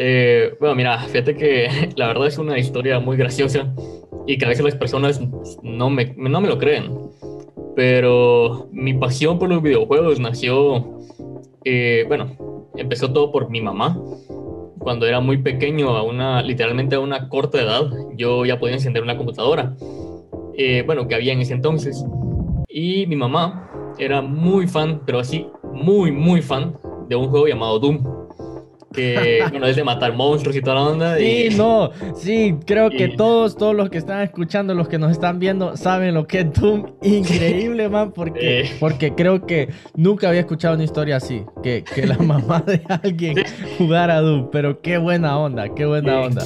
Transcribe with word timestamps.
Eh, 0.00 0.54
bueno, 0.60 0.76
mira, 0.76 0.96
fíjate 1.00 1.34
que 1.34 1.90
la 1.96 2.06
verdad 2.06 2.28
es 2.28 2.38
una 2.38 2.56
historia 2.56 3.00
muy 3.00 3.16
graciosa 3.16 3.74
y 4.28 4.38
que 4.38 4.44
a 4.44 4.48
veces 4.48 4.64
las 4.64 4.76
personas 4.76 5.20
no 5.64 5.90
me, 5.90 6.14
no 6.16 6.40
me 6.40 6.48
lo 6.48 6.56
creen. 6.56 7.10
Pero 7.74 8.68
mi 8.72 8.94
pasión 8.94 9.38
por 9.38 9.48
los 9.48 9.60
videojuegos 9.60 10.20
nació, 10.20 11.00
eh, 11.64 12.04
bueno, 12.06 12.70
empezó 12.76 13.12
todo 13.12 13.32
por 13.32 13.50
mi 13.50 13.60
mamá. 13.60 14.00
Cuando 14.78 15.04
era 15.04 15.20
muy 15.20 15.38
pequeño, 15.38 15.90
a 15.96 16.02
una, 16.02 16.42
literalmente 16.42 16.94
a 16.94 17.00
una 17.00 17.28
corta 17.28 17.60
edad, 17.60 17.90
yo 18.16 18.46
ya 18.46 18.58
podía 18.58 18.74
encender 18.74 19.02
una 19.02 19.16
computadora. 19.16 19.76
Eh, 20.54 20.82
bueno, 20.86 21.08
que 21.08 21.16
había 21.16 21.32
en 21.32 21.40
ese 21.40 21.54
entonces. 21.54 22.04
Y 22.68 23.06
mi 23.06 23.16
mamá 23.16 23.94
era 23.98 24.22
muy 24.22 24.68
fan, 24.68 25.02
pero 25.04 25.18
así, 25.18 25.46
muy, 25.72 26.12
muy 26.12 26.40
fan 26.40 26.76
de 27.08 27.16
un 27.16 27.28
juego 27.28 27.48
llamado 27.48 27.80
Doom 27.80 28.18
que 28.92 29.44
bueno, 29.50 29.66
es 29.66 29.76
de 29.76 29.84
matar 29.84 30.14
monstruos 30.14 30.56
y 30.56 30.60
toda 30.60 30.76
la 30.76 30.82
onda. 30.82 31.16
Sí, 31.18 31.48
no, 31.56 31.90
sí, 32.14 32.54
creo 32.66 32.90
que 32.90 33.08
todos, 33.08 33.56
todos 33.56 33.74
los 33.74 33.90
que 33.90 33.98
están 33.98 34.22
escuchando, 34.22 34.74
los 34.74 34.88
que 34.88 34.98
nos 34.98 35.12
están 35.12 35.38
viendo, 35.38 35.76
saben 35.76 36.14
lo 36.14 36.26
que 36.26 36.40
es 36.40 36.52
Doom. 36.52 36.86
Increíble, 37.02 37.88
man, 37.88 38.12
porque, 38.12 38.70
porque 38.80 39.14
creo 39.14 39.46
que 39.46 39.68
nunca 39.94 40.28
había 40.28 40.40
escuchado 40.40 40.74
una 40.74 40.84
historia 40.84 41.16
así, 41.16 41.44
que, 41.62 41.84
que 41.84 42.06
la 42.06 42.18
mamá 42.18 42.60
de 42.60 42.82
alguien 43.02 43.36
jugara 43.76 44.20
Doom, 44.20 44.50
pero 44.50 44.80
qué 44.80 44.98
buena 44.98 45.38
onda, 45.38 45.74
qué 45.74 45.86
buena 45.86 46.20
onda. 46.20 46.44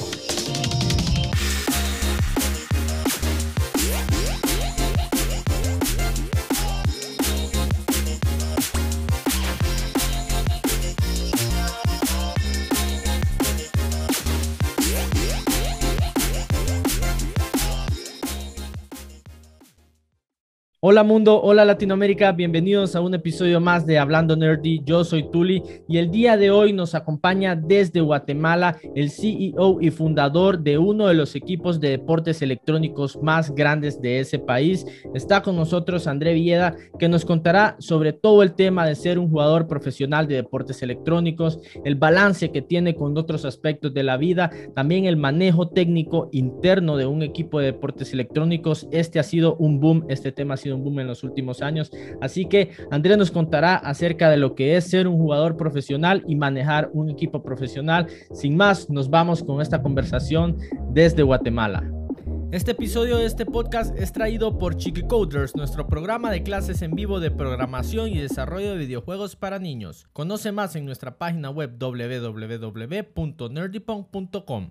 Hola 20.85 21.01
mundo, 21.05 21.41
hola 21.41 21.63
Latinoamérica, 21.63 22.33
bienvenidos 22.33 22.93
a 22.93 22.99
un 22.99 23.13
episodio 23.13 23.61
más 23.61 23.85
de 23.85 23.99
Hablando 23.99 24.35
Nerdy. 24.35 24.81
Yo 24.83 25.05
soy 25.05 25.31
Tuli 25.31 25.63
y 25.87 25.97
el 25.97 26.11
día 26.11 26.35
de 26.35 26.51
hoy 26.51 26.73
nos 26.73 26.93
acompaña 26.93 27.55
desde 27.55 28.01
Guatemala 28.01 28.75
el 28.93 29.09
CEO 29.09 29.79
y 29.79 29.91
fundador 29.91 30.59
de 30.59 30.77
uno 30.77 31.07
de 31.07 31.13
los 31.13 31.37
equipos 31.37 31.79
de 31.79 31.91
deportes 31.91 32.41
electrónicos 32.41 33.17
más 33.23 33.55
grandes 33.55 34.01
de 34.01 34.19
ese 34.19 34.39
país. 34.39 34.85
Está 35.13 35.41
con 35.41 35.55
nosotros 35.55 36.05
André 36.05 36.33
Villeda 36.33 36.75
que 36.99 37.07
nos 37.07 37.23
contará 37.23 37.77
sobre 37.79 38.11
todo 38.11 38.43
el 38.43 38.53
tema 38.53 38.85
de 38.85 38.95
ser 38.95 39.19
un 39.19 39.29
jugador 39.29 39.69
profesional 39.69 40.27
de 40.27 40.35
deportes 40.35 40.83
electrónicos, 40.83 41.59
el 41.85 41.95
balance 41.95 42.51
que 42.51 42.61
tiene 42.61 42.93
con 42.93 43.17
otros 43.17 43.45
aspectos 43.45 43.93
de 43.93 44.03
la 44.03 44.17
vida, 44.17 44.51
también 44.75 45.05
el 45.05 45.15
manejo 45.15 45.69
técnico 45.69 46.27
interno 46.33 46.97
de 46.97 47.05
un 47.05 47.23
equipo 47.23 47.61
de 47.61 47.67
deportes 47.67 48.11
electrónicos. 48.11 48.85
Este 48.91 49.17
ha 49.17 49.23
sido 49.23 49.55
un 49.55 49.79
boom, 49.79 50.03
este 50.09 50.33
tema 50.33 50.55
ha 50.55 50.57
sido 50.57 50.72
un 50.73 50.83
boom 50.83 50.99
en 50.99 51.07
los 51.07 51.23
últimos 51.23 51.61
años. 51.61 51.91
Así 52.21 52.45
que 52.45 52.71
Andrés 52.91 53.17
nos 53.17 53.31
contará 53.31 53.75
acerca 53.75 54.29
de 54.29 54.37
lo 54.37 54.55
que 54.55 54.75
es 54.75 54.89
ser 54.89 55.07
un 55.07 55.17
jugador 55.17 55.57
profesional 55.57 56.23
y 56.27 56.35
manejar 56.35 56.89
un 56.93 57.09
equipo 57.09 57.43
profesional. 57.43 58.07
Sin 58.33 58.55
más, 58.55 58.89
nos 58.89 59.09
vamos 59.09 59.43
con 59.43 59.61
esta 59.61 59.81
conversación 59.81 60.57
desde 60.91 61.23
Guatemala. 61.23 61.83
Este 62.53 62.71
episodio 62.71 63.17
de 63.17 63.25
este 63.25 63.45
podcast 63.47 63.97
es 63.97 64.11
traído 64.11 64.59
por 64.59 64.77
Chiqui 64.77 65.07
Coders, 65.07 65.55
nuestro 65.55 65.87
programa 65.87 66.29
de 66.29 66.43
clases 66.43 66.83
en 66.83 66.91
vivo 66.91 67.19
de 67.19 67.31
programación 67.31 68.09
y 68.09 68.19
desarrollo 68.19 68.73
de 68.73 68.77
videojuegos 68.77 69.35
para 69.35 69.57
niños. 69.57 70.05
Conoce 70.13 70.51
más 70.51 70.75
en 70.75 70.85
nuestra 70.85 71.17
página 71.17 71.49
web 71.49 71.79
www.nerdypunk.com. 71.79 74.69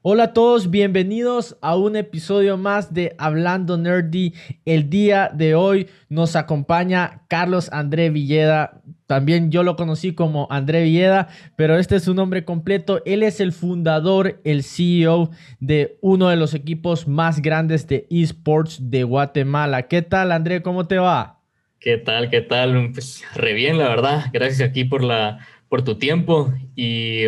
Hola 0.00 0.22
a 0.22 0.32
todos, 0.32 0.70
bienvenidos 0.70 1.56
a 1.60 1.74
un 1.74 1.96
episodio 1.96 2.56
más 2.56 2.94
de 2.94 3.16
Hablando 3.18 3.76
Nerdy. 3.76 4.32
El 4.64 4.88
día 4.88 5.28
de 5.34 5.56
hoy 5.56 5.88
nos 6.08 6.36
acompaña 6.36 7.22
Carlos 7.26 7.68
André 7.72 8.08
Villeda. 8.08 8.80
También 9.08 9.50
yo 9.50 9.64
lo 9.64 9.74
conocí 9.74 10.14
como 10.14 10.46
André 10.52 10.84
Villeda, 10.84 11.26
pero 11.56 11.76
este 11.76 11.96
es 11.96 12.04
su 12.04 12.14
nombre 12.14 12.44
completo. 12.44 13.02
Él 13.06 13.24
es 13.24 13.40
el 13.40 13.50
fundador, 13.50 14.40
el 14.44 14.62
CEO 14.62 15.30
de 15.58 15.98
uno 16.00 16.28
de 16.28 16.36
los 16.36 16.54
equipos 16.54 17.08
más 17.08 17.42
grandes 17.42 17.88
de 17.88 18.06
esports 18.08 18.78
de 18.80 19.02
Guatemala. 19.02 19.88
¿Qué 19.88 20.02
tal, 20.02 20.30
André? 20.30 20.62
¿Cómo 20.62 20.86
te 20.86 20.98
va? 20.98 21.40
¿Qué 21.80 21.98
tal? 21.98 22.30
¿Qué 22.30 22.40
tal? 22.40 22.92
Pues 22.92 23.24
re 23.34 23.52
bien, 23.52 23.78
la 23.78 23.88
verdad. 23.88 24.26
Gracias 24.32 24.70
aquí 24.70 24.84
por, 24.84 25.02
la, 25.02 25.44
por 25.68 25.82
tu 25.82 25.96
tiempo 25.96 26.54
y, 26.76 27.24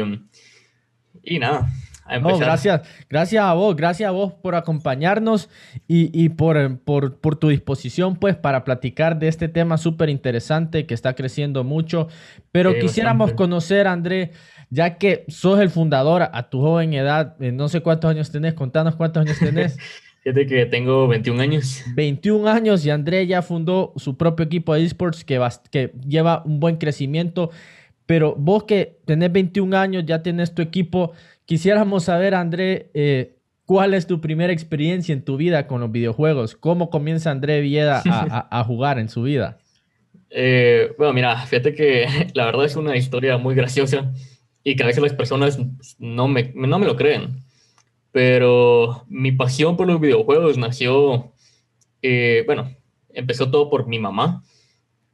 y 1.25 1.41
nada 1.41 1.69
gracias, 2.39 2.83
gracias 3.09 3.45
a 3.45 3.53
vos, 3.55 3.77
gracias 3.77 4.09
a 4.09 4.11
vos 4.11 4.33
por 4.33 4.55
acompañarnos 4.55 5.49
y, 5.87 6.29
por, 6.31 6.79
por, 6.81 7.37
tu 7.37 7.49
disposición 7.49 8.17
pues 8.17 8.37
para 8.37 8.65
platicar 8.65 9.19
de 9.19 9.29
este 9.29 9.49
tema 9.49 9.79
súper 9.79 10.09
interesante 10.09 10.87
que 10.87 10.95
está 10.95 11.15
creciendo 11.15 11.65
mucho. 11.65 12.09
Pero 12.53 12.75
quisiéramos 12.79 13.33
conocer, 13.33 13.87
André, 13.87 14.33
ya 14.71 14.99
que 14.99 15.25
sos 15.29 15.61
el 15.61 15.71
fundador 15.71 16.29
a 16.33 16.49
tu 16.49 16.61
joven 16.61 16.95
edad, 16.95 17.37
eh, 17.41 17.53
no 17.53 17.69
sé 17.69 17.81
cuántos 17.81 18.11
años 18.11 18.31
tenés, 18.31 18.55
contanos 18.55 18.97
cuántos 18.97 19.23
años 19.23 19.39
tenés. 19.39 19.77
Fíjate 20.23 20.47
que 20.47 20.67
tengo 20.67 21.09
21 21.09 21.41
años. 21.41 21.83
21 21.95 22.47
años 22.49 22.85
y 22.85 22.91
André 22.91 23.27
ya 23.27 23.41
fundó 23.41 23.95
su 23.97 24.19
propio 24.19 24.45
equipo 24.45 24.75
de 24.75 24.85
esports 24.85 25.25
que, 25.25 25.41
que 25.71 25.93
lleva 26.07 26.43
un 26.45 26.61
buen 26.61 26.77
crecimiento. 26.77 27.51
Pero 28.05 28.35
vos 28.37 28.65
que 28.65 28.99
tenés 29.07 29.33
21 29.33 29.77
años, 29.77 30.05
ya 30.05 30.23
tenés 30.23 30.53
tu 30.53 30.63
equipo, 30.63 31.13
Quisiéramos 31.51 32.05
saber, 32.05 32.37
André, 32.37 32.93
eh, 32.95 33.35
¿cuál 33.65 33.95
es 33.95 34.07
tu 34.07 34.21
primera 34.21 34.53
experiencia 34.53 35.13
en 35.13 35.25
tu 35.25 35.37
vida 35.37 35.67
con 35.67 35.81
los 35.81 35.91
videojuegos? 35.91 36.55
¿Cómo 36.55 36.91
comienza 36.91 37.33
André 37.33 37.61
Villeda 37.61 38.05
a, 38.05 38.63
jugar 38.63 39.01
en 39.01 39.09
su 39.09 39.23
vida? 39.23 39.59
Eh, 40.31 40.93
bueno, 40.97 41.13
mira, 41.13 41.37
fíjate 41.45 41.75
que 41.75 42.07
la 42.35 42.45
verdad 42.45 42.67
es 42.67 42.77
una 42.77 42.97
historia 42.97 43.37
muy 43.37 43.57
graciosa 43.57 44.13
y 44.63 44.77
que 44.77 44.85
a 44.85 44.87
veces 44.87 45.03
las 45.03 45.15
personas 45.15 45.59
no 45.99 46.29
me, 46.29 46.53
no 46.55 46.79
me 46.79 46.87
lo 46.87 46.95
creen. 46.95 47.43
Pero 48.13 49.05
mi 49.09 49.33
pasión 49.33 49.77
por 49.77 49.89
los 49.89 50.01
videojuegos 50.01 50.57
nació, 50.57 51.33
eh, 52.01 52.45
bueno, 52.47 52.71
empezó 53.13 53.51
todo 53.51 53.69
por 53.71 53.89
mi 53.89 53.99
mamá. 53.99 54.45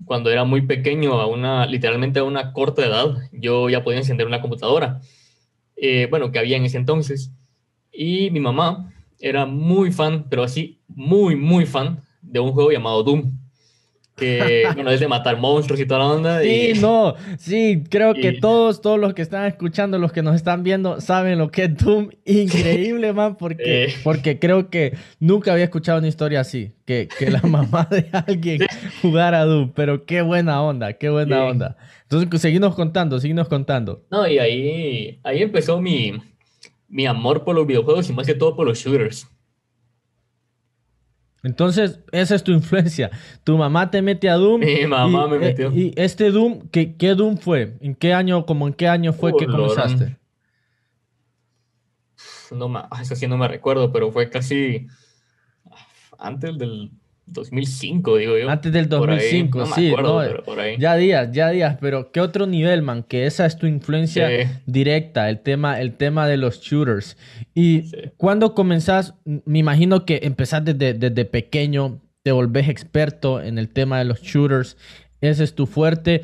Cuando 0.04 0.28
era 0.28 0.44
muy 0.44 0.60
pequeño, 0.60 1.18
a 1.18 1.26
una, 1.28 1.64
literalmente 1.64 2.18
a 2.18 2.24
una 2.24 2.52
corta 2.52 2.84
edad, 2.84 3.16
yo 3.32 3.70
ya 3.70 3.82
podía 3.82 4.00
encender 4.00 4.26
una 4.26 4.42
computadora. 4.42 5.00
Eh, 5.76 6.06
bueno, 6.10 6.32
que 6.32 6.38
había 6.38 6.56
en 6.56 6.64
ese 6.64 6.78
entonces. 6.78 7.30
Y 7.92 8.30
mi 8.30 8.40
mamá 8.40 8.92
era 9.20 9.46
muy 9.46 9.92
fan, 9.92 10.26
pero 10.28 10.42
así, 10.42 10.80
muy, 10.88 11.36
muy 11.36 11.66
fan 11.66 12.02
de 12.22 12.40
un 12.40 12.52
juego 12.52 12.70
llamado 12.70 13.02
Doom. 13.02 13.32
Que, 14.16 14.64
bueno, 14.74 14.90
es 14.90 15.00
de 15.00 15.08
matar 15.08 15.38
monstruos 15.38 15.78
y 15.78 15.86
toda 15.86 16.00
la 16.00 16.06
onda. 16.06 16.40
Sí, 16.40 16.72
no, 16.80 17.14
sí, 17.38 17.84
creo 17.90 18.14
que 18.14 18.32
todos, 18.32 18.80
todos 18.80 18.98
los 18.98 19.12
que 19.12 19.20
están 19.20 19.44
escuchando, 19.44 19.98
los 19.98 20.10
que 20.10 20.22
nos 20.22 20.34
están 20.34 20.62
viendo, 20.62 21.00
saben 21.02 21.38
lo 21.38 21.50
que 21.50 21.64
es 21.64 21.76
Doom. 21.76 22.08
Increíble, 22.24 23.12
man, 23.12 23.36
porque, 23.36 23.84
eh. 23.84 23.94
porque 24.02 24.38
creo 24.38 24.70
que 24.70 24.96
nunca 25.20 25.52
había 25.52 25.64
escuchado 25.64 25.98
una 25.98 26.08
historia 26.08 26.40
así, 26.40 26.72
que, 26.86 27.08
que 27.18 27.30
la 27.30 27.40
mamá 27.42 27.86
de 27.90 28.08
alguien 28.12 28.60
jugara 29.02 29.44
Doom, 29.44 29.72
pero 29.74 30.06
qué 30.06 30.22
buena 30.22 30.62
onda, 30.62 30.94
qué 30.94 31.10
buena 31.10 31.44
onda. 31.44 31.76
Entonces, 32.08 32.40
seguimos 32.40 32.74
contando, 32.76 33.18
seguimos 33.18 33.48
contando. 33.48 34.04
No, 34.10 34.28
y 34.28 34.38
ahí, 34.38 35.20
ahí 35.24 35.42
empezó 35.42 35.80
mi, 35.80 36.12
mi 36.88 37.06
amor 37.06 37.42
por 37.42 37.56
los 37.56 37.66
videojuegos 37.66 38.08
y 38.08 38.12
más 38.12 38.26
que 38.26 38.34
todo 38.34 38.54
por 38.54 38.66
los 38.66 38.78
shooters. 38.78 39.28
Entonces, 41.42 42.00
esa 42.12 42.34
es 42.36 42.44
tu 42.44 42.52
influencia. 42.52 43.10
Tu 43.42 43.56
mamá 43.56 43.90
te 43.90 44.02
mete 44.02 44.28
a 44.28 44.34
Doom. 44.34 44.60
Mi 44.60 44.86
mamá 44.86 45.26
me 45.26 45.36
eh, 45.36 45.40
metió. 45.40 45.72
y 45.72 45.92
este 45.96 46.30
Doom, 46.30 46.68
¿qué, 46.70 46.96
¿qué, 46.96 47.14
Doom 47.14 47.38
fue? 47.38 47.76
¿En 47.80 47.94
qué 47.94 48.12
año, 48.12 48.46
como 48.46 48.68
en 48.68 48.74
qué 48.74 48.86
año 48.86 49.12
fue 49.12 49.36
que 49.36 49.46
comenzaste? 49.46 50.16
No, 52.52 52.88
eso 53.00 53.16
sí 53.16 53.26
no 53.26 53.36
me 53.36 53.48
recuerdo, 53.48 53.92
pero 53.92 54.12
fue 54.12 54.30
casi 54.30 54.86
antes 56.18 56.56
del 56.56 56.92
2005, 57.26 58.16
digo 58.16 58.38
yo. 58.38 58.48
Antes 58.48 58.72
del 58.72 58.88
2005, 58.88 59.66
sí. 59.66 59.92
Ya 60.78 60.96
días, 60.96 61.30
ya 61.32 61.50
días, 61.50 61.76
pero 61.80 62.12
¿qué 62.12 62.20
otro 62.20 62.46
nivel, 62.46 62.82
man? 62.82 63.02
Que 63.02 63.26
esa 63.26 63.46
es 63.46 63.58
tu 63.58 63.66
influencia 63.66 64.28
directa, 64.66 65.28
el 65.28 65.40
tema, 65.40 65.80
el 65.80 65.94
tema 65.96 66.28
de 66.28 66.36
los 66.36 66.60
shooters. 66.60 67.16
Y 67.54 67.90
cuando 68.16 68.54
comenzás, 68.54 69.14
me 69.24 69.58
imagino 69.58 70.04
que 70.04 70.20
empezás 70.22 70.64
desde, 70.64 70.94
desde 70.94 71.24
pequeño, 71.24 72.00
te 72.22 72.32
volvés 72.32 72.68
experto 72.68 73.40
en 73.42 73.58
el 73.58 73.68
tema 73.68 73.98
de 73.98 74.04
los 74.04 74.22
shooters, 74.22 74.76
ese 75.20 75.44
es 75.44 75.54
tu 75.54 75.66
fuerte. 75.66 76.22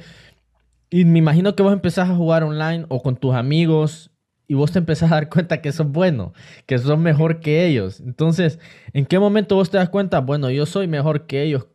Y 0.91 1.05
me 1.05 1.19
imagino 1.19 1.57
que 1.57 1.63
vos 1.63 1.73
empezás 1.73 2.11
a 2.11 2.15
jugar 2.15 2.45
online 2.45 2.85
o 2.89 3.03
con 3.03 3.17
tus 3.17 3.35
amigos 3.35 4.12
y 4.49 4.55
vos 4.55 4.73
te 4.73 4.79
empezás 4.79 5.11
a 5.13 5.17
dar 5.17 5.29
cuenta 5.29 5.61
que 5.61 5.73
sos 5.73 5.89
bueno, 5.91 6.33
que 6.67 6.79
sos 6.79 6.99
mejor 6.99 7.41
que 7.41 7.67
ellos. 7.67 8.01
Entonces, 8.01 8.59
¿en 8.93 9.07
qué 9.07 9.19
momento 9.19 9.57
vos 9.57 9.71
te 9.71 9.79
das 9.79 9.89
cuenta? 9.89 10.21
Bueno, 10.21 10.51
yo 10.51 10.67
soy 10.67 10.89
mejor 10.89 11.27
que 11.27 11.43
ellos. 11.43 11.67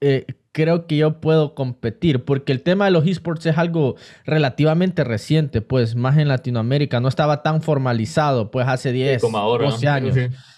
Eh, 0.00 0.26
creo 0.52 0.86
que 0.86 0.96
yo 0.96 1.20
puedo 1.20 1.54
competir, 1.54 2.24
porque 2.24 2.52
el 2.52 2.62
tema 2.62 2.86
de 2.86 2.90
los 2.90 3.06
esports 3.06 3.46
es 3.46 3.58
algo 3.58 3.96
relativamente 4.24 5.04
reciente, 5.04 5.60
pues 5.60 5.94
más 5.94 6.18
en 6.18 6.28
Latinoamérica, 6.28 7.00
no 7.00 7.08
estaba 7.08 7.42
tan 7.42 7.62
formalizado, 7.62 8.50
pues 8.50 8.66
hace 8.66 8.92
10, 8.92 9.22
12 9.22 9.88
años. 9.88 10.16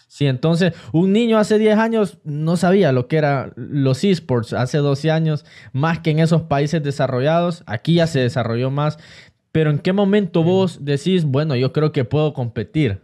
Sí. 0.08 0.26
entonces 0.26 0.74
un 0.92 1.10
niño 1.12 1.38
hace 1.38 1.58
10 1.58 1.78
años 1.78 2.18
no 2.22 2.58
sabía 2.58 2.92
lo 2.92 3.08
que 3.08 3.16
eran 3.16 3.52
los 3.56 4.04
esports, 4.04 4.52
hace 4.52 4.78
12 4.78 5.10
años, 5.10 5.44
más 5.72 6.00
que 6.00 6.10
en 6.10 6.18
esos 6.18 6.42
países 6.42 6.82
desarrollados, 6.82 7.62
aquí 7.66 7.94
ya 7.94 8.06
se 8.06 8.20
desarrolló 8.20 8.70
más, 8.70 8.98
pero 9.52 9.70
¿en 9.70 9.78
qué 9.78 9.92
momento 9.92 10.42
vos 10.42 10.84
decís, 10.84 11.24
bueno, 11.24 11.54
yo 11.54 11.72
creo 11.72 11.92
que 11.92 12.04
puedo 12.04 12.32
competir? 12.32 13.00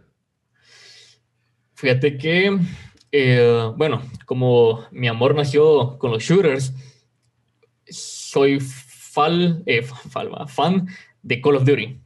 Fíjate 1.75 2.17
que 2.17 2.59
eh, 3.11 3.71
bueno, 3.75 4.03
como 4.25 4.85
mi 4.91 5.07
amor 5.07 5.35
nació 5.35 5.97
con 5.97 6.11
los 6.11 6.23
shooters, 6.23 6.73
soy 7.87 8.59
fal, 8.59 9.63
eh, 9.65 9.81
fan 10.47 10.87
de 11.23 11.41
Call 11.41 11.55
of 11.55 11.65
Duty. 11.65 11.99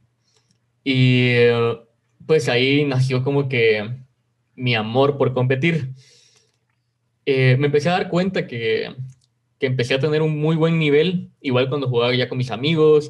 Y 0.83 1.27
eh, 1.29 1.77
pues 2.25 2.47
ahí 2.49 2.85
nació 2.85 3.23
como 3.23 3.49
que 3.49 3.89
mi 4.55 4.75
amor 4.75 5.17
por 5.17 5.33
competir. 5.33 5.93
me 7.25 7.65
empecé 7.65 7.89
a 7.89 7.93
dar 7.93 8.09
cuenta 8.09 8.47
que, 8.47 8.95
que, 9.59 9.67
empecé 9.67 9.95
a 9.95 9.99
tener 9.99 10.21
un 10.21 10.39
muy 10.39 10.55
buen 10.55 10.79
nivel, 10.79 11.31
igual 11.41 11.69
cuando 11.69 11.89
jugaba 11.89 12.15
ya 12.15 12.29
con 12.29 12.37
mis 12.37 12.51
amigos, 12.51 13.09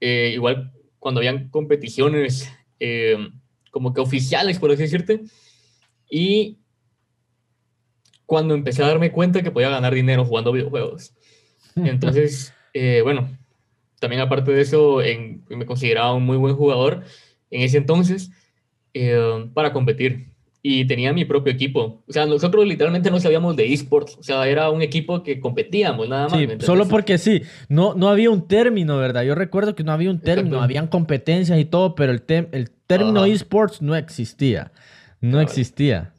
igual 0.00 0.72
cuando 0.98 1.20
habían 1.20 1.48
competiciones 1.50 2.50
como 3.70 3.92
que 3.92 4.00
oficiales, 4.00 4.58
por 4.58 4.70
así 4.70 4.82
decirte. 4.82 5.22
Y 6.10 6.58
cuando 8.26 8.54
empecé 8.54 8.82
a 8.82 8.88
darme 8.88 9.12
cuenta 9.12 9.42
que 9.42 9.50
podía 9.50 9.70
ganar 9.70 9.94
dinero 9.94 10.24
jugando 10.24 10.52
videojuegos. 10.52 11.14
Entonces, 11.74 12.54
eh, 12.74 13.00
bueno, 13.02 13.28
también 13.98 14.22
aparte 14.22 14.52
de 14.52 14.60
eso, 14.60 15.00
me 15.48 15.66
consideraba 15.66 16.14
un 16.14 16.24
muy 16.24 16.36
buen 16.36 16.54
jugador 16.54 17.02
en 17.50 17.62
ese 17.62 17.78
entonces 17.78 18.30
eh, 18.94 19.50
para 19.52 19.72
competir. 19.72 20.28
Y 20.62 20.84
tenía 20.86 21.12
mi 21.12 21.24
propio 21.24 21.52
equipo. 21.52 22.02
O 22.06 22.12
sea, 22.12 22.26
nosotros 22.26 22.66
literalmente 22.66 23.10
no 23.10 23.18
sabíamos 23.18 23.56
de 23.56 23.72
esports. 23.72 24.18
O 24.18 24.22
sea, 24.22 24.46
era 24.46 24.70
un 24.70 24.82
equipo 24.82 25.22
que 25.22 25.40
competíamos, 25.40 26.08
nada 26.08 26.28
más. 26.28 26.38
Sí, 26.38 26.48
solo 26.60 26.86
porque 26.86 27.16
sí. 27.16 27.42
No, 27.68 27.94
no 27.94 28.08
había 28.08 28.30
un 28.30 28.46
término, 28.46 28.98
¿verdad? 28.98 29.22
Yo 29.22 29.34
recuerdo 29.34 29.74
que 29.74 29.84
no 29.84 29.92
había 29.92 30.10
un 30.10 30.20
término. 30.20 30.62
Habían 30.62 30.88
competencias 30.88 31.58
y 31.58 31.64
todo, 31.64 31.94
pero 31.94 32.12
el, 32.12 32.22
el 32.52 32.70
término 32.86 33.24
esports 33.24 33.80
no 33.80 33.96
existía. 33.96 34.72
No 35.20 35.40
existía. 35.40 36.12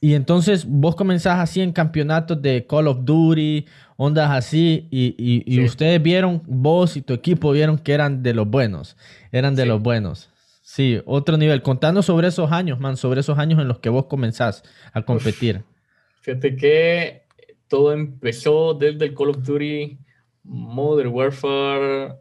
Y 0.00 0.14
entonces 0.14 0.64
vos 0.66 0.96
comenzás 0.96 1.38
así 1.40 1.60
en 1.60 1.72
campeonatos 1.72 2.40
de 2.40 2.66
Call 2.66 2.88
of 2.88 3.04
Duty, 3.04 3.66
ondas 3.96 4.30
así, 4.30 4.88
y, 4.90 5.60
ustedes 5.62 6.02
vieron, 6.02 6.42
vos 6.46 6.96
y 6.96 7.02
tu 7.02 7.12
equipo 7.12 7.52
vieron 7.52 7.78
que 7.78 7.92
eran 7.92 8.22
de 8.22 8.32
los 8.32 8.48
buenos, 8.48 8.96
eran 9.30 9.54
de 9.54 9.66
los 9.66 9.82
buenos. 9.82 10.30
Sí, 10.72 11.02
otro 11.04 11.36
nivel. 11.36 11.62
Contanos 11.62 12.06
sobre 12.06 12.28
esos 12.28 12.52
años, 12.52 12.78
man, 12.78 12.96
sobre 12.96 13.22
esos 13.22 13.36
años 13.38 13.58
en 13.58 13.66
los 13.66 13.80
que 13.80 13.88
vos 13.88 14.06
comenzás 14.06 14.62
a 14.92 15.02
competir. 15.02 15.64
fíjate 16.20 16.54
que 16.54 17.22
todo 17.66 17.92
empezó 17.92 18.74
desde 18.74 19.06
el 19.06 19.14
Call 19.16 19.30
of 19.30 19.42
Duty 19.42 19.98
Modern 20.44 21.08
Warfare 21.08 22.14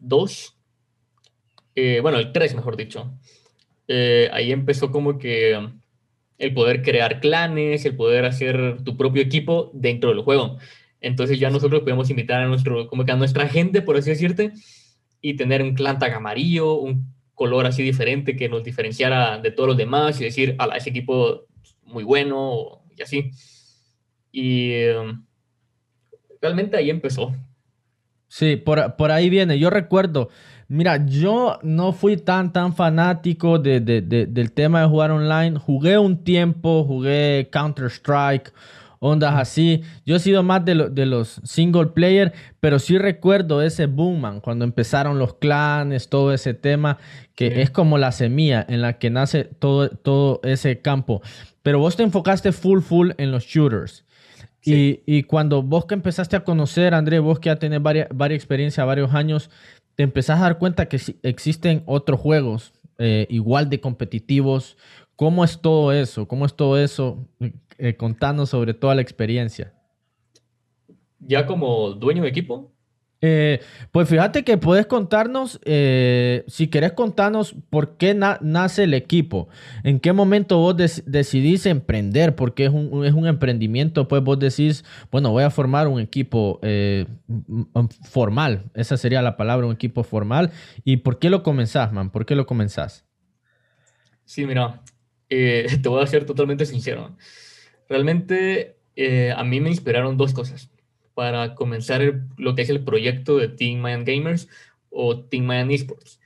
2. 0.00 0.56
Eh, 1.76 2.00
bueno, 2.02 2.18
el 2.18 2.30
3, 2.30 2.56
mejor 2.56 2.76
dicho. 2.76 3.10
Eh, 3.88 4.28
ahí 4.34 4.52
empezó 4.52 4.90
como 4.90 5.16
que 5.16 5.58
el 6.36 6.52
poder 6.52 6.82
crear 6.82 7.20
clanes, 7.20 7.86
el 7.86 7.96
poder 7.96 8.26
hacer 8.26 8.84
tu 8.84 8.98
propio 8.98 9.22
equipo 9.22 9.70
dentro 9.72 10.10
del 10.10 10.20
juego. 10.20 10.58
Entonces 11.00 11.40
ya 11.40 11.48
nosotros 11.48 11.80
podemos 11.80 12.10
invitar 12.10 12.42
a, 12.42 12.48
nuestro, 12.48 12.86
como 12.86 13.06
que 13.06 13.12
a 13.12 13.16
nuestra 13.16 13.48
gente, 13.48 13.80
por 13.80 13.96
así 13.96 14.10
decirte, 14.10 14.52
y 15.22 15.38
tener 15.38 15.62
un 15.62 15.72
clan 15.72 15.98
tag 15.98 16.12
amarillo, 16.12 16.74
un 16.74 17.18
color 17.40 17.64
así 17.64 17.82
diferente 17.82 18.36
que 18.36 18.50
nos 18.50 18.62
diferenciara 18.62 19.38
de 19.38 19.50
todos 19.50 19.68
los 19.68 19.76
demás 19.78 20.20
y 20.20 20.24
decir, 20.24 20.56
a 20.58 20.76
ese 20.76 20.90
equipo 20.90 21.46
muy 21.84 22.04
bueno 22.04 22.82
y 22.94 23.00
así. 23.00 23.30
Y 24.30 24.72
em, 24.74 25.24
realmente 26.42 26.76
ahí 26.76 26.90
empezó. 26.90 27.34
Sí, 28.28 28.56
por, 28.56 28.94
por 28.96 29.10
ahí 29.10 29.30
viene. 29.30 29.58
Yo 29.58 29.70
recuerdo, 29.70 30.28
Mira, 30.68 31.04
yo 31.06 31.58
no 31.62 31.92
fui 31.92 32.18
tan, 32.18 32.52
tan 32.52 32.76
fanático 32.76 33.58
del 33.58 34.52
tema 34.54 34.82
de 34.82 34.86
jugar 34.86 35.10
online. 35.10 35.58
Jugué 35.58 35.98
un 35.98 36.22
tiempo, 36.22 36.84
jugué 36.84 37.48
Counter-Strike, 37.50 38.52
ondas 39.00 39.34
así. 39.34 39.82
Yo 40.06 40.16
he 40.16 40.20
sido 40.20 40.44
más 40.44 40.64
de, 40.64 40.74
los 40.74 41.40
single 41.42 41.86
player, 41.86 42.32
pero 42.60 42.78
sí 42.78 42.96
recuerdo 42.96 43.62
ese 43.62 43.86
boom, 43.86 44.20
man, 44.20 44.40
cuando 44.40 44.64
empezaron 44.64 45.18
los 45.18 45.34
clanes, 45.34 46.08
todo 46.08 46.32
ese 46.32 46.54
tema, 46.54 46.98
que 47.34 47.62
es 47.62 47.70
como 47.70 47.98
la 47.98 48.12
semilla 48.12 48.64
en 48.68 48.82
la 48.82 48.98
que 48.98 49.10
nace 49.10 49.44
todo, 49.44 49.88
todo 49.88 50.40
ese 50.44 50.80
campo. 50.80 51.22
Pero 51.62 51.80
vos 51.80 51.96
te 51.96 52.04
enfocaste 52.04 52.52
full, 52.52 52.80
full 52.80 53.10
en 53.18 53.32
los 53.32 53.44
shooters. 53.44 54.04
Y, 54.62 55.22
cuando 55.22 55.62
vos 55.62 55.86
que 55.86 55.94
empezaste 55.94 56.36
a 56.36 56.44
conocer, 56.44 56.94
André, 56.94 57.18
vos 57.18 57.40
que 57.40 57.48
ya 57.48 57.56
tenés 57.56 57.82
varias, 57.82 58.08
varias 58.12 58.36
experiencia, 58.36 58.84
varios 58.84 59.14
años, 59.14 59.50
te 59.94 60.02
empezás 60.02 60.38
a 60.38 60.42
dar 60.42 60.58
cuenta 60.58 60.86
que 60.86 61.00
existen 61.22 61.82
otros 61.86 62.20
juegos 62.20 62.72
eh, 62.98 63.26
igual 63.30 63.70
de 63.70 63.80
competitivos. 63.80 64.76
¿Cómo 65.16 65.44
es 65.44 65.60
todo 65.60 65.92
eso? 65.92 66.28
¿Cómo 66.28 66.44
es 66.44 66.54
todo 66.54 66.78
eso? 66.78 67.26
Eh, 67.82 67.96
contando 67.96 68.44
sobre 68.44 68.74
toda 68.74 68.94
la 68.94 69.00
experiencia. 69.00 69.72
¿Ya 71.18 71.46
como 71.46 71.92
dueño 71.92 72.22
de 72.22 72.28
equipo? 72.28 72.74
Eh, 73.22 73.60
pues 73.90 74.06
fíjate 74.06 74.44
que 74.44 74.58
puedes 74.58 74.84
contarnos, 74.84 75.58
eh, 75.64 76.44
si 76.46 76.68
querés 76.68 76.92
contarnos 76.92 77.54
por 77.70 77.96
qué 77.96 78.14
nace 78.14 78.84
el 78.84 78.92
equipo, 78.92 79.48
en 79.82 79.98
qué 79.98 80.12
momento 80.12 80.58
vos 80.58 80.76
decidís 80.76 81.64
emprender, 81.64 82.34
porque 82.34 82.66
es 82.66 82.70
un, 82.70 83.06
es 83.06 83.14
un, 83.14 83.26
emprendimiento, 83.26 84.08
pues 84.08 84.22
vos 84.22 84.38
decís, 84.38 84.84
bueno, 85.10 85.30
voy 85.30 85.44
a 85.44 85.50
formar 85.50 85.88
un 85.88 86.00
equipo 86.00 86.60
eh, 86.62 87.06
formal, 88.10 88.64
esa 88.74 88.98
sería 88.98 89.22
la 89.22 89.38
palabra, 89.38 89.66
un 89.66 89.74
equipo 89.74 90.02
formal, 90.02 90.50
y 90.84 90.98
por 90.98 91.18
qué 91.18 91.30
lo 91.30 91.42
comenzás, 91.42 91.94
man, 91.94 92.10
por 92.10 92.26
qué 92.26 92.34
lo 92.34 92.44
comenzás. 92.44 93.06
Sí, 94.26 94.44
mira, 94.44 94.82
te 95.28 95.88
voy 95.88 96.02
a 96.02 96.06
ser 96.06 96.26
totalmente 96.26 96.66
sincero. 96.66 97.16
Realmente 97.90 98.76
a 99.36 99.44
mí 99.44 99.60
me 99.60 99.68
inspiraron 99.68 100.16
dos 100.16 100.32
cosas 100.32 100.70
para 101.14 101.54
comenzar 101.54 102.00
lo 102.38 102.54
que 102.54 102.62
es 102.62 102.70
el 102.70 102.82
proyecto 102.82 103.36
de 103.36 103.48
Team 103.48 103.80
Mayan 103.80 104.04
Gamers 104.04 104.48
o 104.88 105.20
Team 105.20 105.44
Mayan 105.44 105.70
Esports. 105.70 106.20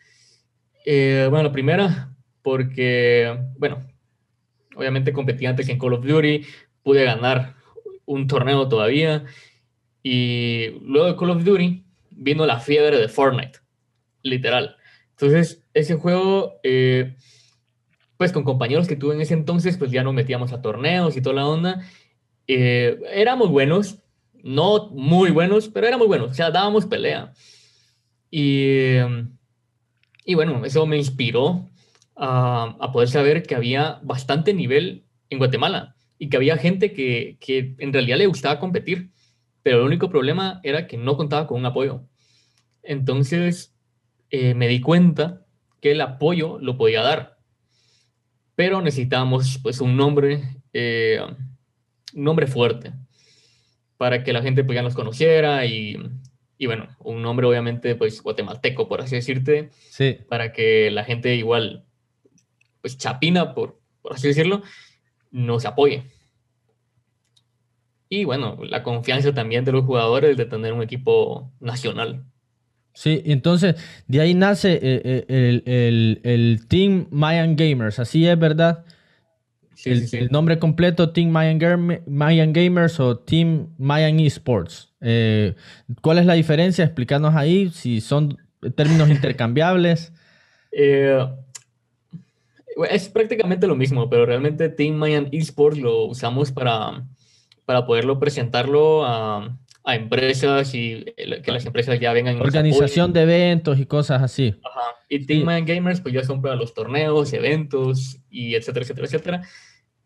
Eh, 0.86 1.26
bueno, 1.30 1.44
la 1.44 1.52
primera, 1.52 2.14
porque, 2.42 3.36
bueno, 3.56 3.86
obviamente 4.76 5.12
competí 5.12 5.46
antes 5.46 5.68
en 5.68 5.78
Call 5.78 5.94
of 5.94 6.04
Duty, 6.04 6.42
pude 6.82 7.04
ganar 7.04 7.54
un 8.04 8.26
torneo 8.26 8.68
todavía, 8.68 9.24
y 10.02 10.78
luego 10.82 11.06
de 11.06 11.16
Call 11.16 11.30
of 11.30 11.44
Duty 11.44 11.84
vino 12.10 12.44
la 12.44 12.60
fiebre 12.60 12.98
de 12.98 13.08
Fortnite, 13.08 13.60
literal. 14.22 14.76
Entonces, 15.12 15.64
ese 15.72 15.94
juego, 15.94 16.60
eh, 16.62 17.16
pues 18.16 18.32
con 18.32 18.44
compañeros 18.44 18.88
que 18.88 18.96
tuve 18.96 19.14
en 19.14 19.20
ese 19.20 19.34
entonces, 19.34 19.76
pues 19.76 19.90
ya 19.90 20.02
nos 20.02 20.14
metíamos 20.14 20.52
a 20.52 20.62
torneos 20.62 21.16
y 21.16 21.22
toda 21.22 21.36
la 21.36 21.46
onda. 21.46 21.82
Eh, 22.46 22.98
éramos 23.12 23.50
buenos, 23.50 23.98
no 24.42 24.90
muy 24.90 25.30
buenos, 25.30 25.68
pero 25.68 25.98
muy 25.98 26.06
buenos, 26.06 26.30
o 26.30 26.34
sea, 26.34 26.50
dábamos 26.50 26.86
pelea. 26.86 27.32
Y, 28.30 28.96
y 30.24 30.34
bueno, 30.34 30.64
eso 30.64 30.86
me 30.86 30.96
inspiró 30.96 31.70
a, 32.16 32.76
a, 32.80 32.92
poder 32.92 33.08
saber 33.08 33.42
que 33.42 33.54
había 33.54 34.00
bastante 34.02 34.54
nivel 34.54 35.04
en 35.30 35.38
Guatemala 35.38 35.96
y 36.18 36.28
que 36.28 36.36
había 36.36 36.56
gente 36.56 36.92
que, 36.92 37.36
que 37.40 37.74
en 37.78 37.92
realidad 37.92 38.18
le 38.18 38.26
gustaba 38.26 38.60
competir, 38.60 39.10
pero 39.62 39.78
el 39.78 39.86
único 39.86 40.10
problema 40.10 40.60
era 40.62 40.86
que 40.86 40.96
no 40.96 41.16
contaba 41.16 41.46
con 41.46 41.58
un 41.58 41.66
apoyo. 41.66 42.02
Entonces 42.82 43.74
eh, 44.30 44.54
me 44.54 44.68
di 44.68 44.80
cuenta 44.80 45.46
que 45.80 45.92
el 45.92 46.00
apoyo 46.00 46.58
lo 46.60 46.76
podía 46.76 47.02
dar, 47.02 47.33
pero 48.54 48.80
necesitábamos 48.80 49.58
pues 49.62 49.80
un 49.80 49.96
nombre, 49.96 50.42
eh, 50.72 51.20
un 52.14 52.24
nombre 52.24 52.46
fuerte 52.46 52.92
para 53.96 54.22
que 54.22 54.32
la 54.32 54.42
gente 54.42 54.64
pues 54.64 54.76
ya 54.76 54.82
nos 54.82 54.94
conociera 54.94 55.64
y, 55.66 55.96
y 56.58 56.66
bueno, 56.66 56.88
un 57.00 57.22
nombre 57.22 57.46
obviamente 57.46 57.94
pues 57.94 58.22
guatemalteco, 58.22 58.88
por 58.88 59.00
así 59.00 59.16
decirte, 59.16 59.70
sí. 59.88 60.18
para 60.28 60.52
que 60.52 60.90
la 60.90 61.04
gente 61.04 61.34
igual, 61.34 61.84
pues 62.80 62.98
chapina, 62.98 63.54
por, 63.54 63.80
por 64.02 64.14
así 64.14 64.28
decirlo, 64.28 64.62
nos 65.30 65.64
apoye. 65.64 66.04
Y 68.08 68.24
bueno, 68.24 68.58
la 68.62 68.82
confianza 68.82 69.34
también 69.34 69.64
de 69.64 69.72
los 69.72 69.84
jugadores 69.84 70.36
de 70.36 70.44
tener 70.44 70.72
un 70.72 70.82
equipo 70.82 71.50
nacional. 71.58 72.24
Sí, 72.94 73.22
entonces 73.26 73.76
de 74.06 74.20
ahí 74.20 74.34
nace 74.34 74.74
eh, 74.74 74.80
eh, 74.82 75.24
el, 75.28 75.62
el, 75.66 76.20
el, 76.22 76.66
Team 76.68 77.08
Mayan 77.10 77.56
Gamers, 77.56 77.98
así 77.98 78.26
es, 78.26 78.38
¿verdad? 78.38 78.84
el, 79.84 80.28
nombre 80.30 80.58
completo, 80.58 81.10
Team 81.10 81.30
Mayan, 81.30 82.52
Gamers 82.52 83.00
o 83.00 83.18
Team 83.18 83.68
Mayan 83.78 84.20
Esports. 84.20 84.92
Eh, 85.00 85.54
¿Cuál 86.00 86.18
es 86.18 86.26
la 86.26 86.34
diferencia? 86.34 86.84
Explícanos 86.84 87.34
ahí 87.34 87.70
si 87.70 88.00
son 88.00 88.38
términos 88.74 89.08
intercambiables. 89.10 90.12
Eh, 90.76 91.24
es 92.90 93.08
prácticamente 93.08 93.68
lo 93.68 93.76
mismo, 93.76 94.10
pero 94.10 94.26
realmente 94.26 94.68
Team 94.68 94.96
Mayan 94.96 95.28
Esports 95.30 95.78
lo 95.78 96.06
usamos 96.06 96.50
para, 96.50 97.06
para 97.64 97.86
poderlo 97.86 98.18
presentarlo 98.18 99.06
a, 99.06 99.56
a 99.84 99.96
empresas 99.96 100.74
y 100.74 101.04
que 101.14 101.52
las 101.52 101.66
empresas 101.66 102.00
ya 102.00 102.12
vengan. 102.12 102.40
Organización 102.40 103.12
de 103.12 103.22
eventos 103.22 103.78
y 103.78 103.86
cosas 103.86 104.22
así. 104.22 104.54
Ajá. 104.64 104.96
Y 105.08 105.26
Team 105.26 105.44
Mayan 105.44 105.66
Gamers, 105.66 106.00
pues 106.00 106.14
ya 106.14 106.24
son 106.24 106.40
para 106.40 106.56
los 106.56 106.72
torneos, 106.72 107.32
eventos 107.34 108.18
y 108.30 108.54
etcétera, 108.54 108.84
etcétera, 108.84 109.06
etcétera, 109.06 109.42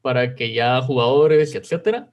para 0.03 0.35
que 0.35 0.53
ya 0.53 0.81
jugadores, 0.83 1.55
etcétera, 1.55 2.11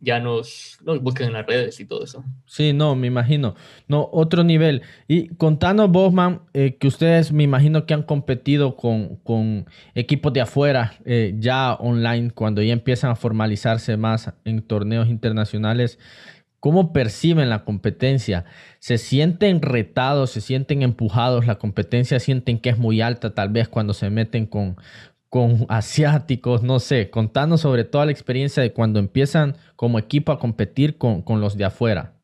ya 0.00 0.20
nos, 0.20 0.78
nos 0.84 1.02
busquen 1.02 1.26
en 1.26 1.32
las 1.32 1.46
redes 1.46 1.80
y 1.80 1.84
todo 1.84 2.04
eso. 2.04 2.24
Sí, 2.46 2.72
no, 2.72 2.94
me 2.94 3.08
imagino. 3.08 3.56
No, 3.88 4.08
otro 4.12 4.44
nivel. 4.44 4.82
Y 5.08 5.28
contanos, 5.34 5.90
Bosman, 5.90 6.42
eh, 6.54 6.76
que 6.78 6.86
ustedes 6.86 7.32
me 7.32 7.42
imagino 7.42 7.84
que 7.84 7.94
han 7.94 8.04
competido 8.04 8.76
con, 8.76 9.16
con 9.16 9.66
equipos 9.96 10.32
de 10.32 10.40
afuera 10.42 10.94
eh, 11.04 11.34
ya 11.38 11.74
online, 11.74 12.30
cuando 12.30 12.62
ya 12.62 12.72
empiezan 12.72 13.10
a 13.10 13.16
formalizarse 13.16 13.96
más 13.96 14.32
en 14.44 14.62
torneos 14.62 15.08
internacionales. 15.08 15.98
¿Cómo 16.60 16.92
perciben 16.92 17.50
la 17.50 17.64
competencia? 17.64 18.44
¿Se 18.80 18.98
sienten 18.98 19.62
retados, 19.62 20.30
se 20.30 20.40
sienten 20.40 20.82
empujados? 20.82 21.46
¿La 21.46 21.58
competencia 21.58 22.18
sienten 22.18 22.58
que 22.58 22.70
es 22.70 22.78
muy 22.78 23.00
alta 23.00 23.32
tal 23.32 23.50
vez 23.50 23.68
cuando 23.68 23.94
se 23.94 24.10
meten 24.10 24.46
con, 24.46 24.76
con 25.28 25.66
asiáticos? 25.68 26.64
No 26.64 26.80
sé, 26.80 27.10
contanos 27.10 27.60
sobre 27.60 27.84
toda 27.84 28.06
la 28.06 28.12
experiencia 28.12 28.62
de 28.62 28.72
cuando 28.72 28.98
empiezan 28.98 29.56
como 29.76 30.00
equipo 30.00 30.32
a 30.32 30.40
competir 30.40 30.98
con, 30.98 31.22
los 31.40 31.56
de 31.56 31.64
afuera. 31.64 32.14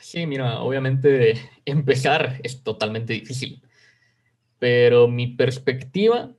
Sí, 0.00 0.26
mira, 0.26 0.60
obviamente 0.60 1.34
empezar 1.66 2.40
es 2.42 2.62
totalmente 2.62 3.12
difícil, 3.12 3.62
pero 4.58 5.08
mi 5.08 5.26
perspectiva, 5.26 6.30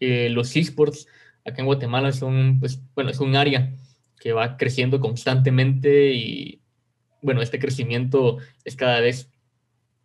eh, 0.00 0.30
los 0.30 0.56
esports 0.56 1.06
acá 1.44 1.60
en 1.60 1.66
Guatemala 1.66 2.12
son, 2.12 2.58
pues, 2.58 2.80
bueno, 2.94 3.10
es 3.10 3.20
un 3.20 3.36
área 3.36 3.74
que 4.22 4.32
va 4.32 4.56
creciendo 4.56 5.00
constantemente 5.00 6.12
y 6.12 6.60
bueno, 7.22 7.42
este 7.42 7.58
crecimiento 7.58 8.38
es 8.64 8.76
cada 8.76 9.00
vez 9.00 9.28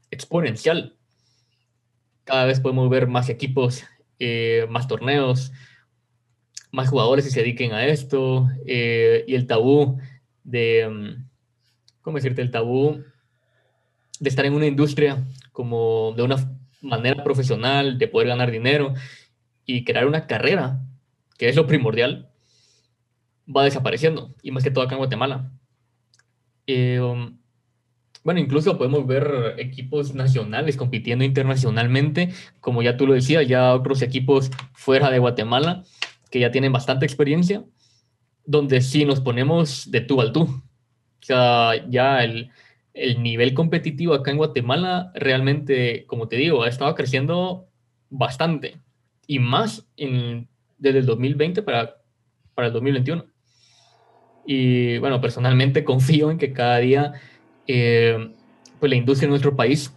exponencial. 0.09 0.97
Cada 2.23 2.45
vez 2.45 2.59
podemos 2.59 2.89
ver 2.89 3.05
más 3.05 3.29
equipos, 3.29 3.83
eh, 4.17 4.65
más 4.71 4.87
torneos, 4.87 5.51
más 6.71 6.89
jugadores 6.89 7.25
que 7.25 7.31
se 7.31 7.41
dediquen 7.41 7.73
a 7.73 7.85
esto 7.85 8.47
eh, 8.65 9.23
y 9.27 9.35
el 9.35 9.45
tabú 9.45 9.99
de, 10.43 10.89
mm, 10.89 12.01
¿cómo 12.01 12.17
decirte? 12.17 12.41
El 12.41 12.49
tabú 12.49 13.03
de 14.19 14.29
estar 14.29 14.47
en 14.47 14.53
una 14.53 14.65
industria 14.65 15.23
como 15.51 16.15
de 16.17 16.23
una 16.23 16.57
manera 16.81 17.23
profesional, 17.23 17.99
de 17.99 18.07
poder 18.07 18.29
ganar 18.29 18.49
dinero 18.49 18.95
y 19.63 19.83
crear 19.83 20.07
una 20.07 20.25
carrera, 20.25 20.81
que 21.37 21.49
es 21.49 21.55
lo 21.55 21.67
primordial, 21.67 22.26
va 23.47 23.63
desapareciendo, 23.63 24.33
y 24.41 24.51
más 24.51 24.63
que 24.63 24.71
todo 24.71 24.83
acá 24.83 24.95
en 24.95 24.99
Guatemala. 24.99 25.51
Eh, 26.65 26.99
um, 26.99 27.37
bueno, 28.23 28.41
incluso 28.41 28.77
podemos 28.77 29.07
ver 29.07 29.55
equipos 29.57 30.13
nacionales 30.13 30.75
compitiendo 30.75 31.23
internacionalmente, 31.23 32.33
como 32.59 32.81
ya 32.81 32.97
tú 32.97 33.07
lo 33.07 33.13
decías, 33.13 33.47
ya 33.47 33.73
otros 33.73 34.01
equipos 34.01 34.51
fuera 34.73 35.09
de 35.09 35.19
Guatemala 35.19 35.83
que 36.29 36.41
ya 36.41 36.51
tienen 36.51 36.73
bastante 36.73 37.05
experiencia, 37.05 37.63
donde 38.45 38.81
sí 38.81 39.05
nos 39.05 39.21
ponemos 39.21 39.89
de 39.91 40.01
tú 40.01 40.19
al 40.19 40.33
tú. 40.33 40.41
O 40.41 41.25
sea, 41.25 41.87
ya 41.89 42.23
el, 42.23 42.51
el 42.93 43.23
nivel 43.23 43.53
competitivo 43.53 44.13
acá 44.13 44.31
en 44.31 44.37
Guatemala 44.37 45.11
realmente, 45.15 46.05
como 46.05 46.27
te 46.27 46.35
digo, 46.35 46.63
ha 46.63 46.67
estado 46.67 46.93
creciendo 46.95 47.69
bastante 48.09 48.81
y 49.25 49.39
más 49.39 49.87
en, 49.97 50.49
desde 50.77 50.99
el 50.99 51.05
2020 51.05 51.61
para, 51.61 51.97
para 52.55 52.67
el 52.67 52.73
2021. 52.73 53.25
Y 54.47 54.97
bueno, 54.97 55.21
personalmente 55.21 55.83
confío 55.83 56.31
en 56.31 56.39
que 56.39 56.53
cada 56.53 56.79
día 56.79 57.13
eh, 57.67 58.33
pues 58.79 58.89
la 58.89 58.95
industria 58.95 59.25
en 59.25 59.31
nuestro 59.31 59.55
país 59.55 59.93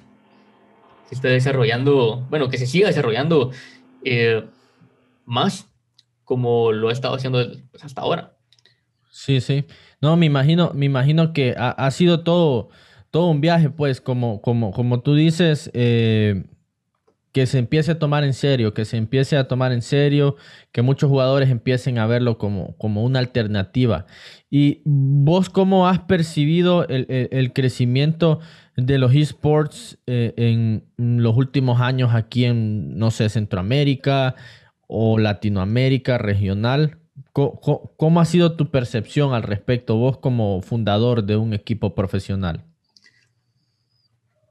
se 1.06 1.14
esté 1.14 1.28
desarrollando, 1.28 2.26
bueno, 2.28 2.48
que 2.50 2.58
se 2.58 2.66
siga 2.66 2.88
desarrollando 2.88 3.52
eh, 4.04 4.44
más 5.24 5.68
como 6.24 6.72
lo 6.72 6.88
ha 6.88 6.92
estado 6.92 7.14
haciendo 7.14 7.44
pues, 7.70 7.84
hasta 7.84 8.02
ahora. 8.02 8.36
Sí, 9.10 9.40
sí. 9.40 9.64
No, 10.00 10.16
me 10.16 10.26
imagino, 10.26 10.72
me 10.74 10.86
imagino 10.86 11.32
que 11.32 11.54
ha, 11.58 11.90
sido 11.90 12.22
todo, 12.22 12.68
todo 13.10 13.26
un 13.26 13.40
viaje, 13.40 13.70
pues, 13.70 14.00
como, 14.00 14.40
como, 14.40 14.70
como 14.70 15.00
tú 15.00 15.14
dices, 15.14 15.70
eh, 15.74 16.44
que 17.32 17.46
se 17.46 17.58
empiece 17.58 17.92
a 17.92 17.98
tomar 17.98 18.24
en 18.24 18.34
serio, 18.34 18.74
que 18.74 18.84
se 18.84 18.96
empiece 18.96 19.36
a 19.36 19.46
tomar 19.46 19.72
en 19.72 19.82
serio, 19.82 20.36
que 20.72 20.82
muchos 20.82 21.08
jugadores 21.08 21.50
empiecen 21.50 21.98
a 21.98 22.06
verlo 22.06 22.38
como, 22.38 22.76
como 22.76 23.04
una 23.04 23.20
alternativa. 23.20 24.06
¿Y 24.50 24.82
vos 24.84 25.48
cómo 25.48 25.86
has 25.86 26.00
percibido 26.00 26.86
el, 26.88 27.52
crecimiento 27.52 28.40
de 28.76 28.98
los 28.98 29.14
esports 29.14 29.98
eh, 30.06 30.34
en 30.36 30.84
los 30.96 31.36
últimos 31.36 31.80
años 31.80 32.14
aquí 32.14 32.44
en, 32.44 32.98
no 32.98 33.10
sé, 33.12 33.28
Centroamérica 33.28 34.34
o 34.88 35.18
Latinoamérica 35.18 36.18
regional? 36.18 36.98
¿Cómo, 37.32 38.20
ha 38.20 38.24
sido 38.24 38.56
tu 38.56 38.72
percepción 38.72 39.34
al 39.34 39.44
respecto, 39.44 39.96
vos 39.96 40.18
como 40.18 40.62
fundador 40.62 41.22
de 41.22 41.36
un 41.36 41.54
equipo 41.54 41.94
profesional? 41.94 42.64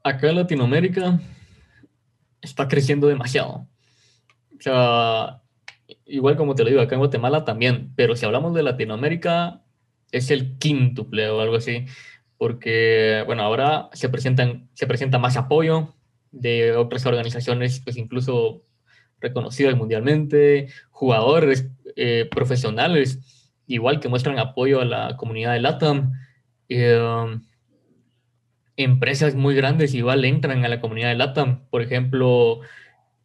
Acá 0.02 0.30
en 0.30 0.36
Latinoamérica 0.36 1.20
está 2.42 2.68
creciendo 2.68 3.06
demasiado. 3.06 3.66
O 4.58 4.62
sea, 4.62 5.42
igual 6.06 6.36
como 6.36 6.54
te 6.54 6.64
lo 6.64 6.70
digo, 6.70 6.82
acá 6.82 6.94
en 6.94 7.00
Guatemala 7.00 7.44
también, 7.44 7.92
pero 7.96 8.16
si 8.16 8.26
hablamos 8.26 8.54
de 8.54 8.62
Latinoamérica, 8.62 9.62
es 10.12 10.30
el 10.30 10.58
quíntuple 10.58 11.28
o 11.30 11.40
algo 11.40 11.56
así, 11.56 11.86
porque, 12.36 13.22
bueno, 13.26 13.42
ahora 13.42 13.88
se, 13.92 14.08
presentan, 14.08 14.68
se 14.74 14.86
presenta 14.86 15.18
más 15.18 15.36
apoyo 15.36 15.94
de 16.32 16.72
otras 16.76 17.06
organizaciones, 17.06 17.80
pues 17.80 17.96
incluso 17.96 18.64
reconocidas 19.20 19.76
mundialmente, 19.76 20.68
jugadores 20.90 21.70
eh, 21.96 22.28
profesionales, 22.30 23.50
igual 23.66 24.00
que 24.00 24.08
muestran 24.08 24.38
apoyo 24.38 24.80
a 24.80 24.84
la 24.84 25.16
comunidad 25.16 25.52
de 25.52 25.60
LATAM. 25.60 26.12
Eh, 26.68 27.40
empresas 28.82 29.34
muy 29.34 29.54
grandes 29.54 29.94
igual 29.94 30.24
entran 30.24 30.64
a 30.64 30.68
la 30.68 30.80
comunidad 30.80 31.08
de 31.08 31.16
LATAM, 31.16 31.66
por 31.70 31.82
ejemplo, 31.82 32.60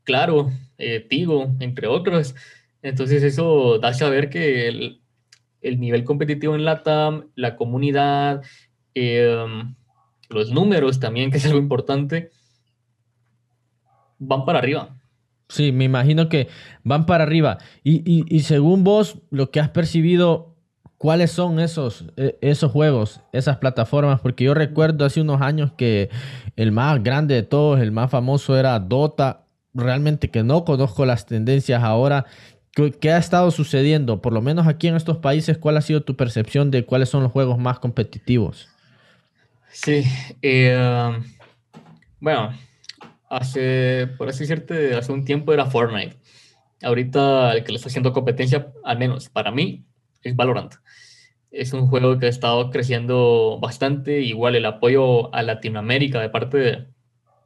Claro, 0.06 0.52
eh, 0.78 1.06
Tigo, 1.10 1.56
entre 1.60 1.88
otros. 1.88 2.36
Entonces 2.82 3.24
eso 3.24 3.80
da 3.80 3.90
a 3.90 3.94
saber 3.94 4.30
que 4.30 4.68
el, 4.68 5.80
nivel 5.80 6.04
competitivo 6.04 6.54
en 6.56 6.64
LATAM, 6.64 7.32
la 7.36 7.56
comunidad, 7.56 8.44
em, 8.94 9.76
los 10.30 10.52
números 10.52 11.00
también, 11.00 11.32
que 11.32 11.38
es 11.38 11.46
algo 11.48 11.58
importante, 11.58 12.30
van 14.20 14.46
para 14.46 14.60
arriba. 14.60 14.96
Sí, 15.50 15.72
me 15.72 15.86
imagino 15.86 16.30
que 16.30 16.50
van 16.84 17.08
para 17.08 17.24
arriba. 17.24 17.58
Y, 17.84 18.26
y 18.34 18.40
según 18.42 18.84
vos, 18.84 19.20
lo 19.32 19.50
que 19.50 19.60
has 19.60 19.70
percibido 19.70 20.55
¿Cuáles 20.98 21.32
son 21.32 21.60
esos, 21.60 22.06
e, 22.16 22.38
esos 22.42 22.72
juegos, 22.72 23.22
esas 23.34 23.58
plataformas? 23.58 24.22
Porque 24.22 24.46
yo 24.46 24.54
recuerdo 24.54 25.06
hace 25.06 25.22
unos 25.22 25.42
años 25.42 25.72
que 25.78 26.10
el 26.56 26.72
más 26.72 27.04
grande 27.04 27.36
de 27.36 27.44
todos, 27.44 27.82
el 27.82 27.92
más 27.92 28.10
famoso 28.10 28.58
era 28.58 28.80
Dota. 28.80 29.42
Realmente 29.74 30.32
que 30.32 30.44
no 30.44 30.64
conozco 30.64 31.06
las 31.06 31.26
tendencias 31.26 31.84
ahora. 31.84 32.26
¿Qué, 32.72 33.12
ha 33.12 33.18
estado 33.18 33.52
sucediendo? 33.52 34.22
Por 34.22 34.34
lo 34.34 34.42
menos 34.42 34.68
aquí 34.68 34.88
en 34.88 34.96
estos 34.96 35.18
países, 35.18 35.58
¿cuál 35.58 35.78
ha 35.78 35.82
sido 35.82 36.04
tu 36.04 36.16
percepción 36.16 36.72
de 36.72 36.86
cuáles 36.86 37.10
son 37.10 37.24
los 37.24 37.32
juegos 37.32 37.58
más 37.58 37.80
competitivos? 37.80 38.68
Sí, 39.72 40.04
eh, 40.42 41.12
bueno, 42.20 42.54
hace, 43.30 44.10
por 44.18 44.30
así 44.30 44.40
decirte, 44.40 44.96
hace 44.96 45.12
un 45.12 45.26
tiempo 45.26 45.54
era 45.54 45.66
Fortnite. 45.66 46.18
Ahorita 46.84 47.54
el 47.54 47.64
que 47.64 47.72
le 47.72 47.78
está 47.78 47.88
haciendo 47.90 48.14
competencia, 48.14 48.74
al 48.84 48.98
menos 48.98 49.30
para 49.30 49.52
mí, 49.52 49.86
es 50.26 50.36
Valorant. 50.36 50.74
Es 51.52 51.72
un 51.72 51.88
juego 51.88 52.20
que 52.20 52.26
ha 52.26 52.30
estado 52.30 52.70
creciendo 52.70 53.60
bastante, 53.62 54.22
igual 54.22 54.56
el 54.56 54.66
apoyo 54.66 55.34
a 55.34 55.44
Latinoamérica 55.44 56.20
de 56.20 56.30
parte 56.30 56.58
de, 56.58 56.88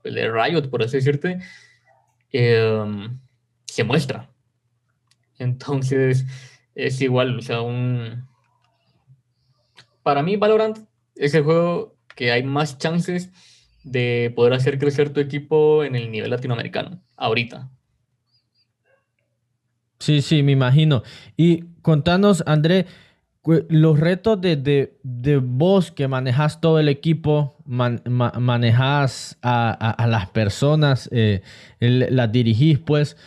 pues, 0.02 0.16
Riot, 0.16 0.70
por 0.70 0.82
así 0.82 0.98
decirte, 0.98 1.40
em, 2.32 3.20
se 3.66 3.84
muestra. 3.84 4.30
Entonces, 5.38 6.26
es 6.74 7.00
igual, 7.02 7.38
o 7.38 7.42
sea, 7.42 7.62
un... 7.62 8.28
Para 10.02 10.24
mí 10.24 10.38
Valorant 10.38 10.80
es 11.16 11.34
el 11.36 11.44
juego 11.44 11.96
que 12.16 12.32
hay 12.32 12.44
más 12.44 12.78
chances 12.78 13.30
de 13.84 14.32
poder 14.36 14.54
hacer 14.54 14.80
crecer 14.80 15.12
tu 15.12 15.20
equipo 15.20 15.84
en 15.84 15.96
el 15.96 16.12
nivel 16.12 16.32
latinoamericano, 16.32 17.02
ahorita. 17.18 17.70
Sí, 20.00 20.22
sí, 20.22 20.44
me 20.44 20.54
imagino. 20.54 21.04
Y 21.36 21.66
contanos, 21.82 22.44
André, 22.46 22.86
los 23.70 24.00
retos 24.00 24.40
de, 24.42 24.56
de, 25.04 25.38
vos 25.38 25.92
que 25.92 26.08
manejas 26.08 26.62
todo 26.62 26.80
el 26.80 26.90
equipo, 26.90 27.56
manejas 27.66 29.38
a, 29.42 30.06
las 30.08 30.30
personas, 30.30 31.10
eh, 31.12 31.42
las 31.80 32.32
dirigís, 32.32 32.80
pues, 32.80 33.18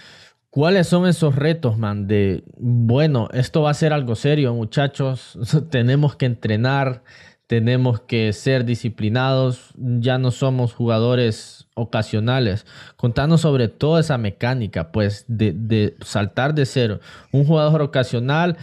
¿cuáles 0.50 0.86
son 0.86 1.08
esos 1.08 1.34
retos, 1.34 1.78
man? 1.78 2.06
De, 2.06 2.44
bueno, 2.58 3.28
esto 3.32 3.62
va 3.62 3.70
a 3.70 3.74
ser 3.74 3.92
algo 3.92 4.14
serio, 4.14 4.54
muchachos, 4.54 5.38
tenemos 5.70 6.14
que 6.16 6.26
entrenar, 6.26 7.02
tenemos 7.46 8.00
que 8.00 8.32
ser 8.32 8.64
disciplinados, 8.64 9.74
ya 9.76 10.18
no 10.18 10.30
somos 10.30 10.72
jugadores 10.72 11.68
ocasionales. 11.74 12.66
Contanos 12.96 13.42
sobre 13.42 13.68
toda 13.68 14.00
esa 14.00 14.18
mecánica, 14.18 14.92
pues, 14.92 15.24
de, 15.28 15.52
de 15.52 15.96
saltar 16.02 16.54
de 16.54 16.66
ser 16.66 17.00
un 17.32 17.44
jugador 17.44 17.82
ocasional 17.82 18.56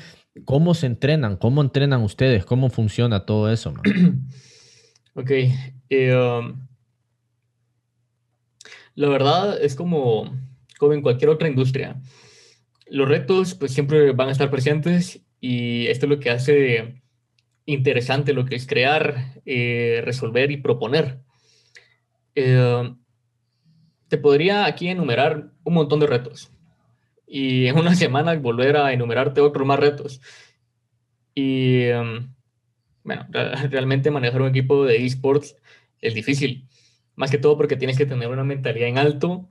¿Cómo 0.46 0.74
se 0.74 0.86
entrenan? 0.86 1.38
¿Cómo 1.38 1.62
entrenan 1.62 2.02
ustedes? 2.02 2.46
¿Cómo 2.46 2.70
funciona 2.70 3.26
todo 3.26 3.52
eso? 3.52 3.74
ok. 5.16 5.32
Eh, 5.90 6.16
um, 6.16 6.68
la 8.96 9.10
verdad 9.10 9.62
es 9.62 9.76
como, 9.76 10.32
como 10.78 10.94
en 10.94 11.02
cualquier 11.02 11.30
otra 11.30 11.50
industria. 11.50 12.00
Los 12.90 13.08
retos 13.08 13.54
pues 13.56 13.72
siempre 13.72 14.12
van 14.12 14.30
a 14.30 14.32
estar 14.32 14.50
presentes 14.50 15.22
y 15.40 15.88
esto 15.88 16.06
es 16.06 16.10
lo 16.10 16.20
que 16.20 16.30
hace 16.30 16.99
interesante 17.74 18.34
lo 18.34 18.46
que 18.46 18.56
es 18.56 18.66
crear, 18.66 19.42
eh, 19.46 20.02
resolver 20.04 20.52
y 20.52 20.58
proponer. 20.58 21.20
Eh, 22.36 22.94
te 24.08 24.18
podría 24.18 24.66
aquí 24.66 24.90
enumerar 24.90 25.52
un 25.64 25.74
montón 25.74 26.00
de 26.00 26.08
retos 26.08 26.52
y 27.28 27.68
en 27.68 27.78
una 27.78 27.96
semana 27.96 28.36
volver 28.36 28.78
a 28.78 28.92
enumerarte 28.92 29.42
otros 29.42 29.66
más 29.68 29.80
retos. 29.80 30.22
Y 31.34 31.84
em, 31.84 32.34
bueno, 33.04 33.28
realmente 33.70 34.12
manejar 34.12 34.42
un 34.42 34.50
equipo 34.50 34.86
de 34.86 35.06
esports 35.06 35.56
es 36.02 36.14
difícil, 36.14 36.68
más 37.16 37.30
que 37.30 37.38
todo 37.38 37.56
porque 37.56 37.76
tienes 37.76 37.98
que 37.98 38.06
tener 38.06 38.30
una 38.30 38.44
mentalidad 38.44 38.88
en 38.88 38.98
alto 38.98 39.48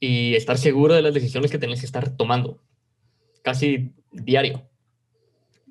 y 0.00 0.34
estar 0.34 0.58
seguro 0.58 0.94
de 0.94 1.02
las 1.02 1.14
decisiones 1.14 1.50
que 1.50 1.58
tienes 1.58 1.80
que 1.80 1.86
estar 1.86 2.16
tomando, 2.16 2.60
casi 3.42 3.94
diario. 4.12 4.67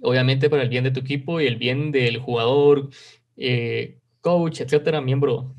Obviamente 0.02 0.50
para 0.50 0.64
el 0.64 0.70
bien 0.70 0.84
de 0.84 0.92
tu 0.92 1.00
equipo 1.00 1.42
y 1.42 1.48
el 1.48 1.56
bien 1.58 1.92
del 1.92 2.20
jugador, 2.20 2.90
eh, 3.36 4.00
coach, 4.22 4.62
etcétera, 4.62 5.02
miembro, 5.02 5.56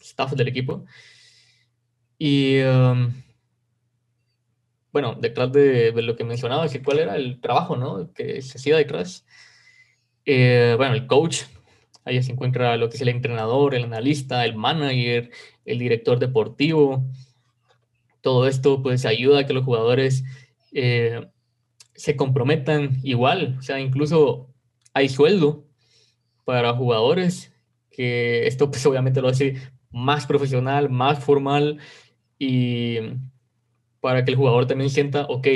staff 0.00 0.32
del 0.32 0.48
equipo. 0.48 0.84
Y 2.18 2.56
em, 2.58 3.12
bueno, 4.92 5.16
detrás 5.18 5.50
de, 5.52 5.92
lo 6.02 6.16
que 6.16 6.24
mencionaba, 6.24 6.68
que 6.68 6.82
cuál 6.82 6.98
era 7.00 7.16
el 7.16 7.40
trabajo, 7.40 7.76
¿no? 7.76 8.12
Que 8.12 8.42
se 8.42 8.58
hacía 8.58 8.76
detrás. 8.76 9.24
Eh, 10.24 10.74
bueno, 10.76 10.94
el 10.94 11.06
coach, 11.06 11.42
ahí 12.04 12.22
se 12.22 12.32
encuentra 12.32 12.76
lo 12.76 12.88
que 12.90 12.96
es 12.96 13.02
el 13.02 13.08
entrenador, 13.08 13.74
el 13.74 13.84
analista, 13.84 14.44
el 14.44 14.54
manager, 14.54 15.30
el 15.64 15.78
director 15.78 16.18
deportivo. 16.18 17.04
Todo 18.20 18.46
esto 18.46 18.82
pues 18.82 19.04
ayuda 19.04 19.40
a 19.40 19.46
que 19.46 19.54
los 19.54 19.64
jugadores 19.64 20.24
eh, 20.72 21.26
se 21.94 22.16
comprometan 22.16 22.98
igual, 23.02 23.56
o 23.58 23.62
sea, 23.62 23.80
incluso 23.80 24.48
hay 24.94 25.08
sueldo 25.08 25.66
para 26.44 26.74
jugadores, 26.74 27.52
que 27.90 28.46
esto 28.46 28.70
pues 28.70 28.84
obviamente 28.86 29.20
lo 29.20 29.28
hace 29.28 29.56
más 29.90 30.26
profesional, 30.26 30.90
más 30.90 31.22
formal 31.22 31.78
y 32.38 32.96
para 34.00 34.24
que 34.24 34.32
el 34.32 34.36
jugador 34.36 34.66
también 34.66 34.90
sienta, 34.90 35.26
ok, 35.28 35.46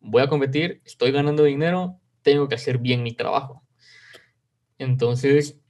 voy 0.00 0.22
a 0.22 0.28
competir, 0.28 0.80
estoy 0.84 1.12
ganando 1.12 1.44
dinero, 1.44 2.00
tengo 2.22 2.48
que 2.48 2.56
hacer 2.56 2.78
bien 2.78 3.02
mi 3.02 3.12
trabajo. 3.12 3.62
Entonces, 4.78 5.60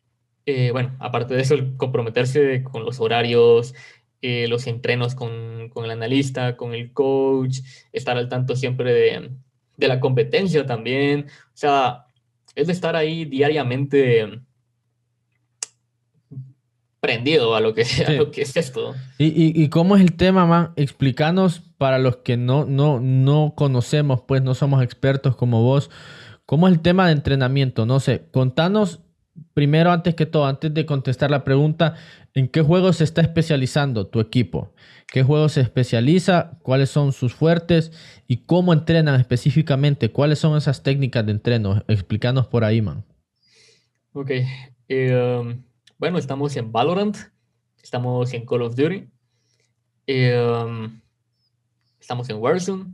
eh, 0.47 0.71
bueno, 0.73 0.97
aparte 1.01 1.35
de 1.35 1.43
eso, 1.43 1.55
el 1.55 1.77
comprometerse 1.77 2.63
con 2.63 2.85
los 2.85 3.01
horarios, 3.01 3.75
eh, 4.23 4.49
los 4.49 4.67
entrenos 4.67 5.15
con, 5.15 5.69
con, 5.71 5.85
el 5.85 5.91
analista, 5.91 6.57
con 6.57 6.75
el 6.75 6.93
coach, 6.93 7.59
estar 7.93 8.17
al 8.17 8.29
tanto 8.29 8.57
siempre 8.57 8.93
de, 8.93 9.31
de 9.77 9.89
la 9.89 10.01
competencia 10.01 10.67
también. 10.67 11.27
O 11.29 11.57
sea, 11.57 12.07
es 12.55 12.67
de 12.67 12.73
estar 12.73 12.97
ahí 12.97 13.25
diariamente 13.25 14.41
prendido 17.01 17.55
a 17.55 17.61
lo 17.61 17.75
que, 17.75 17.85
lo 18.17 18.31
que 18.31 18.43
es 18.43 18.57
esto. 18.57 18.95
¿Y, 19.19 19.27
y, 19.27 19.53
y 19.63 19.69
cómo 19.69 19.97
es 19.97 20.03
el 20.03 20.15
tema, 20.15 20.47
man? 20.47 20.73
Explícanos 20.77 21.61
para 21.79 21.99
los 21.99 22.17
que 22.19 22.37
no, 22.37 22.65
no, 22.65 23.01
no 23.01 23.55
conocemos, 23.55 24.23
pues 24.27 24.43
no 24.43 24.55
somos 24.55 24.83
expertos 24.83 25.37
como 25.37 25.63
vos, 25.63 25.91
¿cómo 26.47 26.67
es 26.67 26.75
el 26.75 26.81
tema 26.81 27.07
de 27.07 27.13
entrenamiento? 27.13 27.87
No 27.87 28.01
sé, 28.01 28.27
contanos 28.33 29.01
primero, 29.55 29.93
antes 29.93 30.15
que 30.15 30.27
todo, 30.27 30.47
antes 30.47 30.73
de 30.73 30.87
contestar 30.87 31.31
la 31.31 31.45
pregunta, 31.45 31.95
¿en 32.37 32.47
qué 32.47 32.63
juego 32.63 32.93
se 32.93 33.03
está 33.03 33.21
especializando 33.21 34.07
tu 34.07 34.21
equipo? 34.21 34.73
¿Qué 35.09 35.25
juego 35.25 35.49
se 35.49 35.61
especializa? 35.61 36.57
¿Cuáles 36.63 36.91
son 36.91 37.13
sus 37.13 37.35
fuertes? 37.35 37.91
¿Y 38.29 38.45
cómo 38.47 38.73
entrenan 38.73 39.19
específicamente? 39.19 40.13
¿Cuáles 40.13 40.39
son 40.39 40.57
esas 40.57 40.85
técnicas 40.85 41.27
de 41.27 41.33
entreno? 41.33 41.83
Explícanos 41.89 42.47
por 42.47 42.63
ahí, 42.63 42.81
man. 42.81 43.05
Ok. 44.13 44.31
Um, 44.89 45.65
bueno, 45.99 46.19
estamos 46.19 46.55
en 46.57 46.71
Valorant, 46.71 47.17
estamos 47.83 48.33
en 48.33 48.47
Call 48.47 48.63
of 48.63 48.77
Duty. 48.77 49.09
Um, 50.09 51.01
Estamos 52.07 52.31
en 52.31 52.37
Warzone, 52.37 52.85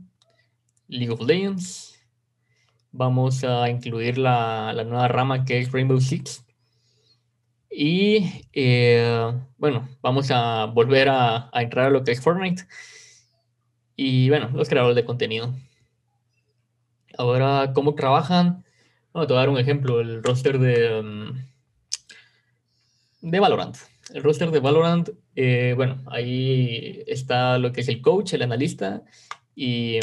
League 0.87 1.13
of 1.13 1.21
Legends. 1.21 2.03
Vamos 2.91 3.43
a 3.43 3.69
incluir 3.69 4.17
la, 4.17 4.73
nueva 4.73 5.07
rama 5.07 5.45
que 5.45 5.59
es 5.59 5.71
Rainbow 5.71 6.01
Six. 6.01 6.42
Y 7.75 8.45
eh, 8.53 9.33
bueno, 9.57 9.89
vamos 10.01 10.29
a 10.31 10.65
volver 10.65 11.09
a, 11.09 11.49
entrar 11.53 11.87
a 11.87 11.89
lo 11.89 12.03
que 12.03 12.11
es 12.11 12.21
Fortnite. 12.21 12.63
Y 13.95 14.29
bueno, 14.29 14.49
los 14.53 14.69
creadores 14.69 14.95
de 14.95 15.05
contenido. 15.05 15.53
Ahora, 17.17 17.73
¿cómo 17.73 17.95
trabajan? 17.95 18.63
Bueno, 19.11 19.27
te 19.27 19.33
voy 19.33 19.39
a 19.39 19.45
dar 19.45 19.49
un 19.49 19.59
ejemplo, 19.59 20.01
el 20.01 20.23
roster 20.23 20.59
de, 20.59 20.99
um, 20.99 21.33
de 23.21 23.39
Valorant. 23.39 23.75
El 24.13 24.23
roster 24.23 24.51
de 24.51 24.59
Valorant 24.59 25.09
eh, 25.35 25.73
bueno, 25.75 26.03
ahí 26.07 27.03
está 27.07 27.57
lo 27.57 27.71
que 27.71 27.81
es 27.81 27.87
el 27.87 28.01
coach, 28.01 28.33
el 28.33 28.43
analista 28.43 29.03
y, 29.55 29.99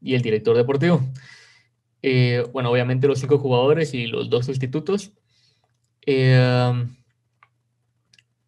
y 0.00 0.14
el 0.14 0.22
director 0.22 0.56
deportivo. 0.56 1.00
Eh, 2.02 2.46
bueno, 2.52 2.70
obviamente 2.70 3.08
los 3.08 3.18
cinco 3.18 3.38
jugadores 3.38 3.94
y 3.94 4.06
los 4.06 4.30
dos 4.30 4.46
sustitutos. 4.46 5.12
Eh, 6.10 6.86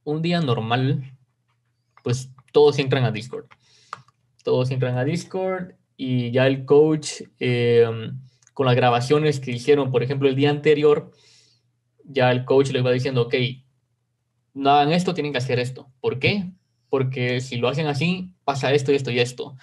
un 0.05 0.23
día 0.23 0.41
normal, 0.41 1.13
pues 2.03 2.31
todos 2.53 2.79
entran 2.79 3.05
a 3.05 3.13
Discord. 3.13 3.49
Todos 4.43 4.71
entran 4.71 4.97
a 4.97 5.05
Discord 5.05 5.75
y 5.95 6.31
ya 6.31 6.47
el 6.47 6.65
coach, 6.65 7.21
con 8.55 8.67
las 8.67 8.75
grabaciones 8.75 9.41
que 9.41 9.51
hicieron, 9.51 9.91
por 9.91 10.03
ejemplo, 10.03 10.27
el 10.27 10.37
día 10.37 10.49
anterior, 10.49 11.13
ya 12.03 12.31
el 12.31 12.47
coach 12.47 12.71
le 12.71 12.81
va 12.81 12.93
diciendo, 12.93 13.23
ok, 13.25 13.35
no 14.55 14.71
hagan 14.71 14.93
esto, 14.93 15.13
tienen 15.13 15.33
que 15.33 15.39
hacer 15.39 15.59
esto. 15.59 15.93
¿Por 16.01 16.19
qué? 16.19 16.51
Porque 16.89 17.43
si 17.43 17.59
lo 17.59 17.69
hacen 17.69 17.89
así, 17.89 18.33
pasa 18.43 18.73
esto 18.73 18.91
y 18.91 18.95
esto 18.95 19.11
y 19.11 19.19
esto. 19.19 19.59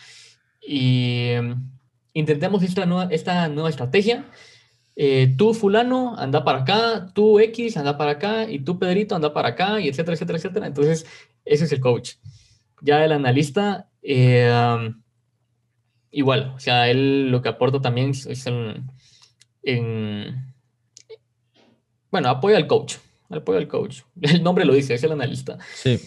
Y 0.61 1.29
em, 1.29 1.67
intentemos 2.13 2.61
esta 2.61 2.85
nueva, 2.85 3.11
esta 3.11 3.47
nueva 3.47 3.71
estrategia. 3.71 4.29
Eh, 4.99 5.35
tú 5.37 5.53
fulano 5.53 6.17
anda 6.17 6.43
para 6.43 6.59
acá, 6.59 7.11
tú 7.13 7.39
X 7.39 7.77
anda 7.77 7.97
para 7.97 8.11
acá 8.11 8.49
y 8.49 8.59
tú 8.59 8.79
Pedrito 8.79 9.15
anda 9.15 9.31
para 9.31 9.49
acá 9.49 9.79
y 9.79 9.87
etcétera, 9.87 10.15
etcétera, 10.15 10.39
etcétera. 10.39 10.67
Entonces, 10.67 11.05
ese 11.45 11.65
es 11.65 11.71
el 11.71 11.79
coach. 11.79 12.13
Ya 12.81 13.05
el 13.05 13.11
analista, 13.11 13.89
eh, 14.01 14.51
igual, 16.11 16.53
o 16.55 16.59
sea, 16.59 16.89
él 16.89 17.29
lo 17.29 17.41
que 17.41 17.49
aporta 17.49 17.79
también 17.79 18.11
es 18.11 18.47
en 18.47 18.87
bueno, 22.11 22.29
apoya 22.29 22.57
al 22.57 22.67
coach, 22.67 22.95
apoyo 23.29 23.59
al 23.59 23.67
coach. 23.67 24.01
El 24.21 24.43
nombre 24.43 24.65
lo 24.65 24.73
dice, 24.73 24.93
es 24.93 25.03
el 25.03 25.11
analista. 25.11 25.57
Sí. 25.73 25.99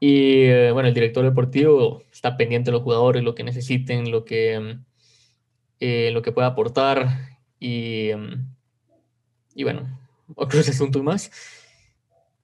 Y 0.00 0.44
eh, 0.44 0.70
bueno, 0.72 0.88
el 0.88 0.94
director 0.94 1.24
deportivo 1.24 2.02
está 2.12 2.36
pendiente 2.36 2.70
de 2.70 2.72
los 2.72 2.82
jugadores, 2.82 3.22
lo 3.22 3.34
que 3.34 3.42
necesiten, 3.42 4.10
lo 4.10 4.24
que, 4.24 4.78
eh, 5.80 6.10
lo 6.12 6.22
que 6.22 6.32
pueda 6.32 6.48
aportar 6.48 7.37
y, 7.60 8.10
mm, 8.16 8.54
y 9.54 9.64
bueno, 9.64 9.98
otros 10.34 10.68
asuntos 10.68 11.02
más. 11.02 11.30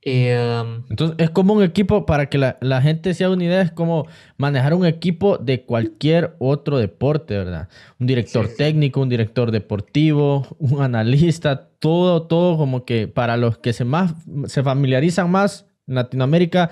Em, 0.07 0.83
Entonces, 0.91 1.17
es 1.19 1.31
como 1.31 1.55
un 1.55 1.63
equipo, 1.63 2.05
para 2.05 2.29
que 2.29 2.37
la, 2.37 2.59
la, 2.61 2.83
gente 2.83 3.15
se 3.15 3.25
haga 3.25 3.33
una 3.33 3.45
idea, 3.45 3.63
es 3.63 3.73
como 3.73 4.07
manejar 4.37 4.75
un 4.75 4.85
equipo 4.85 5.39
de 5.39 5.65
cualquier 5.65 6.37
otro 6.39 6.77
deporte, 6.77 7.39
¿verdad? 7.39 7.71
Un 7.99 8.07
director 8.07 8.47
técnico, 8.55 9.01
un 9.01 9.09
director 9.09 9.51
deportivo, 9.51 10.47
un 10.59 10.83
analista, 10.83 11.71
todo, 11.79 12.27
todo 12.27 12.59
como 12.59 12.85
que 12.85 13.09
para 13.09 13.39
los 13.39 13.57
que 13.57 13.73
se, 13.73 13.87
más, 13.87 14.13
se 14.47 14.63
familiarizan 14.63 15.31
más 15.31 15.67
en 15.87 15.95
Latinoamérica, 15.95 16.71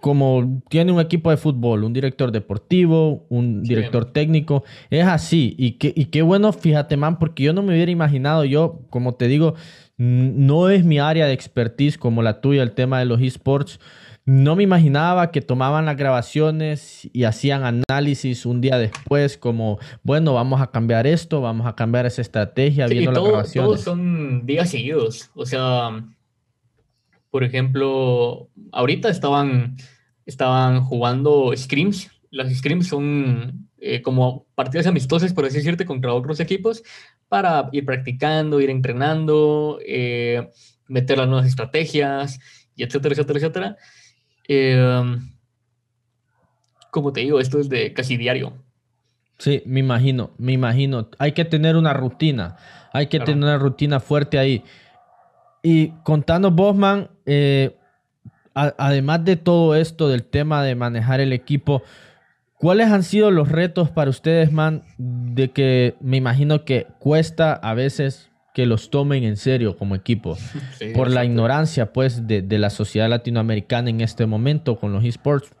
como 0.00 0.62
tiene 0.68 0.92
un 0.92 1.00
equipo 1.00 1.30
de 1.30 1.36
fútbol, 1.36 1.84
un 1.84 1.92
director 1.92 2.32
deportivo, 2.32 3.26
un 3.28 3.62
director 3.62 4.06
técnico, 4.06 4.64
es 4.90 5.06
así. 5.06 5.54
Y, 5.58 5.72
que, 5.72 5.92
y 5.94 6.06
qué 6.06 6.22
bueno, 6.22 6.52
fíjate, 6.52 6.96
man, 6.96 7.18
porque 7.18 7.44
yo 7.44 7.52
no 7.52 7.62
me 7.62 7.74
hubiera 7.74 7.90
imaginado, 7.90 8.44
yo, 8.44 8.80
como 8.90 9.14
te 9.14 9.28
digo, 9.28 9.54
no 9.96 10.70
es 10.70 10.84
mi 10.84 10.98
área 10.98 11.26
de 11.26 11.32
expertise 11.32 11.98
como 11.98 12.22
la 12.22 12.40
tuya, 12.40 12.62
el 12.62 12.72
tema 12.72 12.98
de 12.98 13.04
los 13.04 13.20
esports. 13.20 13.80
No 14.26 14.54
me 14.54 14.62
imaginaba 14.62 15.30
que 15.30 15.40
tomaban 15.40 15.86
las 15.86 15.96
grabaciones 15.96 17.08
y 17.12 17.24
hacían 17.24 17.82
análisis 17.88 18.46
un 18.46 18.60
día 18.60 18.78
después, 18.78 19.36
como, 19.36 19.78
bueno, 20.02 20.34
vamos 20.34 20.60
a 20.60 20.70
cambiar 20.70 21.06
esto, 21.06 21.40
vamos 21.40 21.66
a 21.66 21.74
cambiar 21.74 22.06
esa 22.06 22.22
estrategia, 22.22 22.86
viendo 22.86 23.12
las 23.12 23.22
grabaciones. 23.22 23.68
Todos 23.68 23.80
son 23.80 24.46
días 24.46 24.70
seguidos. 24.70 25.30
O 25.34 25.46
sea, 25.46 26.04
por 27.30 27.44
ejemplo, 27.44 28.48
ahorita 28.72 29.08
estaban, 29.08 29.76
estaban 30.26 30.82
jugando 30.82 31.52
scrims. 31.56 32.10
Las 32.30 32.52
scrims 32.52 32.88
son 32.88 33.68
eh, 33.78 34.02
como 34.02 34.46
partidas 34.54 34.86
amistosas, 34.86 35.32
por 35.32 35.44
así 35.44 35.56
decirte, 35.56 35.86
contra 35.86 36.12
otros 36.12 36.40
equipos, 36.40 36.82
para 37.28 37.68
ir 37.72 37.84
practicando, 37.84 38.60
ir 38.60 38.70
entrenando, 38.70 39.78
eh, 39.86 40.50
meter 40.86 41.18
las 41.18 41.28
nuevas 41.28 41.46
estrategias, 41.46 42.38
y 42.76 42.82
etcétera, 42.82 43.14
etcétera, 43.14 43.38
etcétera. 43.38 43.76
Em, 44.48 45.30
como 46.90 47.12
te 47.12 47.20
digo, 47.20 47.40
esto 47.40 47.60
es 47.60 47.68
de 47.68 47.92
casi 47.92 48.16
diario. 48.16 48.52
Sí, 49.38 49.62
me 49.64 49.80
imagino, 49.80 50.32
me 50.38 50.52
imagino. 50.52 51.08
Hay 51.18 51.32
que 51.32 51.44
tener 51.44 51.76
una 51.76 51.94
rutina, 51.94 52.56
hay 52.92 53.06
que 53.06 53.20
tener 53.20 53.36
una 53.36 53.58
rutina 53.58 54.00
fuerte 54.00 54.38
ahí. 54.38 54.64
Y 55.62 55.88
contanos, 56.02 56.54
Bosman, 56.54 57.08
eh, 57.32 57.76
además 58.54 59.24
de 59.24 59.36
todo 59.36 59.76
esto 59.76 60.08
del 60.08 60.24
tema 60.24 60.64
de 60.64 60.74
manejar 60.74 61.20
el 61.20 61.32
equipo, 61.32 61.84
¿cuáles 62.58 62.88
han 62.88 63.04
sido 63.04 63.30
los 63.30 63.48
retos 63.48 63.88
para 63.88 64.10
ustedes, 64.10 64.50
man? 64.50 64.82
De 64.98 65.52
que 65.52 65.94
me 66.00 66.16
imagino 66.16 66.64
que 66.64 66.88
cuesta 66.98 67.52
a 67.52 67.74
veces 67.74 68.30
que 68.52 68.66
los 68.66 68.90
tomen 68.90 69.22
en 69.22 69.36
serio 69.36 69.76
como 69.76 69.94
equipo. 69.94 70.36
por 70.92 71.08
la 71.08 71.24
ignorancia, 71.24 71.92
pues, 71.92 72.26
de, 72.26 72.42
de, 72.42 72.58
la 72.58 72.70
sociedad 72.70 73.08
latinoamericana 73.08 73.90
en 73.90 74.00
este 74.00 74.26
momento 74.26 74.80
con 74.80 74.92
los 74.92 75.04
esports. 75.04 75.52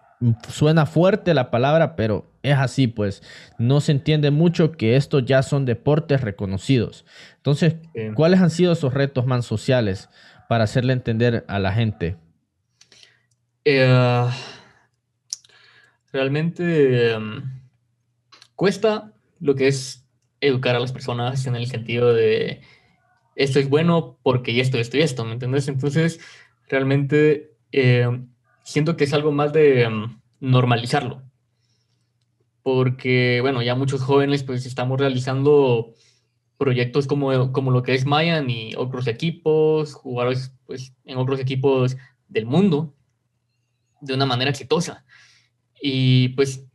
Suena 0.48 0.86
fuerte 0.86 1.34
la 1.34 1.52
palabra, 1.52 1.94
pero 1.94 2.32
es 2.42 2.56
así, 2.58 2.88
pues. 2.88 3.22
No 3.58 3.80
se 3.80 3.92
entiende 3.92 4.32
mucho 4.32 4.72
que 4.72 4.96
estos 4.96 5.24
ya 5.24 5.44
son 5.44 5.66
deportes 5.66 6.20
reconocidos. 6.20 7.06
Entonces, 7.36 7.76
¿cuáles 8.16 8.40
han 8.40 8.50
sido 8.50 8.72
esos 8.72 8.92
retos 8.92 9.24
más 9.24 9.46
sociales 9.46 10.08
para 10.50 10.64
hacerle 10.64 10.92
entender 10.92 11.44
a 11.46 11.60
la 11.60 11.72
gente? 11.72 12.16
Eh, 13.64 14.28
realmente 16.12 17.12
em, 17.12 17.44
cuesta 18.56 19.12
lo 19.38 19.54
que 19.54 19.68
es 19.68 20.08
educar 20.40 20.74
a 20.74 20.80
las 20.80 20.90
personas 20.90 21.46
en 21.46 21.54
el 21.54 21.68
sentido 21.68 22.12
de 22.12 22.62
esto 23.36 23.60
es 23.60 23.68
bueno 23.68 24.18
porque 24.24 24.60
esto, 24.60 24.76
esto 24.78 24.96
y 24.96 25.02
esto, 25.02 25.24
¿me 25.24 25.34
entiendes? 25.34 25.68
Entonces, 25.68 26.18
realmente 26.68 27.52
em, 27.70 28.26
siento 28.64 28.96
que 28.96 29.04
es 29.04 29.12
algo 29.12 29.30
más 29.30 29.52
de 29.52 29.82
em, 29.82 30.20
normalizarlo. 30.40 31.22
Porque, 32.64 33.38
bueno, 33.40 33.62
ya 33.62 33.76
muchos 33.76 34.02
jóvenes 34.02 34.42
pues 34.42 34.66
estamos 34.66 34.98
realizando 34.98 35.94
proyectos 36.60 37.06
como, 37.06 37.52
como 37.52 37.70
lo 37.70 37.82
que 37.82 37.94
es 37.94 38.04
Mayan 38.04 38.50
y 38.50 38.74
otros 38.76 39.06
equipos, 39.06 39.94
jugadores 39.94 40.54
pues, 40.66 40.92
en 41.06 41.16
otros 41.16 41.40
equipos 41.40 41.96
del 42.28 42.44
mundo 42.44 42.94
de 44.02 44.12
una 44.12 44.26
manera 44.26 44.50
exitosa. 44.50 45.06
Y 45.80 46.28
pues 46.30 46.66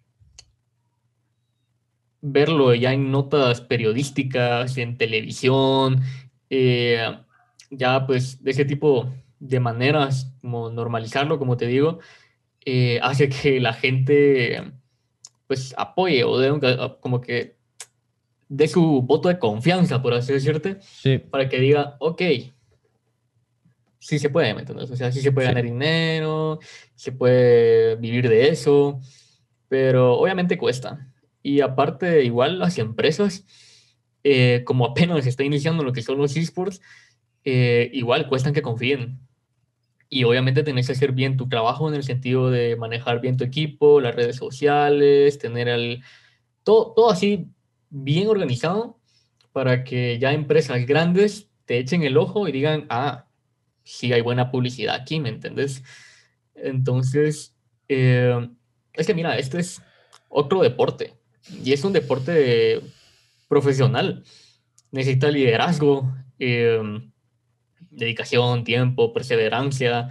verlo 2.19 2.73
ya 2.73 2.93
en 2.93 3.11
notas 3.11 3.61
periodísticas, 3.61 4.75
en 4.79 4.97
televisión, 4.97 6.01
eh, 6.49 7.19
ya 7.69 8.07
pues 8.07 8.43
de 8.43 8.51
ese 8.51 8.65
tipo 8.65 9.13
de 9.39 9.59
maneras, 9.59 10.33
como 10.41 10.71
normalizarlo, 10.71 11.37
como 11.37 11.57
te 11.57 11.67
digo, 11.67 11.99
eh, 12.65 12.99
hace 13.03 13.29
que 13.29 13.59
la 13.59 13.73
gente 13.73 14.63
pues 15.45 15.75
apoye 15.77 16.23
o 16.23 16.39
de 16.39 16.97
como 16.99 17.21
que 17.21 17.54
de 18.47 18.67
su 18.67 19.01
voto 19.01 19.29
de 19.29 19.39
confianza, 19.39 20.01
por 20.01 20.13
así 20.13 20.33
decirte, 20.33 20.77
para 21.29 21.49
que 21.49 21.59
diga, 21.59 21.97
ok, 21.99 22.21
sí 23.99 24.19
se 24.19 24.29
puede, 24.29 24.53
¿me 24.53 24.61
entiendes? 24.61 24.91
O 24.91 24.95
sea, 24.95 25.11
sí 25.11 25.21
se 25.21 25.31
puede 25.31 25.47
ganar 25.47 25.63
dinero, 25.63 26.59
se 26.93 27.11
puede 27.11 27.95
vivir 27.95 28.29
de 28.29 28.49
eso, 28.49 28.99
pero 29.67 30.13
obviamente 30.13 30.57
cuesta. 30.57 31.11
Y 31.41 31.61
aparte, 31.61 32.23
igual 32.23 32.59
las 32.59 32.77
empresas, 32.77 33.45
eh, 34.23 34.63
como 34.65 34.85
apenas 34.85 35.25
está 35.25 35.43
iniciando 35.43 35.83
lo 35.83 35.93
que 35.93 36.03
son 36.03 36.17
los 36.17 36.37
esports, 36.37 36.81
eh, 37.43 37.89
igual 37.93 38.27
cuestan 38.27 38.53
que 38.53 38.61
confíen. 38.61 39.19
Y 40.07 40.23
obviamente 40.23 40.61
tenés 40.61 40.85
que 40.85 40.93
hacer 40.93 41.11
bien 41.11 41.35
tu 41.35 41.49
trabajo 41.49 41.89
en 41.89 41.95
el 41.95 42.03
sentido 42.03 42.51
de 42.51 42.75
manejar 42.75 43.21
bien 43.21 43.37
tu 43.37 43.43
equipo, 43.43 44.01
las 44.01 44.15
redes 44.15 44.35
sociales, 44.35 45.39
tener 45.39 45.67
el... 45.67 46.03
Todo, 46.63 46.93
todo 46.95 47.09
así 47.09 47.47
bien 47.89 48.27
organizado 48.27 48.99
para 49.51 49.83
que 49.83 50.19
ya 50.19 50.33
empresas 50.33 50.85
grandes 50.85 51.49
te 51.65 51.79
echen 51.79 52.03
el 52.03 52.17
ojo 52.17 52.47
y 52.47 52.51
digan, 52.51 52.85
ah, 52.89 53.25
sí 53.83 54.11
hay 54.13 54.21
buena 54.21 54.51
publicidad 54.51 54.95
aquí, 54.95 55.19
¿me 55.19 55.29
entiendes? 55.29 55.83
Entonces, 56.55 57.55
eh, 57.87 58.49
es 58.93 59.07
que 59.07 59.13
mira, 59.13 59.37
este 59.37 59.59
es 59.59 59.81
otro 60.29 60.61
deporte 60.61 61.13
y 61.63 61.73
es 61.73 61.83
un 61.83 61.93
deporte 61.93 62.81
profesional. 63.47 64.23
Necesita 64.91 65.29
liderazgo, 65.29 66.13
eh, 66.39 66.81
dedicación, 67.91 68.63
tiempo, 68.63 69.13
perseverancia 69.13 70.09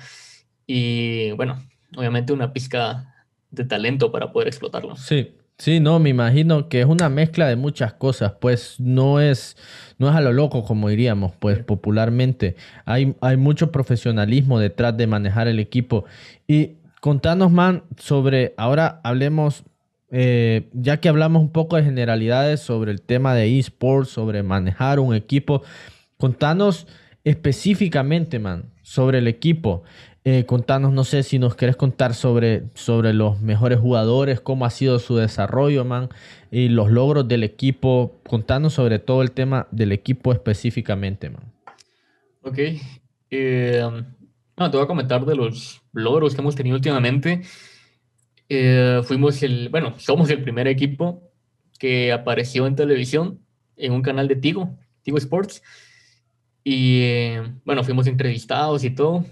y, 0.66 1.32
bueno, 1.32 1.62
obviamente 1.96 2.32
una 2.32 2.52
pizca 2.52 3.14
de 3.50 3.64
talento 3.64 4.10
para 4.10 4.32
poder 4.32 4.48
explotarlo. 4.48 4.96
Sí, 4.96 5.34
Sí, 5.56 5.78
no, 5.78 6.00
me 6.00 6.10
imagino 6.10 6.68
que 6.68 6.80
es 6.80 6.86
una 6.86 7.08
mezcla 7.08 7.46
de 7.46 7.54
muchas 7.54 7.92
cosas, 7.94 8.32
pues 8.40 8.80
no 8.80 9.20
es, 9.20 9.56
no 9.98 10.08
es 10.08 10.16
a 10.16 10.20
lo 10.20 10.32
loco 10.32 10.64
como 10.64 10.88
diríamos, 10.88 11.32
pues 11.38 11.62
popularmente. 11.62 12.56
Hay, 12.84 13.14
hay 13.20 13.36
mucho 13.36 13.70
profesionalismo 13.70 14.58
detrás 14.58 14.96
de 14.96 15.06
manejar 15.06 15.46
el 15.46 15.60
equipo. 15.60 16.06
Y 16.48 16.72
contanos, 17.00 17.52
man, 17.52 17.84
sobre, 17.98 18.52
ahora 18.56 19.00
hablemos, 19.04 19.62
eh, 20.10 20.68
ya 20.72 20.98
que 20.98 21.08
hablamos 21.08 21.40
un 21.40 21.50
poco 21.50 21.76
de 21.76 21.84
generalidades 21.84 22.60
sobre 22.60 22.90
el 22.90 23.00
tema 23.00 23.32
de 23.34 23.56
esports, 23.58 24.10
sobre 24.10 24.42
manejar 24.42 24.98
un 24.98 25.14
equipo, 25.14 25.62
contanos 26.16 26.88
específicamente, 27.22 28.40
man, 28.40 28.72
sobre 28.82 29.18
el 29.18 29.28
equipo. 29.28 29.84
Eh, 30.26 30.46
contanos, 30.46 30.90
no 30.94 31.04
sé 31.04 31.22
si 31.22 31.38
nos 31.38 31.54
querés 31.54 31.76
contar 31.76 32.14
sobre, 32.14 32.62
sobre 32.72 33.12
los 33.12 33.42
mejores 33.42 33.78
jugadores, 33.78 34.40
cómo 34.40 34.64
ha 34.64 34.70
sido 34.70 34.98
su 34.98 35.16
desarrollo, 35.16 35.84
man, 35.84 36.08
y 36.50 36.70
los 36.70 36.90
logros 36.90 37.28
del 37.28 37.44
equipo. 37.44 38.20
Contanos 38.26 38.72
sobre 38.72 38.98
todo 38.98 39.20
el 39.20 39.32
tema 39.32 39.68
del 39.70 39.92
equipo 39.92 40.32
específicamente, 40.32 41.28
man. 41.28 41.52
Ok. 42.40 42.58
Eh, 43.30 43.82
te 44.56 44.68
voy 44.68 44.82
a 44.82 44.86
comentar 44.86 45.26
de 45.26 45.36
los 45.36 45.82
logros 45.92 46.34
que 46.34 46.40
hemos 46.40 46.54
tenido 46.54 46.76
últimamente. 46.76 47.42
Eh, 48.48 49.02
fuimos 49.04 49.42
el, 49.42 49.68
bueno, 49.68 49.94
somos 49.98 50.30
el 50.30 50.42
primer 50.42 50.68
equipo 50.68 51.22
que 51.78 52.12
apareció 52.12 52.66
en 52.66 52.76
televisión 52.76 53.40
en 53.76 53.92
un 53.92 54.00
canal 54.00 54.26
de 54.28 54.36
Tigo, 54.36 54.74
Tigo 55.02 55.18
Sports. 55.18 55.62
Y 56.62 57.00
eh, 57.02 57.42
bueno, 57.66 57.84
fuimos 57.84 58.06
entrevistados 58.06 58.84
y 58.84 58.90
todo 58.90 59.26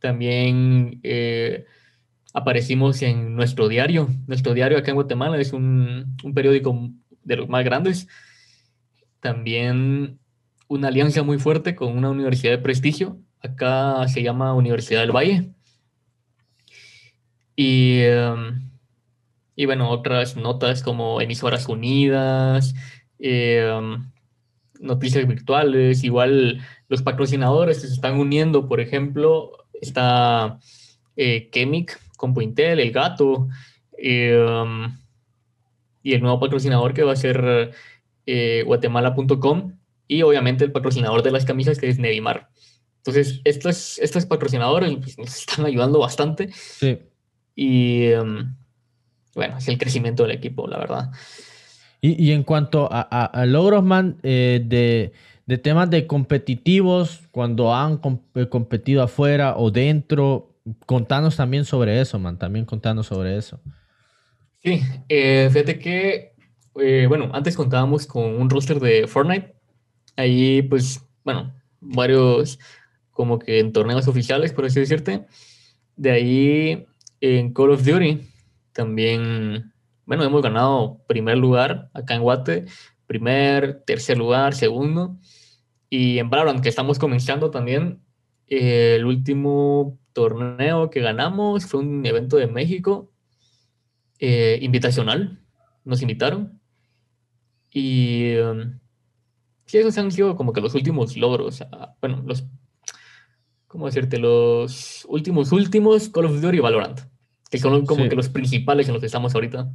también 0.00 1.00
eh, 1.02 1.66
aparecimos 2.32 3.02
en 3.02 3.34
nuestro 3.34 3.68
diario. 3.68 4.08
Nuestro 4.26 4.54
diario 4.54 4.78
acá 4.78 4.90
en 4.90 4.96
Guatemala 4.96 5.38
es 5.38 5.52
un, 5.52 6.16
un 6.22 6.34
periódico 6.34 6.90
de 7.22 7.36
los 7.36 7.48
más 7.48 7.64
grandes. 7.64 8.08
También 9.20 10.18
una 10.68 10.88
alianza 10.88 11.22
muy 11.22 11.38
fuerte 11.38 11.74
con 11.74 11.96
una 11.96 12.10
universidad 12.10 12.52
de 12.52 12.58
prestigio. 12.58 13.18
Acá 13.40 14.06
se 14.08 14.22
llama 14.22 14.54
Universidad 14.54 15.00
del 15.00 15.12
Valle. 15.12 15.52
Y, 17.56 18.02
em, 18.02 18.70
y 19.56 19.66
bueno, 19.66 19.90
otras 19.90 20.36
notas 20.36 20.82
como 20.82 21.20
emisoras 21.20 21.68
unidas, 21.68 22.74
em, 23.18 24.10
noticias 24.80 25.26
virtuales, 25.26 26.04
igual 26.04 26.60
los 26.88 27.02
patrocinadores 27.02 27.80
se 27.80 27.88
están 27.88 28.18
uniendo, 28.18 28.68
por 28.68 28.80
ejemplo, 28.80 29.67
está 29.80 30.58
eh, 31.16 31.48
Chemic 31.52 32.00
con 32.16 32.34
Pointel, 32.34 32.80
El 32.80 32.92
Gato, 32.92 33.48
um, 33.92 34.98
y 36.02 36.14
el 36.14 36.20
nuevo 36.20 36.40
patrocinador 36.40 36.94
que 36.94 37.02
va 37.02 37.12
a 37.12 37.16
ser 37.16 37.72
eh, 38.26 38.62
guatemala.com 38.66 39.72
y 40.06 40.22
obviamente 40.22 40.64
el 40.64 40.72
patrocinador 40.72 41.22
de 41.22 41.30
las 41.30 41.44
camisas 41.44 41.78
que 41.78 41.88
es 41.88 41.98
Nevimar. 41.98 42.48
Entonces, 42.98 43.40
estos, 43.44 43.98
estos 43.98 44.26
patrocinadores 44.26 44.96
pues, 44.96 45.18
nos 45.18 45.34
están 45.36 45.66
ayudando 45.66 45.98
bastante. 45.98 46.50
Sí. 46.52 46.98
Y 47.54 48.06
em, 48.06 48.54
bueno, 49.34 49.58
es 49.58 49.68
el 49.68 49.78
crecimiento 49.78 50.24
del 50.24 50.32
equipo, 50.32 50.66
la 50.66 50.78
verdad. 50.78 51.10
Y, 52.00 52.30
en 52.30 52.44
cuanto 52.44 52.88
a, 52.90 53.44
logros, 53.46 53.82
man, 53.82 54.18
eh, 54.22 54.62
de, 54.64 55.12
temas 55.56 55.88
de 55.88 56.06
competitivos, 56.06 57.22
cuando 57.30 57.74
han 57.74 58.00
eh, 58.34 58.48
competido 58.48 59.02
afuera 59.02 59.56
o 59.56 59.70
dentro, 59.70 60.54
contanos 60.84 61.36
también 61.36 61.64
sobre 61.64 62.00
eso, 62.00 62.18
man, 62.18 62.38
también 62.38 62.66
contanos 62.66 63.06
sobre 63.06 63.38
eso. 63.38 63.60
Sí, 64.62 64.82
eh, 65.08 65.48
fíjate 65.50 65.78
que, 65.78 66.34
bueno, 67.08 67.30
antes 67.32 67.56
contábamos 67.56 68.06
con 68.06 68.24
un 68.24 68.50
roster 68.50 68.78
de 68.80 69.06
Fortnite, 69.06 69.54
ahí 70.16 70.60
pues, 70.62 71.00
bueno, 71.24 71.54
varios 71.80 72.58
como 73.12 73.38
que 73.38 73.60
en 73.60 73.72
torneos 73.72 74.06
oficiales, 74.08 74.52
por 74.52 74.66
así 74.66 74.80
decirte, 74.80 75.26
de 75.96 76.10
ahí 76.10 76.86
en 77.20 77.54
Call 77.54 77.70
of 77.70 77.84
Duty 77.84 78.20
también 78.72 79.72
bueno, 80.08 80.24
hemos 80.24 80.40
ganado 80.40 81.02
primer 81.06 81.36
lugar 81.36 81.90
acá 81.92 82.14
en 82.14 82.22
Guate, 82.22 82.64
primer, 83.08 83.82
tercer 83.84 84.16
lugar, 84.16 84.54
segundo. 84.54 85.18
Y 85.90 86.18
en 86.18 86.30
Valorant, 86.30 86.60
que 86.60 86.68
estamos 86.68 87.00
comenzando 87.00 87.50
también, 87.50 88.00
eh, 88.46 88.96
el 88.96 89.06
último 89.06 89.98
torneo 90.12 90.90
que 90.90 91.00
ganamos 91.00 91.66
fue 91.66 91.80
un 91.80 92.06
evento 92.06 92.36
de 92.36 92.46
México, 92.46 93.10
eh, 94.20 94.58
invitacional, 94.62 95.40
nos 95.84 96.02
invitaron. 96.02 96.60
Y 97.70 98.36
um, 98.36 98.78
sí, 99.66 99.78
esos 99.78 99.96
han 99.98 100.12
sido 100.12 100.36
como 100.36 100.52
que 100.52 100.60
los 100.60 100.74
últimos 100.74 101.16
logros, 101.16 101.64
bueno, 102.00 102.22
los, 102.26 102.44
¿cómo 103.66 103.86
decirte? 103.86 104.18
Los 104.18 105.06
últimos, 105.08 105.52
últimos 105.52 106.08
Call 106.10 106.26
of 106.26 106.40
Duty 106.40 106.58
y 106.58 106.60
Valorant, 106.60 107.00
que 107.50 107.58
son 107.58 107.86
como 107.86 108.08
que 108.08 108.16
los 108.16 108.28
principales 108.28 108.88
en 108.88 108.94
los 108.94 109.00
que 109.00 109.06
estamos 109.06 109.34
ahorita. 109.34 109.72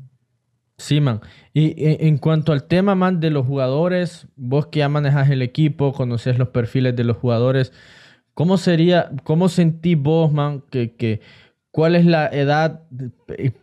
Sí, 0.78 1.00
man. 1.02 1.22
Y 1.54 1.74
en 1.78 2.18
cuanto 2.18 2.52
al 2.52 2.64
tema, 2.68 2.96
man, 2.96 3.20
de 3.20 3.30
los 3.30 3.46
jugadores, 3.46 4.28
vos 4.36 4.68
que 4.68 4.80
ya 4.80 4.90
manejas 4.90 5.30
el 5.30 5.42
equipo, 5.42 5.94
conoces 5.94 6.38
los 6.40 6.50
perfiles 6.50 6.96
de 6.96 7.04
los 7.04 7.18
jugadores, 7.18 7.72
¿cómo 8.34 8.58
sería, 8.58 9.12
cómo 9.24 9.50
sentís 9.50 9.98
vos, 9.98 10.32
man, 10.34 10.64
que, 10.72 10.96
que 10.96 11.22
cuál 11.72 11.96
es 11.96 12.06
la 12.06 12.28
edad 12.28 12.82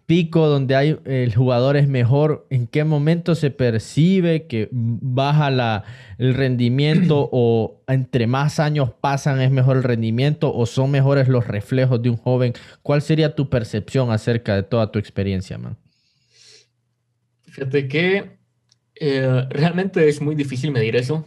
pico 0.07 0.49
donde 0.49 0.77
hay 0.77 0.99
el 1.05 1.35
jugador 1.35 1.77
es 1.77 1.89
mejor? 1.89 2.47
¿En 2.49 2.69
qué 2.69 2.85
momento 2.85 3.35
se 3.35 3.51
percibe 3.51 4.47
que 4.47 4.69
baja 4.73 5.51
la, 5.51 5.85
el 6.19 6.35
rendimiento 6.35 7.29
o 7.33 7.83
entre 7.89 8.29
más 8.29 8.61
años 8.61 8.93
pasan 9.01 9.41
es 9.41 9.51
mejor 9.51 9.79
el 9.79 9.83
rendimiento 9.83 10.55
o 10.55 10.65
son 10.65 10.93
mejores 10.93 11.29
los 11.29 11.47
reflejos 11.49 12.01
de 12.03 12.11
un 12.11 12.17
joven? 12.17 12.53
¿Cuál 12.83 13.03
sería 13.03 13.35
tu 13.35 13.51
percepción 13.51 14.13
acerca 14.13 14.55
de 14.55 14.63
toda 14.63 14.93
tu 14.93 15.01
experiencia, 15.01 15.59
man? 15.59 15.77
Fíjate 17.51 17.89
que 17.89 18.39
eh, 18.95 19.47
realmente 19.51 20.09
es 20.09 20.21
muy 20.21 20.35
difícil 20.35 20.71
medir 20.71 20.97
eso. 20.97 21.25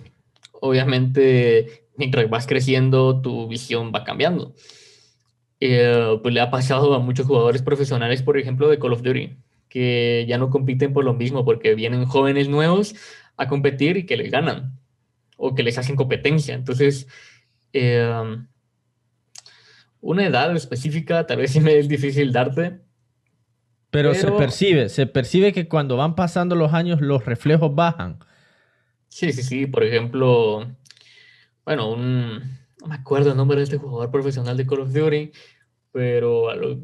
Obviamente, 0.62 1.88
mientras 1.98 2.30
vas 2.30 2.48
creciendo, 2.48 3.22
tu 3.22 3.48
visión 3.48 3.92
va 3.94 4.04
cambiando. 4.04 4.56
Eh, 5.60 6.20
pues 6.22 6.34
le 6.34 6.42
ha 6.42 6.52
pasado 6.52 6.94
a 6.94 7.00
muchos 7.00 7.26
jugadores 7.26 7.62
profesionales, 7.62 8.22
por 8.22 8.38
ejemplo, 8.38 8.68
de 8.68 8.80
Call 8.80 8.94
of 8.94 9.02
Duty, 9.02 9.38
que 9.70 10.26
ya 10.28 10.38
no 10.38 10.50
compiten 10.50 10.94
por 10.94 11.04
lo 11.04 11.14
mismo, 11.14 11.46
porque 11.46 11.76
vienen 11.76 12.06
jóvenes 12.06 12.48
nuevos 12.48 12.96
a 13.38 13.48
competir 13.48 13.98
y 13.98 14.06
que 14.06 14.18
les 14.18 14.32
ganan, 14.32 14.80
o 15.38 15.56
que 15.56 15.64
les 15.64 15.78
hacen 15.78 15.96
competencia. 15.96 16.54
Entonces, 16.54 17.08
eh, 17.74 18.38
una 20.00 20.26
edad 20.26 20.56
específica 20.56 21.26
tal 21.26 21.38
vez 21.38 21.52
sí 21.52 21.60
me 21.60 21.78
es 21.78 21.88
difícil 21.88 22.32
darte, 22.32 22.83
pero, 23.93 24.15
se 24.15 24.32
percibe, 24.32 24.89
se 24.89 25.06
percibe 25.06 25.53
que 25.53 25.67
cuando 25.67 25.97
van 25.97 26.15
pasando 26.15 26.56
los 26.56 26.73
años 26.73 26.99
los 26.99 27.25
reflejos 27.25 27.75
bajan. 27.75 28.17
Sí, 29.08 29.32
sí, 29.32 29.43
sí. 29.43 29.67
Por 29.67 29.84
ejemplo, 29.84 30.65
bueno, 31.63 31.91
un, 31.91 32.39
no 32.82 32.88
me 32.88 32.95
acuerdo 32.95 33.29
el 33.29 33.38
nombre 33.38 33.58
de 33.58 33.65
este 33.65 33.77
jugador 33.77 34.10
profesional 34.10 34.58
de 34.58 34.65
Call 34.65 34.79
of 34.79 34.93
Duty, 34.93 35.32
pero 35.91 36.49
a 36.49 36.56
los 36.56 36.79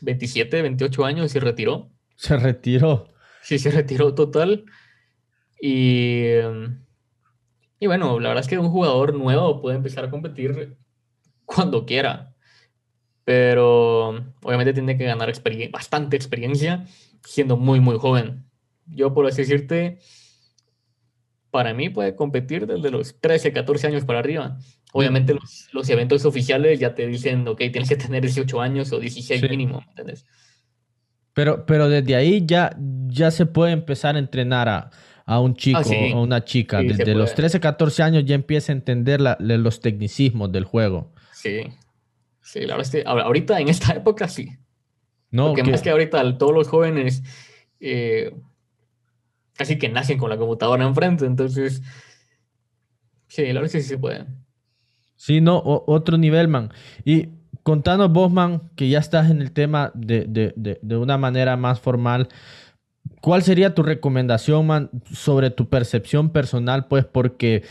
27, 0.00 0.62
28 0.62 1.04
años 1.04 1.30
se 1.30 1.38
retiró. 1.38 1.92
Se 2.16 2.36
retiró. 2.36 3.08
Sí, 3.42 3.60
se 3.60 3.70
retiró 3.70 4.12
total. 4.12 4.64
Y, 5.60 6.24
y 7.78 7.86
bueno, 7.86 8.18
la 8.18 8.30
verdad 8.30 8.42
es 8.42 8.48
que 8.48 8.58
un 8.58 8.70
jugador 8.70 9.14
nuevo 9.14 9.62
puede 9.62 9.76
empezar 9.76 10.06
a 10.06 10.10
competir 10.10 10.76
cuando 11.44 11.86
quiera 11.86 12.31
pero 13.24 14.08
obviamente 14.42 14.72
tiene 14.72 14.96
que 14.96 15.04
ganar 15.04 15.32
bastante 15.70 16.16
experiencia 16.16 16.86
siendo 17.24 17.56
muy, 17.56 17.80
muy 17.80 17.98
joven. 17.98 18.44
Yo, 18.86 19.14
por 19.14 19.26
así 19.26 19.42
decirte, 19.42 19.98
para 21.50 21.72
mí 21.74 21.88
puede 21.88 22.16
competir 22.16 22.66
desde 22.66 22.90
los 22.90 23.20
13, 23.20 23.52
14 23.52 23.86
años 23.86 24.04
para 24.04 24.18
arriba. 24.18 24.58
Obviamente 24.92 25.34
los, 25.34 25.68
los 25.72 25.88
eventos 25.88 26.24
oficiales 26.24 26.80
ya 26.80 26.94
te 26.94 27.06
dicen, 27.06 27.46
ok, 27.46 27.58
tienes 27.58 27.88
que 27.88 27.96
tener 27.96 28.22
18 28.22 28.60
años 28.60 28.92
o 28.92 28.98
16 28.98 29.42
mínimo, 29.48 29.82
¿entendés? 29.88 30.26
Pero, 31.32 31.64
pero 31.64 31.88
desde 31.88 32.14
ahí 32.14 32.42
ya, 32.44 32.76
ya 33.06 33.30
se 33.30 33.46
puede 33.46 33.72
empezar 33.72 34.16
a 34.16 34.18
entrenar 34.18 34.68
a, 34.68 34.90
a 35.24 35.40
un 35.40 35.54
chico 35.54 35.80
ah, 35.80 36.14
o 36.16 36.22
una 36.22 36.44
chica. 36.44 36.82
desde 36.82 37.14
los 37.14 37.34
13, 37.34 37.60
14 37.60 38.02
años 38.02 38.24
ya 38.24 38.34
empieza 38.34 38.72
a 38.72 38.74
entender 38.74 39.20
los 39.20 39.80
tecnicismos 39.80 40.52
del 40.52 40.64
juego. 40.64 41.12
Sí, 41.32 41.64
Sí, 42.42 42.60
la 42.60 42.76
verdad 42.76 42.94
es 42.94 43.04
que 43.04 43.08
ahorita 43.08 43.60
en 43.60 43.68
esta 43.68 43.92
época 43.96 44.28
sí. 44.28 44.50
No, 45.30 45.48
Porque 45.48 45.64
más 45.64 45.80
que 45.80 45.90
ahorita 45.90 46.36
todos 46.36 46.52
los 46.52 46.68
jóvenes 46.68 47.22
eh, 47.80 48.34
casi 49.54 49.78
que 49.78 49.88
nacen 49.88 50.18
con 50.18 50.28
la 50.28 50.36
computadora 50.36 50.84
enfrente, 50.84 51.24
entonces 51.24 51.82
sí, 53.28 53.42
la 53.46 53.60
verdad 53.60 53.66
es 53.66 53.72
que 53.72 53.80
sí 53.80 53.88
se 53.88 53.98
puede. 53.98 54.26
Sí, 55.16 55.40
no, 55.40 55.62
otro 55.64 56.18
nivel, 56.18 56.48
man. 56.48 56.70
Y 57.04 57.28
contanos 57.62 58.12
vos, 58.12 58.30
man, 58.30 58.70
que 58.76 58.88
ya 58.88 58.98
estás 58.98 59.30
en 59.30 59.40
el 59.40 59.52
tema 59.52 59.92
de, 59.94 60.24
de, 60.26 60.78
de 60.82 60.96
una 60.96 61.16
manera 61.16 61.56
más 61.56 61.80
formal. 61.80 62.28
¿Cuál 63.20 63.42
sería 63.42 63.74
tu 63.74 63.84
recomendación, 63.84 64.66
man, 64.66 64.90
sobre 65.12 65.50
tu 65.50 65.68
percepción 65.68 66.30
personal? 66.30 66.88
Pues 66.88 67.04
porque 67.04 67.62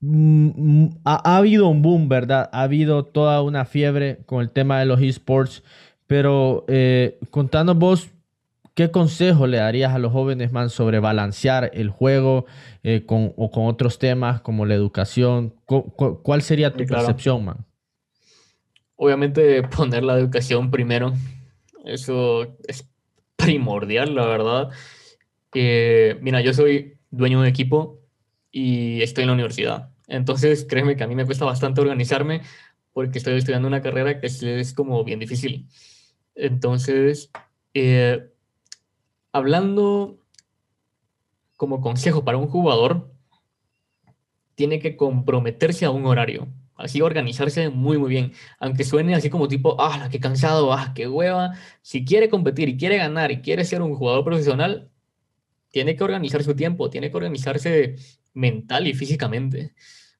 Mm, 0.00 0.84
mm, 0.84 1.00
ha, 1.04 1.36
habido 1.36 1.68
un 1.68 1.82
boom, 1.82 2.08
¿verdad? 2.08 2.48
Ha 2.52 2.62
habido 2.62 3.04
toda 3.04 3.42
una 3.42 3.66
fiebre 3.66 4.18
con 4.26 4.40
el 4.40 4.50
tema 4.50 4.80
de 4.80 4.86
los 4.86 5.00
esports, 5.00 5.62
pero 6.06 6.64
eh, 6.68 7.18
contanos 7.30 7.76
vos, 7.76 8.10
¿qué 8.74 8.90
consejo 8.90 9.46
le 9.46 9.58
darías 9.58 9.92
a 9.92 9.98
los 9.98 10.12
jóvenes, 10.12 10.52
man, 10.52 10.70
sobre 10.70 11.00
balancear 11.00 11.70
el 11.74 11.90
juego 11.90 12.46
eh, 12.82 13.04
con, 13.04 13.34
o 13.36 13.50
con 13.50 13.66
otros 13.66 13.98
temas 13.98 14.40
como 14.40 14.64
la 14.64 14.74
educación? 14.74 15.54
¿Cuál 15.66 16.42
sería 16.42 16.72
tu 16.72 16.86
percepción, 16.86 17.44
man? 17.44 17.66
Obviamente 18.96 19.62
poner 19.76 20.02
la 20.02 20.18
educación 20.18 20.70
primero, 20.70 21.12
eso 21.84 22.56
es 22.66 22.88
primordial, 23.36 24.14
la 24.14 24.24
verdad. 24.26 24.70
Eh, 25.54 26.18
mira, 26.22 26.40
yo 26.40 26.54
soy 26.54 26.98
dueño 27.10 27.38
de 27.38 27.42
un 27.42 27.48
equipo 27.48 27.98
y 28.50 29.02
estoy 29.02 29.22
en 29.22 29.28
la 29.28 29.34
universidad. 29.34 29.89
Entonces, 30.10 30.66
créeme 30.68 30.96
que 30.96 31.04
a 31.04 31.06
mí 31.06 31.14
me 31.14 31.24
cuesta 31.24 31.44
bastante 31.44 31.80
organizarme 31.80 32.42
porque 32.92 33.18
estoy 33.18 33.38
estudiando 33.38 33.68
una 33.68 33.80
carrera 33.80 34.20
que 34.20 34.26
es, 34.26 34.74
como 34.74 35.04
bien 35.04 35.20
difícil. 35.20 35.68
Entonces, 36.34 37.30
eh, 37.74 38.28
hablando 39.32 40.18
como 41.56 41.80
consejo 41.80 42.24
para 42.24 42.38
un 42.38 42.48
jugador, 42.48 43.12
tiene 44.56 44.80
que 44.80 44.96
comprometerse 44.96 45.84
a 45.84 45.90
un 45.90 46.04
horario, 46.06 46.48
así 46.74 47.00
organizarse 47.00 47.68
muy, 47.68 47.96
muy 47.96 48.10
bien. 48.10 48.32
Aunque 48.58 48.82
suene 48.82 49.14
así 49.14 49.30
como 49.30 49.46
tipo, 49.46 49.76
ah, 49.80 50.08
qué 50.10 50.18
cansado, 50.18 50.72
ah, 50.72 50.92
qué 50.92 51.06
hueva. 51.06 51.52
Si 51.82 52.04
quiere 52.04 52.28
competir 52.28 52.68
y 52.68 52.76
quiere 52.76 52.96
ganar 52.96 53.30
y 53.30 53.42
quiere 53.42 53.64
ser 53.64 53.80
un 53.80 53.94
jugador 53.94 54.24
profesional, 54.24 54.90
tiene 55.70 55.94
que 55.94 56.02
organizar 56.02 56.42
su 56.42 56.56
tiempo, 56.56 56.90
tiene 56.90 57.12
que 57.12 57.16
organizarse 57.16 57.94
mental 58.34 58.86
y 58.86 58.94
físicamente. 58.94 59.74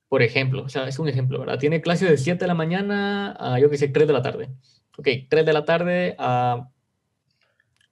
Por 0.09 0.23
ejemplo, 0.23 0.65
o 0.65 0.69
sea, 0.69 0.89
es 0.89 0.99
un 0.99 1.09
ejemplo, 1.09 1.39
¿verdad? 1.39 1.59
Tiene 1.59 1.81
clase 1.81 2.09
de 2.09 2.19
7 2.19 2.41
de 2.41 2.49
la 2.49 2.55
mañana 2.55 3.37
a, 3.39 3.59
yo 3.61 3.71
que 3.71 3.79
sé, 3.79 3.89
3 3.89 4.07
de 4.07 4.13
la 4.13 4.23
tarde. 4.23 4.51
Ok, 4.99 5.09
3 5.29 5.47
de 5.47 5.53
la 5.53 5.65
tarde 5.65 6.17
a 6.19 6.69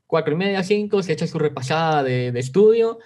4 0.07 0.35
y 0.35 0.37
media, 0.37 0.63
5, 0.63 1.03
se 1.03 1.13
echa 1.13 1.27
su 1.27 1.39
repasada 1.39 2.03
de, 2.03 2.33
de 2.33 2.41
estudio 2.41 2.99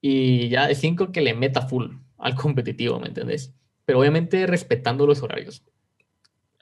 y 0.00 0.48
ya 0.48 0.66
de 0.66 0.74
5 0.74 1.12
que 1.12 1.20
le 1.22 1.34
meta 1.34 1.62
full 1.62 1.92
al 2.18 2.34
competitivo, 2.34 3.00
¿me 3.00 3.08
entendés? 3.08 3.54
Pero 3.84 4.00
obviamente 4.00 4.46
respetando 4.46 5.06
los 5.06 5.22
horarios. 5.22 5.62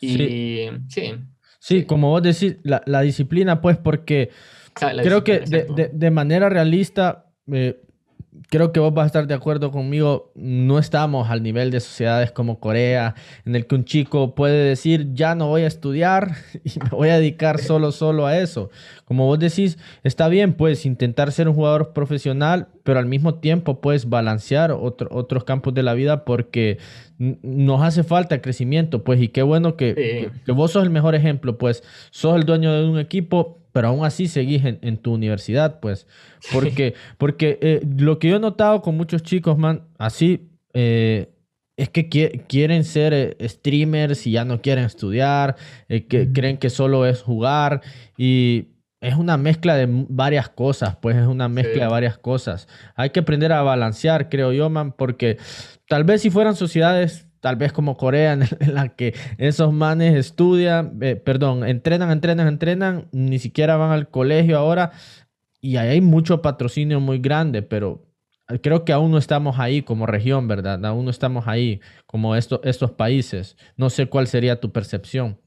Y 0.01 0.69
sí. 0.89 1.13
Sí, 1.59 1.85
como 1.85 2.09
vos 2.09 2.23
decís, 2.23 2.57
la, 2.63 2.83
la 2.87 3.03
disciplina, 3.03 3.61
pues, 3.61 3.77
porque 3.77 4.31
creo 4.73 5.23
que 5.23 5.41
de, 5.41 5.65
de, 5.65 5.91
de, 5.93 6.11
manera 6.11 6.49
realista, 6.49 7.27
eh, 7.53 7.83
creo 8.49 8.73
que 8.73 8.81
vos 8.81 8.95
vas 8.95 9.05
a 9.05 9.07
estar 9.07 9.27
de 9.27 9.35
acuerdo 9.35 9.71
conmigo, 9.71 10.31
no 10.35 10.79
estamos 10.79 11.31
al 11.31 11.43
nivel 11.43 11.71
de 11.71 11.81
sociedades 11.81 12.31
como 12.31 12.61
Corea, 12.61 13.15
en 13.45 13.57
el 13.57 13.67
que 13.67 13.75
un 13.75 13.85
chico 13.85 14.35
puede 14.35 14.65
decir, 14.65 15.13
ya 15.15 15.35
no 15.35 15.49
voy 15.49 15.63
a 15.63 15.67
estudiar 15.67 16.37
y 16.65 16.79
me 16.79 16.91
voy 16.91 17.09
a 17.09 17.17
dedicar 17.17 17.61
solo, 17.61 17.93
solo 17.93 18.27
a 18.27 18.39
eso. 18.39 18.71
Como 19.05 19.27
vos 19.27 19.39
decís, 19.39 19.79
está 20.05 20.29
bien, 20.29 20.55
puedes 20.55 20.87
intentar 20.87 21.33
ser 21.33 21.49
un 21.49 21.55
jugador 21.55 21.93
profesional, 21.93 22.69
pero 22.83 22.99
al 22.99 23.07
mismo 23.07 23.37
tiempo 23.37 23.81
puedes 23.81 24.09
balancear 24.09 24.73
otros 24.73 25.45
campos 25.45 25.75
de 25.75 25.83
la 25.83 25.95
vida 25.95 26.25
porque 26.25 26.79
nos 27.19 27.83
hace 27.83 28.03
falta 28.03 28.41
crecimiento, 28.41 29.05
pues, 29.05 29.21
y 29.21 29.29
qué 29.29 29.43
bueno 29.43 29.77
que, 29.77 30.31
que 30.45 30.53
vos 30.53 30.73
sos 30.73 30.85
el 30.85 30.91
mejor 30.91 31.15
ejemplo, 31.15 31.59
pues, 31.59 31.83
sos 32.11 32.37
el 32.37 32.45
dueño 32.45 32.73
de 32.73 32.89
un 32.89 32.99
equipo, 32.99 33.59
pero 33.73 33.89
aún 33.89 34.05
así 34.05 34.27
seguís 34.27 34.63
en, 34.65 34.97
tu 34.99 35.13
universidad, 35.13 35.81
pues. 35.81 36.07
Porque, 36.53 36.95
porque 37.19 37.59
eh, 37.61 37.81
lo 37.99 38.19
que 38.19 38.29
yo 38.29 38.37
he 38.37 38.41
notado 38.41 38.83
con 38.83 38.97
muchos 38.97 39.23
chicos, 39.23 39.59
man, 39.59 39.83
así, 39.99 40.49
eh, 40.73 41.31
es 41.77 41.89
que 41.89 42.09
quieren 42.49 42.85
ser 42.85 43.13
eh, 43.15 43.49
streamers 43.49 44.27
y 44.27 44.33
ya 44.33 44.45
no 44.45 44.61
quieren 44.61 44.85
estudiar, 44.85 45.57
que 45.89 46.31
creen 46.33 46.59
que 46.59 46.71
solo 46.71 47.07
es 47.07 47.23
jugar 47.23 47.81
y 48.17 48.69
es 49.01 49.15
una 49.15 49.37
mezcla 49.37 49.77
de 49.77 49.87
varias 49.89 50.49
cosas, 50.49 50.97
pues 50.97 51.17
es 51.17 51.27
una 51.27 51.49
mezcla 51.49 51.85
de 51.85 51.91
varias 51.91 52.19
cosas. 52.19 52.69
Hay 52.95 53.11
que 53.11 53.21
aprender 53.21 53.53
a 53.53 53.63
balancear, 53.63 54.29
creo 54.29 54.53
yo, 54.53 54.69
man, 54.69 54.93
porque 54.93 55.39
tal 55.89 56.05
vez 56.05 56.23
si 56.23 56.31
fueran 56.31 56.57
sociedades 56.57 57.27
tal 57.41 57.57
vez 57.57 57.73
como 57.73 57.97
Corea, 57.97 58.33
en 58.61 58.75
la 58.75 58.91
que 58.91 59.15
esos 59.39 59.73
manes 59.73 60.15
estudian, 60.15 60.99
eh, 61.01 61.17
perdón, 61.17 61.67
entrenan, 61.67 62.11
entrenan, 62.11 62.47
entrenan, 62.47 63.09
ni 63.13 63.39
siquiera 63.39 63.77
van 63.77 63.93
al 63.93 64.09
colegio 64.09 64.59
ahora 64.59 64.93
y 65.61 65.77
ahí 65.77 65.89
hay 65.89 66.01
mucho 66.01 66.43
patrocinio 66.43 67.01
muy 67.01 67.19
grande, 67.19 67.63
pero 67.63 68.07
creo 68.63 68.85
que 68.85 68.93
aún 68.93 69.11
no 69.11 69.19
estamos 69.19 69.59
ahí 69.59 69.83
como 69.83 70.07
región, 70.07 70.49
¿verdad? 70.49 70.85
Aún 70.85 71.05
no 71.05 71.11
estamos 71.11 71.47
ahí 71.47 71.81
como 72.07 72.35
esto, 72.37 72.61
estos 72.65 72.93
países. 72.93 73.57
No 73.77 73.91
sé 73.91 74.07
cuál 74.07 74.27
sería 74.27 74.61
tu 74.61 74.73
percepción. 74.73 75.40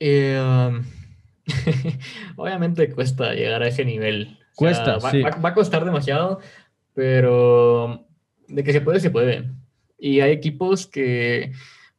Eh, 0.00 0.38
um, 0.40 0.82
obviamente 2.36 2.90
cuesta 2.90 3.34
llegar 3.34 3.62
a 3.62 3.68
ese 3.68 3.84
nivel. 3.84 4.38
Cuesta, 4.54 4.98
sí. 5.10 5.22
va, 5.22 5.48
a 5.48 5.54
costar 5.54 5.84
demasiado, 5.84 6.40
pero 6.94 8.06
de 8.48 8.64
que 8.64 8.72
se 8.72 8.80
puede, 8.80 9.00
se 9.00 9.10
puede. 9.10 9.50
Y 9.98 10.20
hay 10.20 10.32
equipos 10.32 10.86
que, 10.86 11.52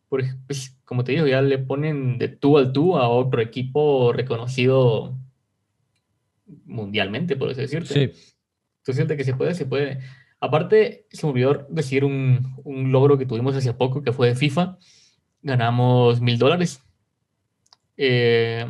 por, 0.10 0.24
pues, 0.48 0.76
como 0.84 1.04
te 1.04 1.12
digo, 1.12 1.28
ya 1.28 1.42
le 1.42 1.60
ponen 1.60 2.18
de 2.18 2.30
tú 2.30 2.58
al 2.58 2.72
tú 2.72 2.98
a 2.98 3.10
otro 3.10 3.42
equipo 3.42 4.12
reconocido 4.12 5.16
mundialmente, 6.66 7.36
por 7.36 7.50
así 7.50 7.62
decirte. 7.62 7.94
Sí. 7.94 8.34
Entonces, 8.80 9.08
de 9.08 9.18
que 9.18 9.24
se 9.24 9.36
puede, 9.36 9.54
se 9.54 9.66
puede. 9.66 10.00
Aparte, 10.40 11.06
se 11.12 11.26
me 11.26 11.34
olvidó 11.34 11.68
decir 11.70 12.06
un, 12.06 12.56
un 12.64 12.92
logro 12.92 13.18
que 13.18 13.26
tuvimos 13.26 13.56
hace 13.56 13.74
poco, 13.74 14.02
que 14.02 14.14
fue 14.14 14.30
de 14.30 14.36
FIFA. 14.36 14.78
Ganamos 15.42 16.22
mil 16.22 16.38
dólares. 16.38 16.82
Eh, 17.98 18.66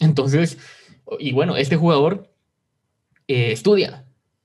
entonces, 0.00 0.58
y 1.18 1.32
bueno, 1.32 1.56
este 1.56 1.76
jugador 1.76 2.30
eh, 3.28 3.52
estudia, 3.52 4.04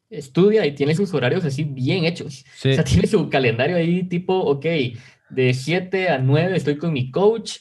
estudia 0.10 0.65
y 0.65 0.73
tiene 0.73 0.95
sus 0.95 1.13
horarios 1.13 1.45
así 1.45 1.63
bien 1.63 2.05
hechos. 2.05 2.45
O 2.58 2.73
sea, 2.73 2.84
tiene 2.84 3.08
su 3.08 3.29
calendario 3.29 3.77
ahí 3.77 4.03
tipo, 4.03 4.38
ok, 4.38 4.65
de 5.29 5.53
7 5.53 6.10
a 6.10 6.17
9 6.19 6.55
estoy 6.55 6.77
con 6.77 6.93
mi 6.93 7.12
coach, 7.12 7.58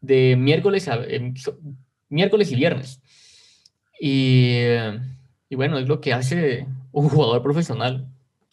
de 0.00 0.36
miércoles 0.36 0.88
a 0.88 1.04
em, 1.04 1.34
miércoles 2.08 2.52
y 2.52 2.56
viernes. 2.56 3.00
Y, 3.98 4.58
y, 5.48 5.54
bueno, 5.56 5.78
es 5.78 5.88
lo 5.88 6.00
que 6.00 6.12
hace 6.12 6.66
un 6.92 7.08
jugador 7.08 7.42
profesional. 7.42 8.06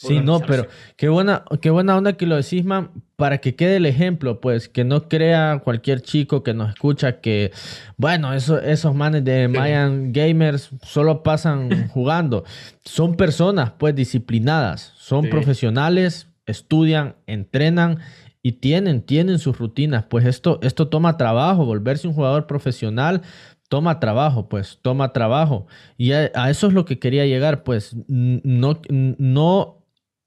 Sí, 0.08 0.20
no, 0.20 0.40
pero 0.42 0.68
qué 0.98 1.08
buena, 1.08 1.44
qué 1.62 1.70
buena 1.70 1.98
onda 1.98 2.14
que 2.14 2.26
lo 2.26 2.36
decís, 2.36 2.66
man, 2.66 2.92
para 3.16 3.38
que 3.38 3.56
quede 3.56 3.78
el 3.78 3.86
ejemplo, 3.86 4.42
pues, 4.42 4.68
que 4.68 4.84
no 4.84 5.08
crea 5.08 5.62
cualquier 5.64 6.02
chico 6.02 6.44
que 6.44 6.54
nos 6.54 6.70
escucha 6.70 7.22
que, 7.22 7.52
bueno, 7.96 8.34
eso, 8.34 8.60
esos 8.60 8.94
manes 8.94 9.24
de 9.24 9.48
Mayan 9.48 10.12
Gamers 10.12 10.72
solo 10.84 11.24
pasan 11.24 11.88
jugando. 11.94 12.44
Son 12.84 13.16
personas, 13.16 13.72
pues, 13.78 13.96
disciplinadas, 13.96 14.94
son 14.98 15.30
profesionales, 15.30 16.28
estudian, 16.46 17.16
entrenan 17.26 18.00
y 18.42 18.54
tienen, 18.54 19.02
tienen 19.02 19.40
sus 19.40 19.58
rutinas. 19.58 20.04
Pues 20.10 20.26
esto, 20.26 20.60
esto 20.62 20.90
toma 20.90 21.16
trabajo, 21.16 21.66
volverse 21.66 22.10
un 22.10 22.14
jugador 22.14 22.46
profesional 22.46 23.22
toma 23.70 24.00
trabajo, 24.00 24.50
pues 24.50 24.78
toma 24.84 25.14
trabajo. 25.14 25.66
Y 25.98 26.12
a, 26.12 26.30
a, 26.36 26.52
eso 26.52 26.68
es 26.68 26.74
lo 26.74 26.86
que 26.86 27.00
quería 27.00 27.26
llegar, 27.26 27.64
pues 27.64 27.96
no, 28.08 28.80
no 28.88 29.83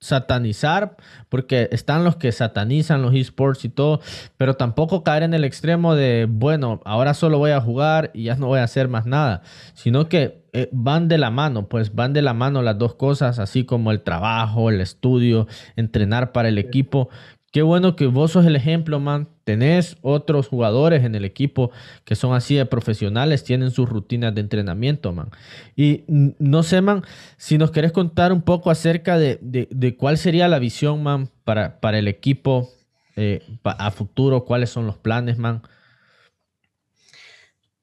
satanizar, 0.07 0.97
porque 1.29 1.69
están 1.73 2.05
los 2.05 2.16
que 2.16 2.33
satanizan 2.33 3.03
los 3.03 3.14
esports 3.14 3.64
y 3.64 3.69
todo, 3.69 4.01
pero 4.37 4.55
tampoco 4.55 5.03
caer 5.03 5.25
en 5.25 5.35
el 5.35 5.45
extremo 5.45 5.95
de, 5.95 6.27
bueno, 6.29 6.81
ahora 6.85 7.12
solo 7.14 7.38
voy 7.38 7.51
a 7.51 7.61
jugar 7.61 8.11
y 8.14 8.25
ya 8.25 8.37
no 8.37 8.47
voy 8.47 8.61
a 8.61 8.64
hacer 8.64 8.88
más 8.88 9.07
nada, 9.07 9.42
sino 9.75 10.09
que 10.09 10.45
eh, 10.53 10.71
van 10.73 11.09
de 11.09 11.19
la 11.19 11.31
mano, 11.31 11.69
pues 11.69 11.95
van 11.95 12.12
de 12.12 12.23
la 12.23 12.33
mano 12.33 12.62
las 12.62 12.79
dos 12.79 12.95
cosas, 12.95 13.38
así 13.38 13.64
como 13.64 13.90
el 13.90 14.01
trabajo, 14.01 14.71
el 14.71 14.81
estudio, 14.81 15.49
entrenar 15.77 16.33
para 16.33 16.49
el 16.49 16.57
equipo, 16.57 17.11
Qué 17.57 17.62
bueno 17.62 17.97
que 17.97 18.07
vos 18.07 18.33
sos 18.33 18.45
el 18.45 18.55
ejemplo, 18.55 19.01
man. 19.01 19.29
Tenés 19.45 19.97
otros 20.03 20.47
jugadores 20.47 21.05
en 21.05 21.14
el 21.14 21.25
equipo 21.25 21.71
que 22.05 22.14
son 22.14 22.35
así 22.35 22.55
de 22.55 22.66
profesionales, 22.66 23.45
tienen 23.45 23.71
sus 23.71 23.88
rutinas 23.88 24.35
de 24.35 24.42
entrenamiento, 24.42 25.14
man. 25.14 25.31
Y 25.75 26.05
no 26.07 26.62
sé, 26.62 26.83
man, 26.83 27.03
si 27.38 27.57
nos 27.57 27.71
querés 27.71 27.92
contar 27.92 28.31
un 28.31 28.42
poco 28.42 28.71
acerca 28.71 29.16
de, 29.16 29.97
cuál 29.99 30.19
sería 30.19 30.49
la 30.49 30.59
visión, 30.59 31.03
man, 31.03 31.31
para, 31.45 31.81
para 31.81 31.99
el 31.99 32.09
equipo 32.09 32.69
eh, 33.16 33.42
a 33.64 33.90
futuro, 33.90 34.45
cuáles 34.45 34.69
son 34.69 34.87
los 34.87 34.99
planes, 34.99 35.38
man. 35.38 35.62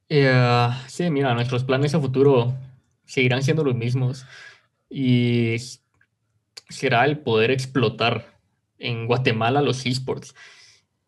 Eh, 0.08 0.70
sí, 0.86 1.10
mira, 1.10 1.34
nuestros 1.34 1.64
planes 1.64 1.96
a 1.96 2.00
futuro 2.00 2.54
seguirán 3.06 3.42
siendo 3.42 3.64
los 3.64 3.74
mismos 3.74 4.24
y 4.88 5.56
será 6.70 7.06
el 7.06 7.18
poder 7.18 7.50
explotar 7.50 8.33
en 8.80 9.08
Guatemala 9.08 9.62
los 9.62 9.86
esports. 9.86 10.36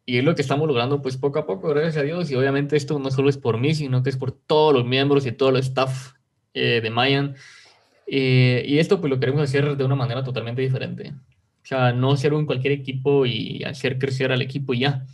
Y 0.05 0.17
es 0.17 0.23
lo 0.23 0.35
que 0.35 0.41
estamos 0.41 0.67
logrando 0.67 1.01
pues 1.01 1.17
poco 1.17 1.39
a 1.39 1.47
poco, 1.47 1.69
gracias 1.69 1.97
a 1.97 2.03
Dios. 2.03 2.29
Y 2.29 2.35
obviamente 2.35 2.77
esto 2.77 2.99
no 2.99 3.09
solo 3.09 3.29
es 3.29 3.37
por 3.37 3.57
mí, 3.57 3.73
sino 3.73 4.03
que 4.03 4.09
es 4.09 4.17
por 4.17 4.31
todos 4.31 4.73
los 4.73 4.85
miembros 4.85 5.25
y 5.25 5.31
todo 5.31 5.49
el 5.49 5.57
staff 5.57 6.13
eh, 6.53 6.79
de 6.81 6.89
Mayan. 6.89 7.35
Eh, 8.07 8.63
y 8.67 8.77
esto 8.77 8.99
pues 9.01 9.09
lo 9.09 9.19
queremos 9.19 9.41
hacer 9.41 9.75
de 9.75 9.83
una 9.83 9.95
manera 9.95 10.23
totalmente 10.23 10.61
diferente. 10.61 11.13
O 11.63 11.67
sea, 11.67 11.91
no 11.93 12.15
ser 12.15 12.33
un 12.33 12.45
cualquier 12.45 12.73
equipo 12.73 13.25
y 13.25 13.63
hacer 13.63 13.97
crecer 13.97 14.31
al 14.31 14.43
equipo 14.43 14.73
y 14.75 14.79
ya. 14.79 15.05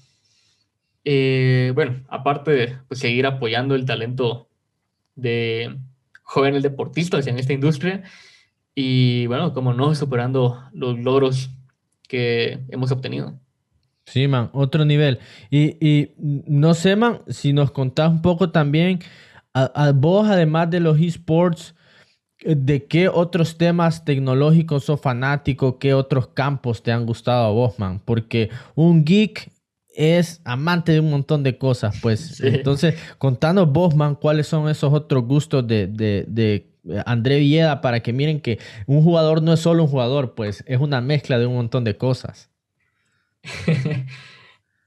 Eh, 1.05 1.71
bueno, 1.73 2.03
aparte 2.09 2.51
de 2.51 2.77
pues, 2.87 2.99
seguir 2.99 3.25
apoyando 3.25 3.75
el 3.75 3.85
talento 3.85 4.49
de 5.15 5.77
jóvenes 6.23 6.63
deportistas 6.63 7.25
en 7.27 7.39
esta 7.39 7.53
industria 7.53 8.03
y 8.75 9.25
bueno, 9.27 9.53
como 9.53 9.73
no, 9.73 9.95
superando 9.95 10.61
los 10.73 10.97
logros 10.99 11.49
que 12.11 12.59
hemos 12.67 12.91
obtenido. 12.91 13.39
Sí, 14.05 14.27
man, 14.27 14.49
otro 14.51 14.83
nivel. 14.83 15.19
Y, 15.49 16.09
no 16.19 16.73
sé, 16.73 16.97
man, 16.97 17.21
si 17.29 17.53
nos 17.53 17.71
contás 17.71 18.11
un 18.11 18.21
poco 18.21 18.51
también, 18.51 18.99
a, 19.53 19.93
vos, 19.95 20.27
además 20.27 20.69
de 20.69 20.81
los 20.81 20.99
esports, 20.99 21.73
eh, 22.39 22.55
¿de 22.57 22.83
qué 22.85 23.07
otros 23.07 23.57
temas 23.57 24.03
tecnológicos 24.03 24.89
o 24.89 24.97
fanáticos, 24.97 25.75
qué 25.79 25.93
otros 25.93 26.27
campos 26.27 26.83
te 26.83 26.91
han 26.91 27.05
gustado 27.05 27.45
a 27.45 27.51
vos, 27.51 27.79
man? 27.79 28.01
Porque 28.03 28.49
un 28.75 29.05
geek 29.05 29.49
es 29.95 30.41
amante 30.43 30.91
de 30.91 30.99
un 30.99 31.11
montón 31.11 31.43
de 31.43 31.57
cosas, 31.57 31.97
pues. 32.01 32.41
Entonces, 32.43 32.95
contanos 33.19 33.71
vos, 33.71 33.95
man, 33.95 34.15
cuáles 34.15 34.47
son 34.47 34.67
esos 34.67 34.91
otros 34.91 35.23
gustos 35.23 35.65
de, 35.65 35.87
de, 35.87 36.25
de 36.27 36.70
André 37.05 37.39
Villeda 37.39 37.81
para 37.81 38.01
que 38.01 38.13
miren 38.13 38.41
que 38.41 38.59
un 38.87 39.03
jugador 39.03 39.41
no 39.41 39.53
es 39.53 39.59
solo 39.59 39.83
un 39.83 39.89
jugador, 39.89 40.33
pues 40.35 40.63
es 40.67 40.79
una 40.79 41.01
mezcla 41.01 41.37
de 41.37 41.45
un 41.45 41.55
montón 41.55 41.83
de 41.83 41.97
cosas. 41.97 42.49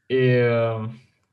Eh, 0.07 0.87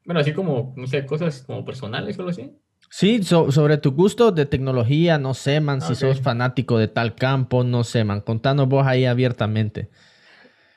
bueno, 0.06 0.22
así 0.22 0.32
como, 0.32 0.74
no 0.78 0.88
sé, 0.88 1.06
cosas 1.06 1.42
como 1.42 1.66
personales 1.66 2.18
o 2.18 2.22
algo 2.22 2.32
así. 2.32 2.56
Sí, 2.90 3.22
sobre 3.24 3.78
tu 3.78 3.92
gusto 3.92 4.32
de 4.32 4.46
tecnología, 4.46 5.18
no 5.18 5.34
sé, 5.34 5.62
man, 5.62 5.82
si 5.82 5.96
sos 5.96 6.22
fanático 6.22 6.78
de 6.78 6.88
tal 6.88 7.16
campo, 7.16 7.64
no 7.64 7.84
sé, 7.84 8.04
man, 8.04 8.22
contanos 8.22 8.68
vos 8.68 8.88
ahí 8.88 9.06
abiertamente. 9.06 9.90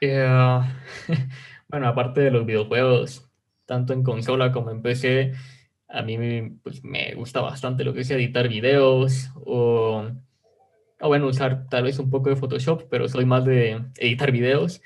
Eh, 0.00 0.60
bueno, 1.68 1.88
aparte 1.88 2.20
de 2.20 2.30
los 2.30 2.46
videojuegos, 2.46 3.28
tanto 3.64 3.92
en 3.92 4.02
consola 4.02 4.52
como 4.52 4.70
en 4.70 4.82
PC, 4.82 5.34
a 5.94 6.02
mí 6.02 6.50
pues, 6.62 6.82
me 6.82 7.14
gusta 7.14 7.40
bastante 7.40 7.84
lo 7.84 7.94
que 7.94 8.00
es 8.00 8.10
editar 8.10 8.48
videos 8.48 9.30
o, 9.36 10.04
o, 11.00 11.08
bueno, 11.08 11.28
usar 11.28 11.68
tal 11.68 11.84
vez 11.84 11.98
un 11.98 12.10
poco 12.10 12.30
de 12.30 12.36
Photoshop, 12.36 12.88
pero 12.90 13.08
soy 13.08 13.24
más 13.24 13.44
de 13.44 13.80
editar 13.98 14.32
videos. 14.32 14.82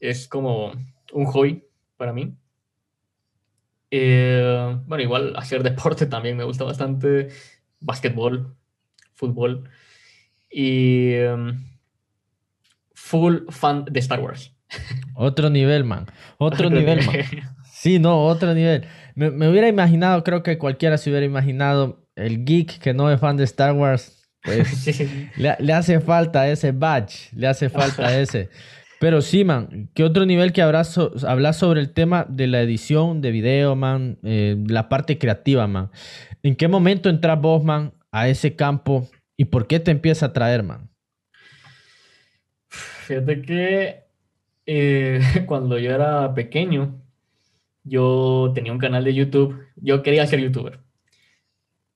Es 0.00 0.26
como 0.26 0.72
un 1.12 1.26
hobby 1.26 1.64
para 1.96 2.12
mí. 2.12 2.34
Eh, 3.90 4.78
bueno, 4.86 5.04
igual 5.04 5.34
hacer 5.36 5.62
deporte 5.62 6.06
también 6.14 6.36
me 6.36 6.44
gusta 6.44 6.64
bastante, 6.64 7.28
básquetbol, 7.80 8.56
fútbol. 9.12 9.68
y 10.50 11.12
em, 11.12 11.64
full 12.94 13.42
fan 13.50 13.84
de 13.84 14.00
Star 14.00 14.20
Wars. 14.20 14.54
Otro 15.14 15.50
nivel, 15.50 15.84
man. 15.84 16.06
Otro 16.38 16.70
nivel, 16.70 17.04
man. 17.04 17.16
Sí, 17.84 17.98
no, 17.98 18.24
otro 18.24 18.54
nivel. 18.54 18.86
Me, 19.14 19.30
me, 19.30 19.46
hubiera 19.46 19.68
imaginado, 19.68 20.24
creo 20.24 20.42
que 20.42 20.56
cualquiera 20.56 20.96
se 20.96 21.10
hubiera 21.10 21.26
imaginado, 21.26 22.08
el 22.16 22.46
geek 22.46 22.78
que 22.78 22.94
no 22.94 23.10
es 23.10 23.20
fan 23.20 23.36
de 23.36 23.44
Star 23.44 23.74
Wars, 23.74 24.26
pues 24.42 24.98
le, 25.36 25.54
le, 25.58 25.72
hace 25.74 26.00
falta 26.00 26.48
ese 26.48 26.72
badge, 26.72 27.30
le 27.34 27.46
hace 27.46 27.68
falta 27.68 28.18
ese. 28.18 28.48
Pero 29.00 29.20
sí, 29.20 29.44
man, 29.44 29.90
¿qué 29.92 30.02
otro 30.02 30.24
nivel 30.24 30.54
que 30.54 30.62
habrás 30.62 30.98
hablas 31.28 31.58
sobre 31.58 31.80
el 31.80 31.92
tema 31.92 32.24
de 32.26 32.46
la 32.46 32.62
edición 32.62 33.20
de 33.20 33.32
video, 33.32 33.76
man? 33.76 34.16
Eh, 34.22 34.56
la 34.66 34.88
parte 34.88 35.18
creativa, 35.18 35.66
man. 35.66 35.90
¿En 36.42 36.56
qué 36.56 36.68
momento 36.68 37.10
entras 37.10 37.38
vos, 37.38 37.62
man, 37.64 37.92
a 38.12 38.28
ese 38.28 38.56
campo 38.56 39.10
y 39.36 39.44
por 39.44 39.66
qué 39.66 39.78
te 39.78 39.90
empieza 39.90 40.24
a 40.24 40.32
traer, 40.32 40.62
man? 40.62 40.88
Fíjate 42.70 43.42
que 43.42 44.04
eh, 44.64 45.20
cuando 45.46 45.78
yo 45.78 45.90
era 45.90 46.32
pequeño, 46.32 47.03
yo 47.84 48.52
tenía 48.54 48.72
un 48.72 48.78
canal 48.78 49.04
de 49.04 49.14
YouTube, 49.14 49.62
yo 49.76 50.02
quería 50.02 50.26
ser 50.26 50.40
youtuber. 50.40 50.80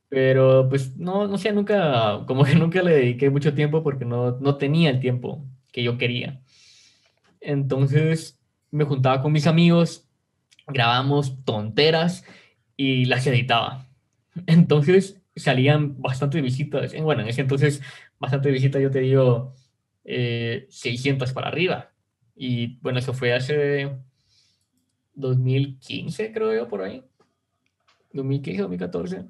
Pero 0.08 0.68
pues 0.68 0.96
no, 0.96 1.26
no 1.26 1.38
sé, 1.38 1.52
nunca, 1.52 2.24
como 2.26 2.44
que 2.44 2.54
nunca 2.54 2.82
le 2.82 2.92
dediqué 2.92 3.30
mucho 3.30 3.54
tiempo 3.54 3.82
porque 3.82 4.04
no, 4.04 4.38
no 4.38 4.56
tenía 4.56 4.90
el 4.90 5.00
tiempo 5.00 5.44
que 5.72 5.82
yo 5.82 5.98
quería. 5.98 6.40
Entonces 7.40 8.38
me 8.70 8.84
juntaba 8.84 9.22
con 9.22 9.32
mis 9.32 9.46
amigos, 9.46 10.06
grabamos 10.66 11.44
tonteras 11.44 12.24
y 12.76 13.06
las 13.06 13.26
editaba. 13.26 13.86
Entonces 14.46 15.20
salían 15.36 16.00
bastantes 16.00 16.42
visitas. 16.42 16.94
Bueno, 17.02 17.22
en 17.22 17.28
ese 17.28 17.42
entonces, 17.42 17.82
bastante 18.18 18.50
visitas, 18.50 18.82
yo 18.82 18.90
te 18.90 19.00
digo, 19.00 19.54
600 20.04 21.30
eh, 21.30 21.34
para 21.34 21.48
arriba. 21.48 21.92
Y 22.34 22.78
bueno, 22.80 22.98
eso 22.98 23.12
fue 23.14 23.34
hace 23.34 23.90
2015, 25.18 26.32
creo 26.32 26.54
yo, 26.54 26.68
por 26.68 26.82
ahí. 26.82 27.02
2015, 28.12 28.62
2014. 28.62 29.24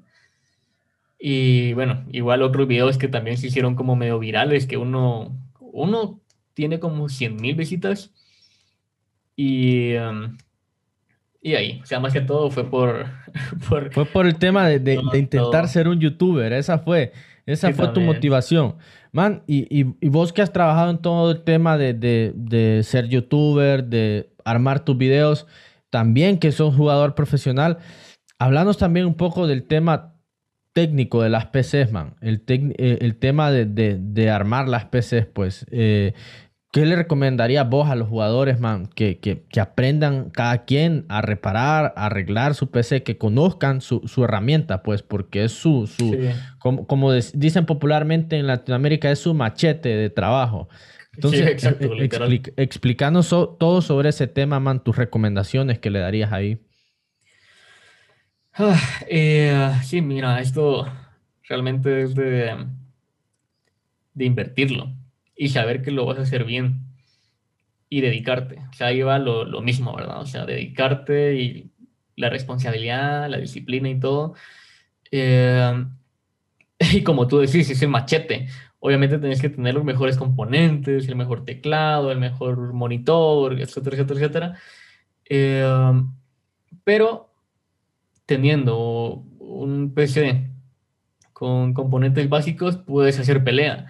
Y 1.19 1.73
bueno, 1.73 2.05
igual 2.11 2.41
otros 2.41 2.67
videos 2.67 2.97
que 2.97 3.09
también 3.09 3.37
se 3.37 3.47
hicieron 3.47 3.75
como 3.75 3.95
medio 3.95 4.19
virales, 4.19 4.65
que 4.65 4.77
uno, 4.77 5.37
uno 5.59 6.21
tiene 6.53 6.79
como 6.79 7.09
100 7.09 7.35
mil 7.35 7.55
visitas. 7.55 8.13
Y, 9.35 9.95
um, 9.95 10.37
y 11.41 11.55
ahí, 11.55 11.79
o 11.81 11.85
sea, 11.85 11.99
más 11.99 12.13
que 12.13 12.21
todo 12.21 12.49
fue 12.51 12.69
por... 12.69 13.05
fue 13.91 14.05
por 14.05 14.25
el 14.25 14.37
tema 14.37 14.67
de, 14.67 14.79
de, 14.79 14.95
intentar 15.17 15.67
ser 15.67 15.87
un 15.87 15.99
youtuber, 15.99 16.51
esa 16.53 16.79
fue, 16.79 17.13
esa 17.45 17.71
fue 17.73 17.89
tu 17.89 18.01
motivación. 18.01 18.75
Man, 19.11 19.43
y, 19.47 19.65
y, 19.69 19.95
y, 20.01 20.09
vos 20.09 20.31
que 20.31 20.41
has 20.41 20.53
trabajado 20.53 20.91
en 20.91 20.99
todo 20.99 21.31
el 21.31 21.43
tema 21.43 21.77
de, 21.77 21.93
de, 21.93 22.83
ser 22.83 23.07
youtuber, 23.07 23.83
de 23.83 24.29
armar 24.45 24.85
tus 24.85 24.97
videos, 24.97 25.47
también 25.89 26.37
que 26.37 26.51
sos 26.51 26.75
jugador 26.75 27.15
profesional, 27.15 27.77
hablanos 28.37 28.77
también 28.77 29.05
un 29.05 29.15
poco 29.15 29.47
del 29.47 29.63
tema 29.63 30.15
técnico 30.73 31.21
de 31.21 31.29
las 31.29 31.47
PCs, 31.47 31.91
man. 31.91 32.15
El, 32.21 32.43
eh, 32.47 32.99
el 33.01 33.15
tema 33.17 33.51
de, 33.51 33.65
de, 33.65 34.29
armar 34.29 34.67
las 34.67 34.85
PCs, 34.85 35.25
pues. 35.33 35.65
Eh, 35.71 36.13
¿Qué 36.71 36.85
le 36.85 36.95
recomendaría 36.95 37.63
vos 37.63 37.89
a 37.89 37.95
los 37.95 38.07
jugadores, 38.07 38.59
man? 38.59 38.85
Que, 38.85 39.17
que, 39.19 39.43
que, 39.49 39.59
aprendan 39.59 40.29
cada 40.29 40.65
quien 40.65 41.05
a 41.09 41.21
reparar, 41.21 41.93
a 41.95 42.05
arreglar 42.05 42.53
su 42.53 42.69
PC, 42.69 43.01
que 43.01 43.17
conozcan 43.17 43.81
su, 43.81 44.01
su 44.05 44.23
herramienta, 44.23 44.83
pues, 44.83 45.01
porque 45.01 45.45
es 45.45 45.51
su, 45.51 45.87
su 45.87 46.15
como, 46.59 46.85
como 46.85 47.11
dicen 47.11 47.65
popularmente 47.65 48.37
en 48.37 48.45
Latinoamérica, 48.45 49.09
es 49.09 49.17
su 49.17 49.33
machete 49.33 49.89
de 49.89 50.11
trabajo. 50.11 50.69
Entonces, 51.13 51.41
sí, 51.41 51.51
exacto, 51.51 51.93
explicanos 52.57 53.29
todo 53.29 53.81
sobre 53.81 54.09
ese 54.09 54.27
tema, 54.27 54.59
man, 54.59 54.83
tus 54.83 54.95
recomendaciones 54.95 55.79
que 55.79 55.89
le 55.89 55.99
darías 55.99 56.31
ahí. 56.31 56.59
Ah, 58.53 58.79
eh, 59.07 59.71
sí, 59.83 60.01
mira, 60.01 60.39
esto 60.41 60.85
realmente 61.47 62.03
es 62.03 62.15
de, 62.15 62.55
de 64.13 64.25
invertirlo 64.25 64.93
y 65.35 65.49
saber 65.49 65.81
que 65.81 65.91
lo 65.91 66.05
vas 66.05 66.19
a 66.19 66.23
hacer 66.23 66.43
bien 66.43 66.81
y 67.89 68.01
dedicarte. 68.01 68.59
O 68.69 68.73
sea, 68.73 68.87
ahí 68.87 69.01
va 69.01 69.17
lo, 69.17 69.45
lo 69.45 69.61
mismo, 69.61 69.95
¿verdad? 69.95 70.21
O 70.21 70.25
sea, 70.25 70.45
dedicarte 70.45 71.35
y 71.35 71.71
la 72.15 72.29
responsabilidad, 72.29 73.29
la 73.29 73.37
disciplina 73.37 73.89
y 73.89 73.99
todo. 73.99 74.35
Eh, 75.11 75.85
y 76.93 77.01
como 77.03 77.27
tú 77.27 77.39
decís, 77.39 77.69
ese 77.69 77.87
machete. 77.87 78.47
Obviamente 78.79 79.19
tenés 79.19 79.41
que 79.41 79.49
tener 79.49 79.73
los 79.73 79.83
mejores 79.83 80.17
componentes, 80.17 81.07
el 81.07 81.15
mejor 81.15 81.45
teclado, 81.45 82.11
el 82.11 82.19
mejor 82.19 82.73
monitor, 82.73 83.59
etcétera, 83.59 83.95
etcétera, 83.95 84.19
etcétera. 84.19 84.57
Eh, 85.25 86.03
pero 86.83 87.33
teniendo 88.25 89.25
un 89.39 89.93
PC 89.93 90.49
con 91.33 91.73
componentes 91.73 92.29
básicos, 92.29 92.77
puedes 92.77 93.19
hacer 93.19 93.43
pelea 93.43 93.87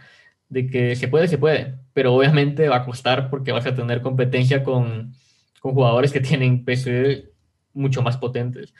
de 0.50 0.68
que 0.68 0.96
se 0.96 1.08
puede, 1.08 1.28
se 1.28 1.38
puede, 1.38 1.80
pero 1.94 2.14
obviamente 2.14 2.70
va 2.70 2.78
a 2.78 2.86
costar 2.86 3.30
porque 3.30 3.52
vas 3.52 3.66
a 3.66 3.76
tener 3.76 4.02
competencia 4.02 4.64
con, 4.64 5.14
con 5.60 5.74
jugadores 5.74 6.12
que 6.12 6.22
tienen 6.22 6.66
PC 6.66 7.32
mucho 7.74 8.02
más 8.02 8.18
potentes. 8.18 8.74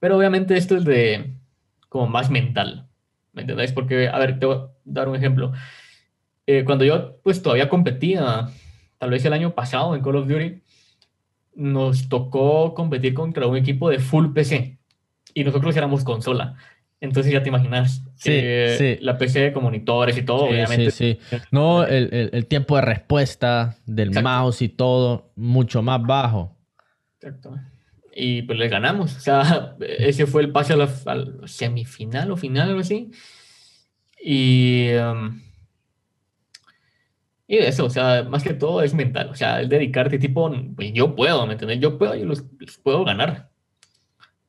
Pero 0.00 0.16
obviamente 0.16 0.56
esto 0.56 0.76
es 0.76 0.84
de 0.84 1.36
como 1.88 2.08
más 2.08 2.30
mental, 2.30 2.88
¿me 3.34 3.42
entendéis? 3.42 3.72
Porque, 3.72 4.08
a 4.08 4.18
ver, 4.18 4.38
te 4.38 4.46
voy 4.46 4.56
a 4.56 4.68
dar 4.84 5.08
un 5.08 5.16
ejemplo. 5.16 5.52
Eh, 6.46 6.64
cuando 6.64 6.84
yo 6.84 7.18
pues 7.22 7.42
todavía 7.42 7.68
competía, 7.68 8.48
tal 8.98 9.10
vez 9.10 9.24
el 9.24 9.32
año 9.32 9.54
pasado 9.54 9.94
en 9.94 10.02
Call 10.02 10.16
of 10.16 10.28
Duty, 10.28 10.60
nos 11.54 12.08
tocó 12.08 12.74
competir 12.74 13.14
contra 13.14 13.46
un 13.46 13.56
equipo 13.56 13.88
de 13.88 13.98
full 13.98 14.32
PC 14.32 14.78
y 15.34 15.44
nosotros 15.44 15.76
éramos 15.76 16.04
consola. 16.04 16.56
Entonces 17.00 17.32
ya 17.32 17.42
te 17.42 17.50
imaginas. 17.50 18.02
Sí, 18.16 18.40
sí. 18.78 18.96
La 19.00 19.18
PC 19.18 19.52
con 19.52 19.64
monitores 19.64 20.16
y 20.16 20.22
todo, 20.22 20.46
obviamente. 20.46 20.90
Sí, 20.90 21.18
sí. 21.28 21.36
No, 21.50 21.84
el, 21.84 22.30
el, 22.32 22.46
tiempo 22.46 22.76
de 22.76 22.82
respuesta 22.82 23.76
del 23.84 24.10
mouse 24.22 24.62
y 24.62 24.70
todo, 24.70 25.32
mucho 25.36 25.82
más 25.82 26.02
bajo. 26.02 26.56
Exacto. 27.20 27.54
Y 28.14 28.42
pues 28.42 28.58
les 28.58 28.70
ganamos. 28.70 29.16
O 29.16 29.20
sea, 29.20 29.76
ese 29.80 30.26
fue 30.26 30.42
el 30.42 30.52
pase 30.52 30.74
a 30.74 30.76
la, 30.76 30.88
semifinal 31.46 32.30
o 32.30 32.36
final, 32.36 32.68
algo 32.68 32.80
así. 32.80 33.10
Y. 34.22 34.90
Um, 34.94 35.40
y 37.46 37.58
eso, 37.58 37.84
o 37.84 37.90
sea, 37.90 38.22
más 38.22 38.42
que 38.42 38.54
todo 38.54 38.82
es 38.82 38.94
mental. 38.94 39.28
O 39.28 39.34
sea, 39.34 39.60
el 39.60 39.68
dedicarte, 39.68 40.18
tipo, 40.18 40.50
pues 40.74 40.92
yo 40.94 41.14
puedo, 41.14 41.46
¿me 41.46 41.52
entiendes? 41.52 41.80
Yo 41.80 41.98
puedo, 41.98 42.14
yo 42.14 42.24
los 42.24 42.42
puedo 42.82 43.04
ganar 43.04 43.50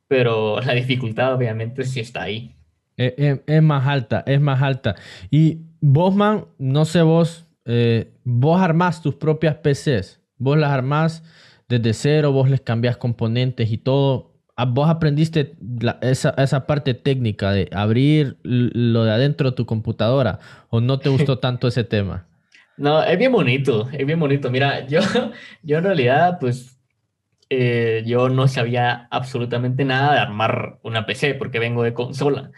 pero 0.07 0.59
la 0.61 0.73
dificultad 0.73 1.33
obviamente 1.33 1.83
sí 1.83 1.99
está 1.99 2.23
ahí. 2.23 2.55
Eh, 2.97 3.13
eh, 3.17 3.43
es, 3.45 3.61
más 3.61 3.87
alta, 3.87 4.23
es 4.25 4.39
más 4.39 4.61
alta. 4.61 4.95
Y 5.29 5.59
vos, 5.81 6.15
man, 6.15 6.45
no 6.57 6.85
sé 6.85 7.01
vos, 7.01 7.45
eh, 7.65 8.13
vos 8.23 8.61
armás 8.61 9.01
tus 9.01 9.15
propias 9.15 9.55
PCs, 9.55 10.21
vos 10.37 10.57
las 10.57 10.71
armás 10.71 11.23
desde 11.67 11.93
cero, 11.93 12.31
vos 12.31 12.49
les 12.49 12.61
cambiás 12.61 12.97
componentes 12.97 13.71
y 13.71 13.77
todo. 13.77 14.33
Ah, 14.55 14.65
vos 14.65 14.89
aprendiste 14.89 15.57
esa, 16.01 16.29
esa, 16.37 16.65
parte 16.65 16.93
técnica 16.93 17.51
de 17.51 17.69
abrir 17.73 18.37
lo 18.43 19.03
de 19.03 19.11
adentro 19.11 19.51
de 19.51 19.55
tu 19.55 19.65
computadora 19.65 20.39
o 20.69 20.79
no 20.79 20.99
te 20.99 21.09
gustó 21.09 21.39
tanto 21.39 21.67
ese 21.67 21.83
tema? 21.83 22.27
No, 22.77 23.03
es 23.03 23.17
bien 23.17 23.31
bonito, 23.31 23.89
es 23.91 24.05
bien 24.05 24.19
bonito. 24.19 24.49
Mira, 24.49 24.85
yo, 24.87 25.01
yo 25.63 25.77
en 25.77 25.83
realidad, 25.83 26.37
pues 26.39 26.77
eh, 27.49 28.03
yo 28.05 28.29
no 28.29 28.47
sabía 28.47 29.07
absolutamente 29.11 29.85
nada 29.85 30.13
de 30.13 30.19
armar 30.19 30.79
una 30.83 31.05
PC 31.05 31.35
porque 31.35 31.59
vengo 31.59 31.83
de 31.83 31.93
consola. 31.93 32.51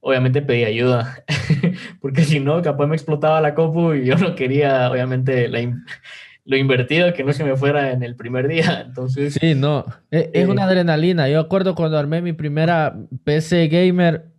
Obviamente 0.00 0.42
pedí 0.42 0.64
ayuda, 0.64 1.24
porque 2.00 2.24
si 2.24 2.40
no, 2.40 2.60
capaz 2.60 2.86
me 2.86 2.96
explotaba 2.96 3.40
la 3.40 3.54
compu 3.54 3.94
y 3.94 4.04
yo 4.04 4.16
no 4.16 4.34
quería, 4.34 4.90
obviamente, 4.90 5.48
lo 6.44 6.56
invertido 6.56 7.12
que 7.14 7.24
no 7.24 7.32
se 7.32 7.44
me 7.44 7.56
fuera 7.56 7.92
en 7.92 8.02
el 8.02 8.16
primer 8.16 8.48
día. 8.48 8.82
Entonces, 8.86 9.34
sí, 9.40 9.54
no, 9.54 9.84
e, 10.10 10.30
es, 10.34 10.48
una 10.48 10.62
eh, 10.62 10.64
adrenalina. 10.66 11.28
Yo 11.28 11.40
acuerdo 11.40 11.74
cuando 11.74 11.98
armé 11.98 12.22
mi 12.22 12.32
primera 12.32 12.96
PC 13.24 13.68
gamer 13.68 14.32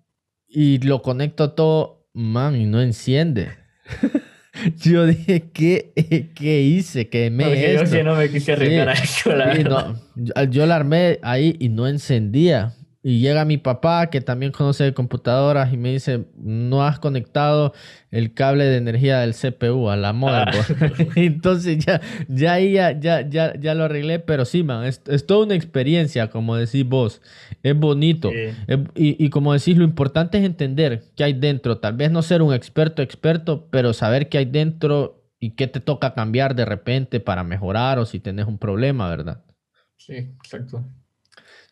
y 0.47 0.79
lo 0.79 1.01
conecto 1.01 1.51
todo, 1.51 2.07
man, 2.13 2.55
y 2.55 2.65
no 2.65 2.81
enciende. 2.81 3.49
Yo 4.77 5.07
dije, 5.07 5.49
¿qué, 5.51 6.31
qué 6.35 6.61
hice? 6.61 7.09
¿Qué 7.09 7.31
me 7.31 7.73
Yo 7.73 8.03
no 8.03 8.15
me 8.15 8.29
quise 8.29 8.53
arriesgar 8.53 8.89
a 8.89 8.93
eso, 8.93 9.31
yo 10.51 10.65
la 10.67 10.75
armé 10.75 11.19
ahí 11.23 11.55
y 11.59 11.69
no 11.69 11.87
encendía. 11.87 12.73
Y 13.05 13.19
llega 13.19 13.43
mi 13.43 13.57
papá, 13.57 14.09
que 14.09 14.21
también 14.21 14.53
conoce 14.53 14.85
de 14.85 14.93
computadoras, 14.93 15.73
y 15.73 15.77
me 15.77 15.91
dice, 15.91 16.23
no 16.37 16.85
has 16.85 16.99
conectado 16.99 17.73
el 18.11 18.33
cable 18.33 18.63
de 18.63 18.77
energía 18.77 19.19
del 19.19 19.33
CPU 19.33 19.89
a 19.89 19.97
la 19.97 20.13
motherboard. 20.13 20.81
Ah. 20.81 21.11
Entonces 21.17 21.85
ya, 21.85 21.99
ya, 22.29 22.57
ya, 22.57 23.27
ya, 23.29 23.59
ya, 23.59 23.75
lo 23.75 23.83
arreglé, 23.83 24.19
pero 24.19 24.45
sí, 24.45 24.63
man, 24.63 24.85
es, 24.85 25.01
toda 25.27 25.45
una 25.45 25.55
experiencia, 25.55 26.29
como 26.29 26.55
decís 26.55 26.87
vos. 26.87 27.21
Es 27.61 27.77
bonito. 27.77 28.31
y, 28.95 29.25
y, 29.25 29.29
como 29.29 29.51
decís, 29.51 29.75
lo 29.75 29.83
importante 29.83 30.37
es 30.37 30.45
entender 30.45 31.03
qué 31.17 31.25
hay 31.25 31.33
dentro. 31.33 31.79
Tal 31.79 31.97
vez 31.97 32.09
no 32.09 32.21
ser 32.21 32.41
un 32.41 32.53
experto, 32.53 33.01
experto, 33.01 33.67
pero 33.69 33.91
saber 33.91 34.29
qué 34.29 34.37
hay 34.37 34.45
dentro 34.45 35.29
y 35.41 35.55
qué 35.55 35.67
te 35.67 35.81
toca 35.81 36.13
cambiar 36.13 36.55
de 36.55 36.63
repente 36.63 37.19
para 37.19 37.43
mejorar 37.43 37.99
o 37.99 38.05
si 38.05 38.21
tenés 38.21 38.47
un 38.47 38.57
problema, 38.57 39.09
¿verdad? 39.09 39.43
Sí, 39.97 40.13
exacto. 40.13 40.85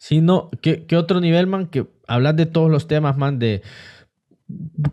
Sí, 0.02 0.20
no, 0.20 0.50
¿qué, 0.64 0.84
otro 0.98 1.22
nivel, 1.22 1.46
man? 1.46 1.68
Que 1.68 1.86
hablas 2.08 2.36
de 2.36 2.48
todos 2.48 2.72
los 2.72 2.88
temas, 2.88 3.18
man, 3.18 3.38
de 3.38 3.62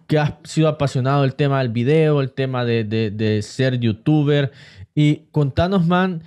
que 0.06 0.18
has 0.18 0.34
sido 0.44 0.68
apasionado 0.68 1.24
el 1.24 1.34
tema 1.34 1.60
del 1.60 1.70
video, 1.70 2.20
el 2.20 2.30
tema 2.30 2.66
de, 2.66 3.40
ser 3.42 3.80
youtuber. 3.80 4.52
Y 4.94 5.22
contanos, 5.30 5.86
man, 5.86 6.24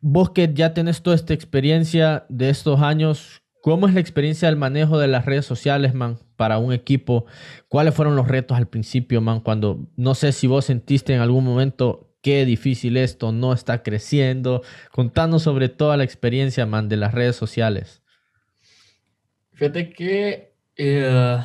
vos 0.00 0.30
que 0.30 0.50
ya 0.54 0.72
tenés 0.72 1.02
toda 1.02 1.14
esta 1.14 1.34
experiencia 1.34 2.24
de 2.30 2.48
estos 2.48 2.80
años, 2.80 3.42
¿cómo 3.60 3.86
es 3.86 3.92
la 3.92 4.00
experiencia 4.00 4.48
del 4.48 4.56
manejo 4.56 4.96
de 4.98 5.08
las 5.08 5.26
redes 5.26 5.44
sociales, 5.44 5.92
man, 5.92 6.18
para 6.36 6.56
un 6.56 6.72
equipo? 6.72 7.26
¿Cuáles 7.68 7.94
fueron 7.94 8.16
los 8.16 8.28
retos 8.28 8.56
al 8.56 8.66
principio, 8.66 9.20
man? 9.20 9.40
Cuando 9.40 9.86
no 9.94 10.14
sé 10.14 10.32
si 10.32 10.46
vos 10.46 10.64
sentiste 10.64 11.12
en 11.12 11.20
algún 11.20 11.44
momento 11.44 12.05
qué 12.26 12.44
difícil 12.44 12.96
esto, 12.96 13.30
no 13.30 13.52
está 13.52 13.84
creciendo. 13.84 14.62
Contanos 14.90 15.44
sobre 15.44 15.68
toda 15.68 15.96
la 15.96 16.02
experiencia, 16.02 16.66
man, 16.66 16.88
de 16.88 16.96
las 16.96 17.14
redes 17.14 17.36
sociales. 17.36 18.02
Fíjate 19.52 19.90
que 19.90 20.52
eh, 20.74 21.38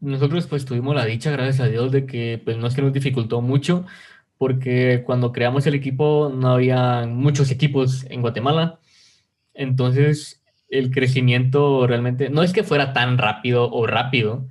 nosotros 0.00 0.46
pues 0.46 0.64
tuvimos 0.64 0.96
la 0.96 1.04
dicha, 1.04 1.30
gracias 1.30 1.60
a 1.60 1.68
Dios, 1.68 1.92
de 1.92 2.06
que 2.06 2.40
pues 2.42 2.56
no 2.56 2.68
es 2.68 2.74
que 2.74 2.80
nos 2.80 2.94
dificultó 2.94 3.42
mucho, 3.42 3.84
porque 4.38 5.02
cuando 5.04 5.30
creamos 5.30 5.66
el 5.66 5.74
equipo 5.74 6.32
no 6.34 6.52
había 6.52 7.04
muchos 7.06 7.50
equipos 7.50 8.06
en 8.08 8.22
Guatemala. 8.22 8.80
Entonces 9.52 10.42
el 10.70 10.90
crecimiento 10.90 11.86
realmente, 11.86 12.30
no 12.30 12.42
es 12.42 12.54
que 12.54 12.64
fuera 12.64 12.94
tan 12.94 13.18
rápido 13.18 13.70
o 13.70 13.86
rápido, 13.86 14.48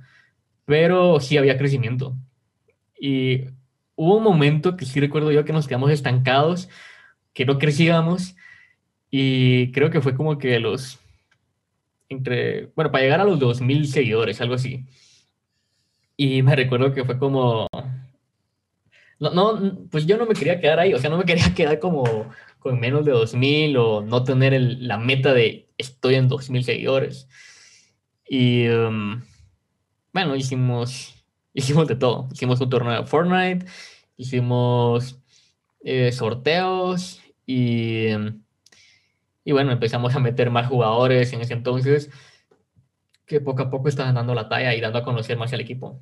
pero 0.66 1.18
sí 1.18 1.36
había 1.36 1.58
crecimiento. 1.58 2.16
Y 2.96 3.57
hubo 3.98 4.16
un 4.16 4.22
momento 4.22 4.76
que 4.76 4.86
sí 4.86 5.00
recuerdo 5.00 5.32
yo 5.32 5.44
que 5.44 5.52
nos 5.52 5.66
quedamos 5.66 5.90
estancados, 5.90 6.68
que 7.34 7.44
no 7.44 7.58
crecíamos 7.58 8.36
y 9.10 9.72
creo 9.72 9.90
que 9.90 10.00
fue 10.00 10.14
como 10.14 10.38
que 10.38 10.60
los, 10.60 11.00
entre, 12.08 12.66
bueno, 12.76 12.92
para 12.92 13.02
llegar 13.02 13.20
a 13.20 13.24
los 13.24 13.40
2.000 13.40 13.86
seguidores, 13.86 14.40
algo 14.40 14.54
así. 14.54 14.86
Y 16.16 16.42
me 16.42 16.54
recuerdo 16.54 16.94
que 16.94 17.04
fue 17.04 17.18
como, 17.18 17.66
no, 19.18 19.30
no, 19.32 19.78
pues 19.90 20.06
yo 20.06 20.16
no 20.16 20.26
me 20.26 20.34
quería 20.34 20.60
quedar 20.60 20.78
ahí, 20.78 20.94
o 20.94 20.98
sea, 21.00 21.10
no 21.10 21.18
me 21.18 21.24
quería 21.24 21.52
quedar 21.56 21.80
como 21.80 22.30
con 22.60 22.78
menos 22.78 23.04
de 23.04 23.12
2.000 23.12 23.76
o 23.78 24.02
no 24.02 24.22
tener 24.22 24.60
la 24.60 24.96
meta 24.96 25.34
de 25.34 25.70
estoy 25.76 26.14
en 26.14 26.28
2.000 26.30 26.62
seguidores. 26.62 27.28
Y 28.28 28.68
um, 28.68 29.22
bueno, 30.12 30.36
hicimos 30.36 31.17
hicimos 31.58 31.88
de 31.88 31.96
todo. 31.96 32.28
Hicimos 32.32 32.60
un 32.60 32.70
torneo 32.70 33.02
de 33.02 33.06
Fortnite, 33.06 33.66
hicimos 34.16 35.18
eh, 35.80 36.12
sorteos 36.12 37.20
y, 37.46 38.08
y 39.44 39.52
bueno, 39.52 39.72
empezamos 39.72 40.14
a 40.14 40.20
meter 40.20 40.50
más 40.50 40.68
jugadores 40.68 41.32
en 41.32 41.40
ese 41.40 41.54
entonces 41.54 42.10
que 43.26 43.40
poco 43.40 43.62
a 43.62 43.70
poco 43.70 43.88
estaban 43.88 44.14
dando 44.14 44.34
la 44.34 44.48
talla 44.48 44.74
y 44.74 44.80
dando 44.80 45.00
a 45.00 45.04
conocer 45.04 45.36
más 45.36 45.52
al 45.52 45.60
equipo. 45.60 46.00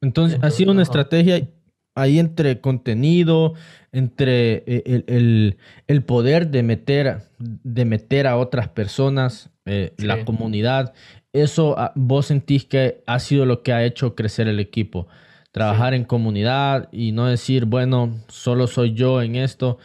Entonces, 0.00 0.38
ha 0.42 0.50
sido 0.50 0.70
una 0.70 0.82
estrategia 0.82 1.48
ahí 1.94 2.18
entre 2.18 2.60
contenido, 2.60 3.54
entre 3.90 4.62
eh, 4.66 5.56
el, 5.86 6.04
poder 6.04 6.48
de 6.48 6.62
meter, 6.62 7.22
de 7.38 7.84
meter 7.84 8.26
a 8.26 8.36
otras 8.36 8.68
personas, 8.68 9.50
eh, 9.66 9.92
la 9.98 10.24
comunidad, 10.24 10.94
eso 11.32 11.74
ah, 11.76 11.92
vos 11.94 12.26
sentís 12.26 12.64
que 12.64 13.02
ha 13.06 13.18
sido 13.18 13.44
lo 13.46 13.62
que 13.62 13.72
ha 13.72 13.84
hecho 13.84 14.14
crecer 14.14 14.48
el 14.48 14.60
equipo. 14.60 15.08
Trabajar 15.52 15.94
en 15.94 16.04
comunidad 16.04 16.88
y 16.92 17.12
no 17.12 17.26
decir, 17.26 17.64
bueno, 17.64 18.14
solo 18.28 18.66
soy 18.66 18.94
yo 18.94 19.22
en 19.22 19.36
esto. 19.36 19.78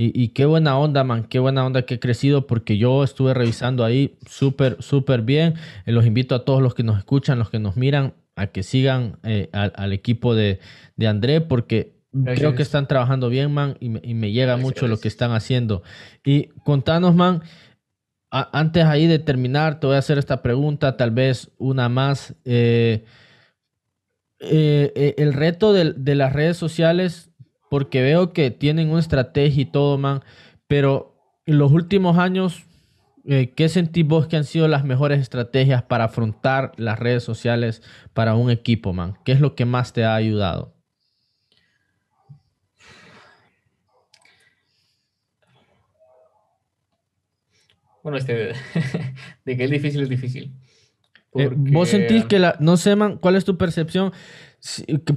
Y, 0.00 0.28
qué 0.28 0.46
buena 0.46 0.78
onda, 0.78 1.02
man, 1.02 1.24
qué 1.24 1.40
buena 1.40 1.66
onda 1.66 1.82
que 1.82 1.94
he 1.94 1.98
crecido 1.98 2.46
porque 2.46 2.78
yo 2.78 3.02
estuve 3.02 3.34
revisando 3.34 3.84
ahí 3.84 4.16
súper, 4.28 4.76
súper 4.80 5.22
bien. 5.22 5.54
Eh, 5.86 5.92
los 5.92 6.06
invito 6.06 6.36
a 6.36 6.44
todos 6.44 6.62
los 6.62 6.72
que 6.74 6.84
nos 6.84 6.98
escuchan, 6.98 7.40
los 7.40 7.50
que 7.50 7.58
nos 7.58 7.76
miran, 7.76 8.14
a 8.36 8.46
que 8.46 8.62
sigan 8.62 9.18
eh, 9.24 9.48
al, 9.52 9.92
equipo 9.92 10.36
de, 10.36 10.60
André 11.04 11.40
porque 11.40 11.96
creo 12.36 12.54
que 12.54 12.62
están 12.62 12.86
trabajando 12.86 13.28
bien, 13.28 13.52
man, 13.52 13.76
y 13.80 13.88
me, 13.88 14.30
llega 14.30 14.56
mucho 14.56 14.86
lo 14.86 15.00
que 15.00 15.08
están 15.08 15.32
haciendo. 15.32 15.82
Y 16.24 16.50
contanos, 16.62 17.16
man, 17.16 17.42
antes 18.30 18.84
ahí 18.84 19.06
de 19.06 19.18
terminar, 19.18 19.80
te 19.80 19.86
voy 19.86 19.96
a 19.96 20.00
hacer 20.00 20.18
esta 20.18 20.42
pregunta, 20.42 20.96
tal 20.96 21.10
vez 21.10 21.50
una 21.58 21.88
más. 21.88 22.34
Eh, 22.44 23.04
eh, 24.40 24.92
eh, 24.94 25.14
el 25.18 25.32
reto 25.32 25.72
de, 25.72 26.14
las 26.14 26.32
redes 26.32 26.56
sociales, 26.56 27.30
porque 27.70 28.02
veo 28.02 28.32
que 28.32 28.50
tienen 28.50 28.90
una 28.90 29.00
estrategia 29.00 29.62
y 29.62 29.66
todo, 29.66 29.98
man, 29.98 30.22
pero 30.66 31.40
en 31.46 31.58
los 31.58 31.72
últimos 31.72 32.18
años, 32.18 32.64
¿qué 33.24 33.68
sentís 33.68 34.06
vos 34.06 34.26
que 34.26 34.36
han 34.36 34.44
sido 34.44 34.68
las 34.68 34.84
mejores 34.84 35.20
estrategias 35.20 35.82
para 35.82 36.04
afrontar 36.04 36.72
las 36.76 36.98
redes 36.98 37.24
sociales 37.24 37.82
para 38.14 38.34
un 38.34 38.50
equipo, 38.50 38.92
man? 38.92 39.18
¿Qué 39.24 39.32
es 39.32 39.40
lo 39.40 39.54
que 39.54 39.64
más 39.64 39.92
te 39.92 40.04
ha 40.04 40.14
ayudado? 40.14 40.77
Bueno, 48.02 48.18
este, 48.18 48.52
de 49.44 49.56
que 49.56 49.64
es 49.64 49.70
difícil, 49.70 50.02
es 50.02 50.08
difícil. 50.08 50.52
Eh, 51.34 51.50
¿Vos 51.54 51.90
sentís 51.90 52.24
que 52.24 52.38
la, 52.38 52.56
no 52.58 52.76
sé, 52.76 52.96
man, 52.96 53.18
cuál 53.18 53.36
es 53.36 53.44
tu 53.44 53.56
percepción? 53.58 54.12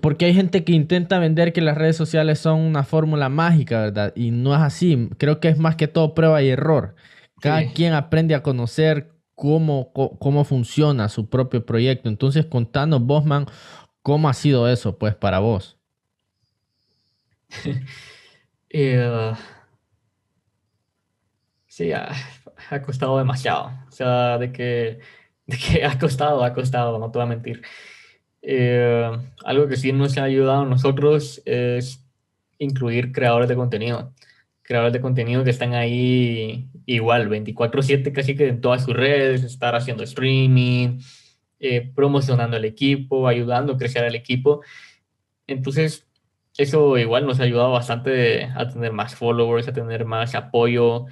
porque 0.01 0.25
hay 0.25 0.35
gente 0.35 0.63
que 0.63 0.71
intenta 0.71 1.17
vender 1.17 1.51
que 1.51 1.61
las 1.61 1.75
redes 1.75 1.95
sociales 1.95 2.37
son 2.37 2.59
una 2.59 2.83
fórmula 2.83 3.27
mágica, 3.27 3.81
¿verdad? 3.81 4.13
Y 4.15 4.29
no 4.29 4.53
es 4.53 4.61
así. 4.61 5.09
Creo 5.17 5.39
que 5.39 5.49
es 5.49 5.57
más 5.57 5.75
que 5.75 5.87
todo 5.87 6.13
prueba 6.13 6.43
y 6.43 6.49
error. 6.49 6.95
Cada 7.39 7.65
quien 7.73 7.93
aprende 7.93 8.35
a 8.35 8.43
conocer 8.43 9.13
cómo, 9.33 9.91
cómo 9.93 10.43
funciona 10.43 11.09
su 11.09 11.27
propio 11.27 11.65
proyecto. 11.65 12.07
Entonces, 12.07 12.45
contanos 12.45 13.01
vos, 13.01 13.25
man, 13.25 13.47
cómo 14.03 14.29
ha 14.29 14.33
sido 14.35 14.69
eso, 14.69 14.97
pues, 14.97 15.15
para 15.15 15.39
vos. 15.39 15.77
Eh, 18.73 19.33
sí, 21.67 21.91
ah, 21.91 22.15
ha 22.69 22.81
costado 22.81 23.17
demasiado. 23.17 23.71
O 23.87 23.91
sea, 23.91 24.37
de 24.37 24.51
que, 24.51 24.99
de 25.45 25.57
que 25.57 25.85
ha 25.85 25.97
costado, 25.99 26.43
ha 26.43 26.53
costado, 26.53 26.99
no 26.99 27.11
te 27.11 27.19
voy 27.19 27.25
a 27.25 27.29
mentir. 27.29 27.61
Eh, 28.41 29.11
algo 29.45 29.67
que 29.67 29.77
sí 29.77 29.91
nos 29.91 30.17
ha 30.17 30.23
ayudado 30.23 30.61
a 30.61 30.65
nosotros 30.65 31.41
es 31.45 32.03
incluir 32.57 33.11
creadores 33.11 33.49
de 33.49 33.55
contenido. 33.55 34.13
Creadores 34.63 34.93
de 34.93 35.01
contenido 35.01 35.43
que 35.43 35.49
están 35.49 35.73
ahí 35.73 36.69
igual, 36.85 37.29
24/7 37.29 38.13
casi 38.13 38.35
que 38.35 38.47
en 38.47 38.61
todas 38.61 38.83
sus 38.85 38.95
redes, 38.95 39.43
estar 39.43 39.75
haciendo 39.75 40.03
streaming, 40.03 40.99
eh, 41.59 41.91
promocionando 41.95 42.57
el 42.57 42.65
equipo, 42.65 43.27
ayudando 43.27 43.73
a 43.73 43.77
crecer 43.77 44.03
al 44.03 44.15
equipo. 44.15 44.61
Entonces, 45.47 46.07
eso 46.57 46.97
igual 46.97 47.25
nos 47.25 47.39
ha 47.39 47.43
ayudado 47.43 47.71
bastante 47.71 48.45
a 48.55 48.67
tener 48.69 48.91
más 48.93 49.15
followers, 49.15 49.67
a 49.67 49.73
tener 49.73 50.05
más 50.05 50.35
apoyo 50.35 51.05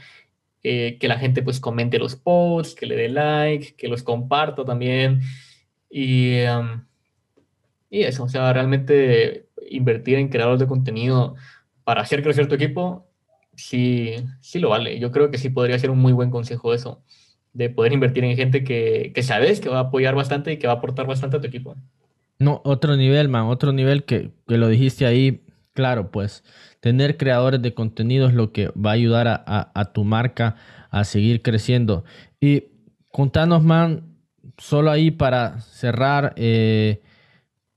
eh, 0.64 0.98
que 1.00 1.08
la 1.08 1.18
gente 1.18 1.42
pues 1.42 1.60
comente 1.60 2.00
los 2.00 2.16
posts, 2.16 2.76
que 2.76 2.86
le 2.86 2.96
dé 2.96 3.10
like, 3.10 3.76
que 3.76 3.88
los 3.88 4.04
comparta 4.04 4.66
también. 4.66 5.22
Y, 5.90 6.40
y 7.90 8.04
eso, 8.04 8.24
o 8.24 8.30
sea, 8.30 8.52
realmente 8.54 9.48
invertir 9.70 10.18
en 10.18 10.30
creadores 10.30 10.60
de 10.60 10.68
contenido 10.68 11.36
para 11.84 12.02
hacer 12.02 12.22
crecer 12.22 12.48
tu 12.48 12.56
equipo, 12.56 13.08
sí, 13.56 14.16
sí 14.42 14.60
lo 14.60 14.70
vale. 14.70 15.00
Yo 15.00 15.12
creo 15.12 15.32
que 15.32 15.38
sí 15.38 15.50
podría 15.50 15.80
ser 15.80 15.92
un 15.92 16.00
muy 16.00 16.14
buen 16.14 16.30
consejo 16.30 16.74
eso, 16.74 17.04
de 17.54 17.70
poder 17.70 17.94
invertir 17.94 18.24
en 18.24 18.36
gente 18.36 18.64
que, 18.64 19.12
que 19.14 19.24
sabes 19.24 19.60
que 19.60 19.70
va 19.70 19.78
a 19.78 19.82
apoyar 19.84 20.16
bastante 20.16 20.52
y 20.52 20.58
que 20.58 20.68
va 20.68 20.74
a 20.74 20.76
aportar 20.78 21.08
bastante 21.08 21.38
a 21.38 21.42
tu 21.42 21.48
equipo. 21.48 21.76
No, 22.38 22.62
otro 22.64 22.96
nivel, 22.96 23.28
man, 23.28 23.48
otro 23.48 23.74
nivel 23.74 24.06
que, 24.06 24.32
que 24.48 24.58
lo 24.58 24.68
dijiste 24.70 25.06
ahí, 25.06 25.42
claro, 25.74 26.12
pues 26.12 26.44
tener 26.80 27.18
creadores 27.18 27.62
de 27.62 27.74
contenido 27.74 28.28
es 28.28 28.34
lo 28.34 28.52
que 28.52 28.70
va 28.70 28.92
a 28.92 28.94
ayudar 28.94 29.28
a, 29.46 29.92
tu 29.94 30.04
marca 30.04 30.56
a 30.90 31.04
seguir 31.04 31.42
creciendo. 31.42 32.04
Y 32.40 32.66
contanos, 33.12 33.64
man, 33.64 34.16
solo 34.58 34.92
ahí 34.92 35.12
para 35.12 35.60
cerrar, 35.62 36.34
eh, 36.38 37.02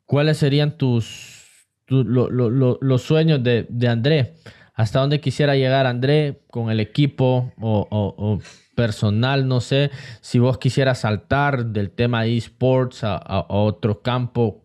¿cuáles 0.05 0.39
serían 0.39 0.77
tus, 0.79 1.47
los 1.89 3.03
sueños 3.03 3.43
de, 3.43 3.67
de 3.69 3.89
André? 3.89 4.35
¿Hasta 4.75 5.01
dónde 5.01 5.21
quisiera 5.21 5.55
llegar 5.55 5.87
André 5.87 6.43
con 6.51 6.71
el 6.71 6.81
equipo 6.81 7.53
o, 7.61 8.39
personal? 8.75 9.47
No 9.47 9.61
sé, 9.61 9.91
si 10.21 10.39
vos 10.39 10.59
quisieras 10.59 11.01
saltar 11.01 11.67
del 11.67 11.91
tema 11.91 12.25
esports 12.25 13.05
a, 13.05 13.17
a, 13.17 13.45
otro 13.49 14.01
campo, 14.01 14.65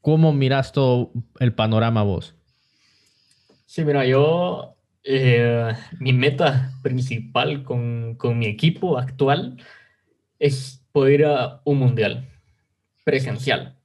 ¿cómo 0.00 0.32
miras 0.32 0.72
todo 0.72 1.12
el 1.38 1.52
panorama 1.52 2.02
vos? 2.02 2.34
Sí, 3.66 3.84
mira, 3.84 4.06
yo, 4.06 4.76
eh, 5.02 5.72
mi 5.98 6.12
meta 6.12 6.72
principal 6.82 7.64
con, 7.64 8.14
con 8.14 8.38
mi 8.38 8.46
equipo 8.46 8.96
actual 8.96 9.56
es 10.38 10.84
poder 10.92 11.20
ir 11.20 11.26
a 11.26 11.60
un 11.64 11.78
mundial 11.78 12.28
presencial. 13.04 13.76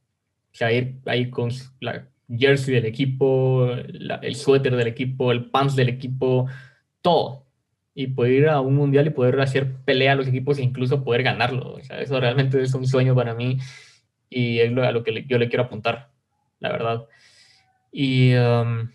O 0.53 0.55
sea, 0.55 0.71
ir 0.71 0.99
ahí 1.05 1.29
con 1.29 1.49
la 1.79 2.07
jersey 2.29 2.75
del 2.75 2.85
equipo, 2.85 3.71
el 3.73 4.35
suéter 4.35 4.75
del 4.75 4.87
equipo, 4.87 5.31
el 5.31 5.49
pants 5.49 5.75
del 5.75 5.89
equipo, 5.89 6.47
todo. 7.01 7.47
Y 7.95 8.07
poder 8.07 8.33
ir 8.33 8.49
a 8.49 8.61
un 8.61 8.75
mundial 8.75 9.07
y 9.07 9.09
poder 9.09 9.39
hacer 9.41 9.73
pelea 9.83 10.13
a 10.13 10.15
los 10.15 10.27
equipos 10.27 10.59
e 10.59 10.63
incluso 10.63 11.03
poder 11.03 11.23
ganarlo. 11.23 11.73
O 11.73 11.81
sea, 11.81 11.99
eso 12.01 12.19
realmente 12.19 12.61
es 12.61 12.73
un 12.73 12.87
sueño 12.87 13.15
para 13.15 13.33
mí 13.33 13.57
y 14.29 14.59
es 14.59 14.77
a 14.77 14.91
lo 14.91 15.03
que 15.03 15.25
yo 15.27 15.37
le 15.37 15.49
quiero 15.49 15.63
apuntar, 15.63 16.11
la 16.59 16.71
verdad. 16.71 17.07
Y 17.91 18.33
um, 18.35 18.89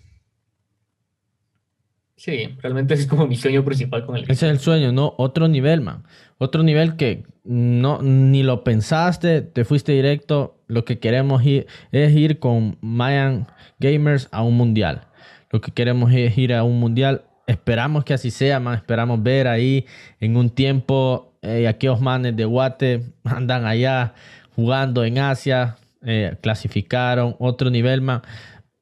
sí, 2.16 2.56
realmente 2.60 2.94
es 2.94 3.06
como 3.06 3.26
mi 3.26 3.36
sueño 3.36 3.64
principal 3.64 4.04
con 4.04 4.16
el. 4.16 4.22
Ese 4.24 4.32
es 4.32 4.42
el 4.42 4.58
sueño, 4.58 4.92
¿no? 4.92 5.14
Otro 5.18 5.48
nivel, 5.48 5.80
man. 5.80 6.04
Otro 6.38 6.62
nivel 6.62 6.96
que 6.96 7.24
no 7.44 8.02
ni 8.02 8.42
lo 8.42 8.64
pensaste, 8.64 9.42
te 9.42 9.64
fuiste 9.64 9.92
directo. 9.92 10.58
Lo 10.68 10.84
que 10.84 10.98
queremos 10.98 11.44
ir, 11.44 11.66
es 11.92 12.14
ir 12.14 12.38
con 12.40 12.76
Mayan 12.80 13.46
Gamers 13.78 14.28
a 14.32 14.42
un 14.42 14.56
mundial. 14.56 15.06
Lo 15.50 15.60
que 15.60 15.70
queremos 15.70 16.12
es 16.12 16.36
ir 16.36 16.52
a 16.52 16.64
un 16.64 16.80
mundial. 16.80 17.24
Esperamos 17.46 18.04
que 18.04 18.14
así 18.14 18.30
sea, 18.30 18.58
man. 18.58 18.74
Esperamos 18.74 19.22
ver 19.22 19.46
ahí 19.46 19.86
en 20.18 20.36
un 20.36 20.50
tiempo 20.50 21.32
eh, 21.42 21.68
aquellos 21.68 22.00
manes 22.00 22.36
de 22.36 22.44
Guate 22.44 23.04
andan 23.24 23.66
allá 23.66 24.14
jugando 24.56 25.04
en 25.04 25.18
Asia, 25.18 25.76
eh, 26.04 26.36
clasificaron 26.40 27.36
otro 27.38 27.70
nivel, 27.70 28.00
man. 28.00 28.22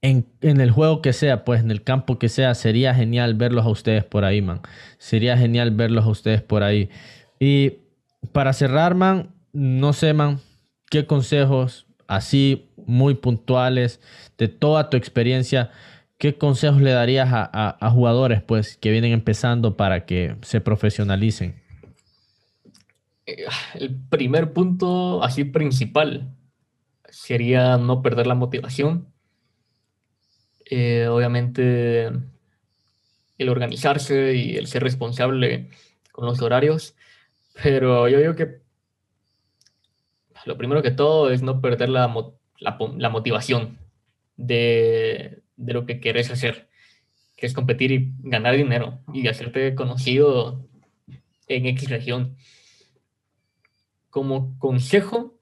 En, 0.05 0.27
en, 0.43 0.61
el 0.61 0.71
juego 0.71 1.01
que 1.01 1.15
sea, 1.15 1.45
pues 1.45 1.63
en 1.63 1.71
el 1.71 1.83
campo 1.83 2.19
que 2.19 2.29
sea, 2.29 2.55
sería 2.55 2.95
genial 2.95 3.33
verlos 3.33 3.65
a 3.65 3.71
ustedes 3.71 4.05
por 4.05 4.27
ahí, 4.27 4.43
man. 4.43 4.61
Sería 4.99 5.39
genial 5.39 5.71
verlos 5.71 6.05
a 6.05 6.09
ustedes 6.09 6.43
por 6.43 6.63
ahí. 6.63 6.91
Y 7.41 7.79
para 8.33 8.53
cerrar, 8.53 8.95
man, 8.95 9.31
no 9.55 9.95
sé, 9.95 10.13
man, 10.13 10.41
qué 10.91 11.07
consejos 11.07 11.87
así 12.07 12.69
muy 12.87 13.15
puntuales 13.15 13.99
de 14.37 14.49
toda 14.49 14.91
tu 14.91 14.99
experiencia, 14.99 15.71
qué 16.19 16.37
consejos 16.37 16.83
le 16.83 16.91
darías 16.91 17.31
a, 17.33 17.91
jugadores, 17.91 18.43
pues, 18.43 18.77
que 18.77 18.91
vienen 18.91 19.13
empezando 19.13 19.77
para 19.77 20.05
que 20.05 20.37
se 20.43 20.61
profesionalicen. 20.61 21.63
Eh, 23.27 23.47
el 23.75 23.97
primer 24.11 24.53
punto, 24.53 25.25
así 25.25 25.45
principal, 25.45 26.35
sería 27.09 27.79
no 27.79 28.03
perder 28.03 28.27
la 28.27 28.35
motivación. 28.35 29.14
Eh, 30.67 31.07
obviamente, 31.09 32.11
el 33.39 33.49
organizarse 33.49 34.35
y 34.35 34.57
el 34.57 34.67
ser 34.67 34.83
responsable 34.83 35.71
con 36.13 36.27
los 36.27 36.41
horarios. 36.41 36.95
Pero 37.63 38.09
yo 38.09 38.19
digo 38.19 38.35
que 38.35 38.61
lo 40.45 40.57
primero 40.57 40.83
que 40.83 40.91
todo 40.91 41.31
es 41.31 41.43
no 41.43 41.61
perder 41.61 41.89
la, 41.89 42.13
la, 42.59 43.11
motivación 43.11 43.79
de, 44.37 45.43
de, 45.57 45.73
lo 45.73 45.87
que 45.87 46.01
quieres 46.01 46.31
hacer, 46.31 46.69
que 47.37 47.47
es 47.47 47.55
competir 47.55 47.93
y 47.93 48.13
ganar 48.19 48.57
dinero 48.57 49.01
y 49.13 49.27
hacerte 49.29 49.75
conocido 49.75 50.67
en 51.49 51.67
X 51.67 51.89
región. 51.89 52.37
Como 54.11 54.59
consejo, 54.59 55.34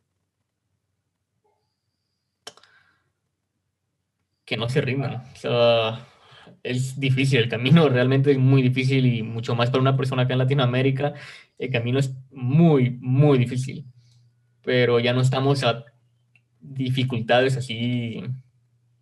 que 4.53 4.59
no 4.59 4.68
se 4.68 4.82
rindan. 4.82 5.14
O 5.14 5.36
sea, 5.36 6.05
es 6.62 7.00
difícil, 7.00 7.38
el 7.38 7.48
camino 7.48 7.88
realmente 7.88 8.32
es 8.32 8.36
muy 8.36 8.61
difícil 8.61 9.07
y 9.07 9.22
mucho 9.22 9.55
más 9.55 9.70
para 9.70 9.80
una 9.80 9.96
persona 9.96 10.24
acá 10.24 10.34
en 10.34 10.40
Latinoamérica, 10.40 11.14
el 11.59 11.70
camino 11.70 11.98
es 11.98 12.14
muy, 12.30 12.98
muy 13.00 13.38
difícil, 13.38 13.86
pero 14.62 15.00
ya 15.00 15.14
no 15.14 15.22
estamos 15.22 15.64
a 15.64 15.86
dificultades 16.61 17.57
así. 17.57 18.22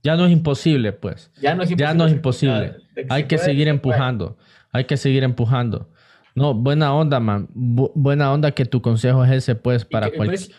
Ya 0.04 0.14
no 0.14 0.24
es 0.24 0.30
imposible, 0.30 0.92
pues. 0.92 1.32
Ya 1.42 1.56
no 1.56 1.64
es 1.64 1.72
imposible. 1.72 1.84
Ya 1.84 1.94
no 1.94 2.06
es 2.06 2.12
imposible. 2.12 2.76
Hay 3.08 3.24
que 3.24 3.36
seguir 3.36 3.66
empujando, 3.66 4.38
hay 4.70 4.84
que 4.84 4.96
seguir 4.96 5.24
empujando. 5.24 5.90
No, 6.36 6.54
buena 6.54 6.94
onda, 6.94 7.18
man. 7.18 7.48
buena 7.52 8.32
onda 8.32 8.52
que 8.52 8.66
tu 8.66 8.80
consejo 8.80 9.24
es 9.24 9.32
ese, 9.32 9.56
pues, 9.56 9.84
para 9.84 10.12
cualquier... 10.12 10.52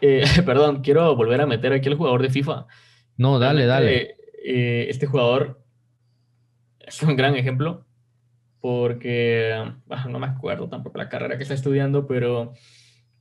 Eh, 0.00 0.22
perdón, 0.46 0.82
quiero 0.82 1.16
volver 1.16 1.40
a 1.40 1.46
meter 1.46 1.72
aquí 1.72 1.88
al 1.88 1.96
jugador 1.96 2.22
de 2.22 2.30
FIFA. 2.30 2.68
No, 3.18 3.38
dale, 3.38 3.66
dale. 3.66 4.16
Eh, 4.44 4.86
este 4.88 5.06
jugador 5.06 5.60
es 6.80 7.02
un 7.02 7.16
gran 7.16 7.34
ejemplo 7.34 7.84
porque 8.60 9.52
ah, 9.90 10.06
no 10.08 10.18
me 10.18 10.26
acuerdo 10.26 10.68
tampoco 10.68 10.98
la 10.98 11.08
carrera 11.08 11.36
que 11.36 11.42
está 11.42 11.54
estudiando, 11.54 12.06
pero 12.06 12.54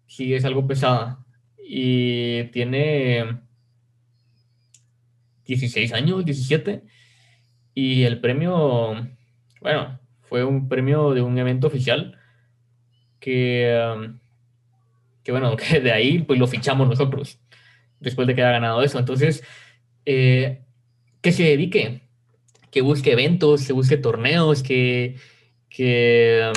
sí 0.05 0.33
es 0.33 0.45
algo 0.45 0.67
pesada. 0.67 1.25
Y 1.57 2.45
tiene 2.45 3.39
16 5.45 5.93
años, 5.93 6.23
17, 6.25 6.83
y 7.73 8.03
el 8.03 8.21
premio, 8.21 9.07
bueno, 9.61 9.99
fue 10.21 10.43
un 10.43 10.69
premio 10.69 11.13
de 11.13 11.21
un 11.21 11.37
evento 11.37 11.67
oficial 11.67 12.17
que, 13.19 14.13
que 15.23 15.31
bueno, 15.31 15.55
que 15.57 15.79
de 15.81 15.91
ahí 15.91 16.19
pues 16.19 16.39
lo 16.39 16.47
fichamos 16.47 16.87
nosotros, 16.87 17.39
después 17.99 18.27
de 18.27 18.35
que 18.35 18.41
haya 18.41 18.51
ganado 18.53 18.81
eso. 18.83 18.99
Entonces, 18.99 19.43
eh, 20.09 20.61
que 21.21 21.31
se 21.33 21.43
dedique 21.43 22.07
que 22.71 22.81
busque 22.81 23.11
eventos, 23.11 23.65
que 23.65 23.73
busque 23.73 23.97
torneos, 23.97 24.63
que, 24.63 25.15
que, 25.69 26.51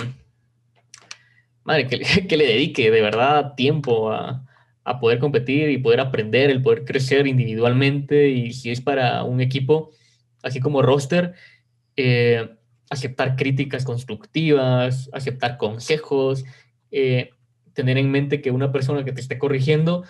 madre, 1.65 1.87
que, 2.29 2.37
le 2.37 2.47
dedique 2.47 2.91
de 2.91 3.01
verdad 3.01 3.55
tiempo 3.55 4.13
a, 4.13 4.47
a, 4.85 5.01
poder 5.01 5.19
competir 5.19 5.71
y 5.71 5.79
poder 5.79 6.01
aprender, 6.01 6.51
el 6.51 6.63
poder 6.63 6.85
crecer 6.85 7.27
individualmente. 7.27 8.29
Y 8.29 8.53
si 8.53 8.71
es 8.71 8.81
para 8.81 9.25
un 9.25 9.41
equipo, 9.41 9.93
así 10.43 10.61
como 10.61 10.83
roster, 10.83 11.35
eh, 11.97 12.51
aceptar 12.91 13.37
críticas 13.37 13.85
constructivas, 13.85 15.09
aceptar 15.13 15.57
consejos, 15.57 16.45
eh, 16.91 17.31
tener 17.73 17.99
en 17.99 18.11
mente 18.11 18.43
que 18.43 18.51
una 18.51 18.73
persona 18.73 19.05
que 19.05 19.13
te 19.13 19.21
esté 19.21 19.39
corrigiendo 19.39 20.05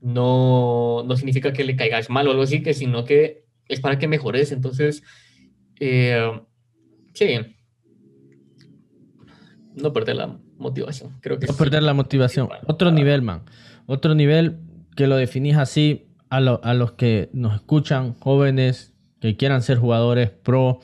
no, 0.00 1.02
no 1.04 1.16
significa 1.16 1.52
que 1.52 1.64
le 1.64 1.76
caigas 1.76 2.10
mal 2.10 2.28
o 2.28 2.30
algo 2.30 2.42
así, 2.42 2.62
que 2.62 2.74
sino 2.74 3.04
que 3.04 3.44
es 3.68 3.80
para 3.80 3.98
que 3.98 4.08
mejores. 4.08 4.52
Entonces, 4.52 5.02
eh, 5.80 6.40
sí. 7.14 7.38
No 9.74 9.92
perder 9.92 10.16
la 10.16 10.38
motivación. 10.58 11.12
Creo 11.20 11.38
que 11.38 11.46
no 11.46 11.56
perder 11.56 11.82
la 11.82 11.94
motivación. 11.94 12.48
Otro 12.66 12.90
nivel, 12.90 13.22
man. 13.22 13.42
Otro 13.86 14.14
nivel 14.14 14.58
que 14.96 15.06
lo 15.06 15.16
definís 15.16 15.56
así 15.56 16.06
a, 16.30 16.38
a 16.38 16.74
los 16.74 16.92
que 16.92 17.30
nos 17.32 17.54
escuchan, 17.54 18.14
jóvenes 18.14 18.94
que 19.20 19.36
quieran 19.36 19.62
ser 19.62 19.78
jugadores 19.78 20.30
pro, 20.30 20.80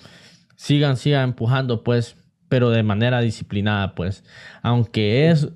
sigan, 0.57 0.97
sigan 0.97 1.31
empujando, 1.31 1.85
pues, 1.85 2.17
pero 2.49 2.71
de 2.71 2.83
manera 2.83 3.21
disciplinada, 3.21 3.95
pues. 3.95 4.25
Aunque 4.63 5.31
es, 5.31 5.49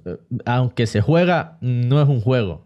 aunque 0.45 0.87
se 0.87 1.01
juega, 1.01 1.59
no 1.61 2.01
es 2.03 2.09
un 2.09 2.21
juego. 2.21 2.66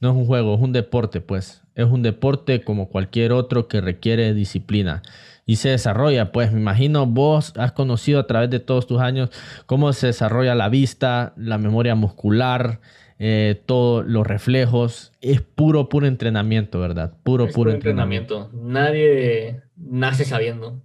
No 0.00 0.10
es 0.10 0.16
un 0.16 0.26
juego, 0.26 0.54
es 0.54 0.60
un 0.60 0.72
deporte, 0.72 1.20
pues. 1.20 1.62
Es 1.74 1.86
un 1.86 2.02
deporte 2.02 2.62
como 2.62 2.88
cualquier 2.88 3.32
otro 3.32 3.68
que 3.68 3.80
requiere 3.80 4.34
disciplina 4.34 5.02
y 5.46 5.56
se 5.56 5.70
desarrolla. 5.70 6.32
Pues 6.32 6.52
me 6.52 6.60
imagino 6.60 7.06
vos 7.06 7.52
has 7.56 7.72
conocido 7.72 8.20
a 8.20 8.26
través 8.26 8.50
de 8.50 8.60
todos 8.60 8.86
tus 8.86 9.00
años 9.00 9.30
cómo 9.66 9.92
se 9.92 10.08
desarrolla 10.08 10.54
la 10.54 10.68
vista, 10.68 11.32
la 11.36 11.56
memoria 11.56 11.94
muscular, 11.94 12.80
eh, 13.18 13.62
todos 13.64 14.04
los 14.04 14.26
reflejos. 14.26 15.12
Es 15.22 15.40
puro, 15.40 15.88
puro 15.88 16.06
entrenamiento, 16.06 16.80
¿verdad? 16.80 17.14
Puro, 17.22 17.48
puro, 17.48 17.70
entrenamiento. 17.70 18.50
Nadie 18.52 19.62
nace 19.76 20.24
sabiendo. 20.24 20.82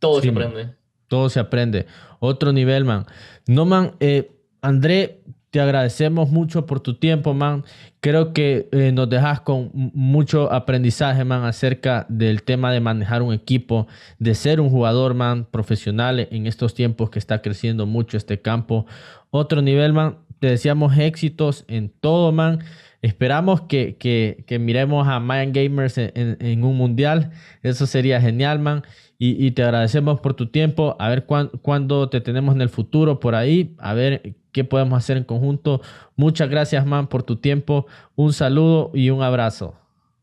Todo 0.00 0.20
se 0.22 0.30
aprende. 0.30 0.74
Todo 1.06 1.28
se 1.28 1.40
aprende. 1.40 1.86
Otro 2.18 2.52
nivel, 2.52 2.84
man. 2.84 3.06
No, 3.46 3.66
man, 3.66 3.92
eh, 4.00 4.32
André, 4.62 5.20
te 5.50 5.60
agradecemos 5.60 6.30
mucho 6.30 6.64
por 6.64 6.80
tu 6.80 6.94
tiempo, 6.94 7.34
man. 7.34 7.64
Creo 8.00 8.32
que 8.32 8.68
eh, 8.72 8.92
nos 8.92 9.10
dejas 9.10 9.40
con 9.40 9.70
mucho 9.74 10.52
aprendizaje, 10.52 11.24
man, 11.24 11.44
acerca 11.44 12.06
del 12.08 12.44
tema 12.44 12.72
de 12.72 12.80
manejar 12.80 13.22
un 13.22 13.34
equipo, 13.34 13.88
de 14.18 14.34
ser 14.34 14.60
un 14.60 14.70
jugador, 14.70 15.14
man, 15.14 15.46
profesional 15.50 16.28
en 16.30 16.46
estos 16.46 16.74
tiempos 16.74 17.10
que 17.10 17.18
está 17.18 17.42
creciendo 17.42 17.84
mucho 17.86 18.16
este 18.16 18.40
campo. 18.40 18.86
Otro 19.30 19.60
nivel, 19.60 19.92
man. 19.92 20.18
Te 20.38 20.46
deseamos 20.46 20.96
éxitos 20.96 21.64
en 21.68 21.90
todo, 21.90 22.32
man. 22.32 22.60
Esperamos 23.02 23.62
que, 23.62 23.96
que, 23.98 24.58
miremos 24.58 25.08
a 25.08 25.20
Mayan 25.20 25.52
Gamers 25.52 25.98
en, 25.98 26.64
un 26.64 26.76
mundial. 26.76 27.32
Eso 27.62 27.86
sería 27.86 28.20
genial, 28.20 28.58
man. 28.58 28.82
Y, 29.18 29.50
te 29.50 29.62
agradecemos 29.62 30.20
por 30.20 30.34
tu 30.34 30.46
tiempo. 30.46 30.96
A 30.98 31.08
ver 31.10 31.26
cuándo 31.26 32.08
te 32.08 32.20
tenemos 32.20 32.54
en 32.54 32.62
el 32.62 32.68
futuro 32.70 33.20
por 33.20 33.34
ahí. 33.34 33.74
A 33.78 33.92
ver 33.92 34.39
qué 34.52 34.64
podemos 34.64 34.98
hacer 34.98 35.16
en 35.16 35.24
conjunto. 35.24 35.80
Muchas 36.16 36.48
gracias, 36.48 36.84
man, 36.86 37.06
por 37.06 37.22
tu 37.22 37.36
tiempo. 37.36 37.86
Un 38.16 38.32
saludo 38.32 38.90
y 38.94 39.10
un 39.10 39.22
abrazo. 39.22 39.74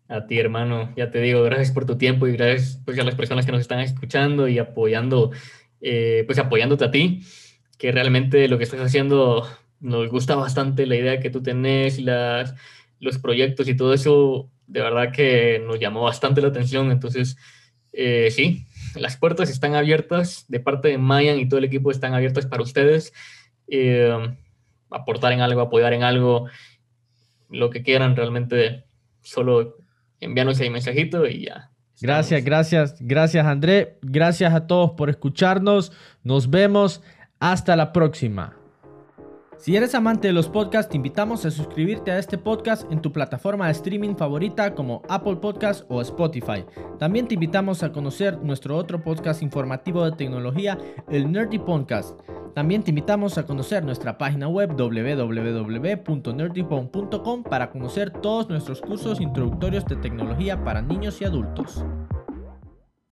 A 0.09 0.25
ti, 0.25 0.39
hermano. 0.39 0.93
Ya 0.95 1.11
te 1.11 1.19
digo, 1.19 1.43
gracias 1.43 1.71
por 1.71 1.85
tu 1.85 1.97
tiempo 1.97 2.27
y 2.27 2.33
gracias 2.33 2.79
pues, 2.85 2.97
a 2.99 3.03
las 3.03 3.15
personas 3.15 3.45
que 3.45 3.51
nos 3.51 3.61
están 3.61 3.79
escuchando 3.79 4.47
y 4.47 4.57
apoyando, 4.57 5.31
eh, 5.81 6.23
pues 6.25 6.39
apoyándote 6.39 6.85
a 6.85 6.91
ti, 6.91 7.23
que 7.77 7.91
realmente 7.91 8.47
lo 8.47 8.57
que 8.57 8.63
estás 8.63 8.79
haciendo 8.79 9.47
nos 9.79 10.09
gusta 10.09 10.35
bastante 10.35 10.85
la 10.85 10.95
idea 10.95 11.19
que 11.19 11.29
tú 11.29 11.43
tenés, 11.43 11.99
las, 11.99 12.55
los 12.99 13.17
proyectos 13.17 13.67
y 13.67 13.75
todo 13.75 13.93
eso, 13.93 14.49
de 14.67 14.81
verdad 14.81 15.11
que 15.11 15.61
nos 15.65 15.79
llamó 15.79 16.03
bastante 16.03 16.41
la 16.41 16.47
atención. 16.47 16.91
Entonces, 16.91 17.37
eh, 17.91 18.29
sí, 18.31 18.65
las 18.95 19.17
puertas 19.17 19.49
están 19.49 19.75
abiertas 19.75 20.45
de 20.47 20.59
parte 20.59 20.87
de 20.87 20.97
Mayan 20.97 21.39
y 21.39 21.47
todo 21.47 21.57
el 21.57 21.65
equipo 21.65 21.91
están 21.91 22.13
abiertas 22.13 22.45
para 22.45 22.63
ustedes. 22.63 23.13
Eh, 23.67 24.15
aportar 24.89 25.33
en 25.33 25.41
algo, 25.41 25.61
apoyar 25.61 25.93
en 25.93 26.03
algo, 26.03 26.47
lo 27.49 27.69
que 27.69 27.83
quieran, 27.83 28.15
realmente 28.15 28.85
solo 29.21 29.77
envíanos 30.19 30.59
el 30.59 30.71
mensajito 30.71 31.25
y 31.27 31.45
ya. 31.45 31.71
Gracias, 31.99 32.43
gracias, 32.43 32.95
gracias 32.99 33.45
André. 33.45 33.97
Gracias 34.01 34.53
a 34.53 34.67
todos 34.67 34.91
por 34.91 35.09
escucharnos. 35.09 35.91
Nos 36.23 36.49
vemos. 36.49 37.01
Hasta 37.39 37.75
la 37.75 37.93
próxima. 37.93 38.56
Si 39.59 39.75
eres 39.75 39.93
amante 39.95 40.27
de 40.27 40.33
los 40.33 40.49
podcasts, 40.49 40.91
te 40.91 40.97
invitamos 40.97 41.43
a 41.43 41.51
suscribirte 41.51 42.11
a 42.11 42.19
este 42.19 42.37
podcast 42.37 42.89
en 42.91 43.01
tu 43.01 43.11
plataforma 43.11 43.65
de 43.65 43.71
streaming 43.71 44.15
favorita 44.15 44.75
como 44.75 45.01
Apple 45.09 45.37
Podcasts 45.37 45.83
o 45.89 45.99
Spotify. 46.01 46.63
También 46.99 47.27
te 47.27 47.33
invitamos 47.33 47.81
a 47.81 47.91
conocer 47.91 48.37
nuestro 48.43 48.77
otro 48.77 49.03
podcast 49.03 49.41
informativo 49.41 50.05
de 50.05 50.11
tecnología, 50.11 50.77
el 51.09 51.31
Nerdy 51.31 51.57
Podcast. 51.57 52.19
También 52.53 52.83
te 52.83 52.91
invitamos 52.91 53.39
a 53.39 53.47
conocer 53.47 53.83
nuestra 53.83 54.15
página 54.17 54.47
web 54.47 54.75
www.nerdypon.com 54.75 57.43
para 57.43 57.71
conocer 57.71 58.11
todos 58.11 58.47
nuestros 58.49 58.81
cursos 58.81 59.19
introductorios 59.19 59.85
de 59.85 59.95
tecnología 59.95 60.63
para 60.63 60.83
niños 60.83 61.19
y 61.21 61.25
adultos. 61.25 61.83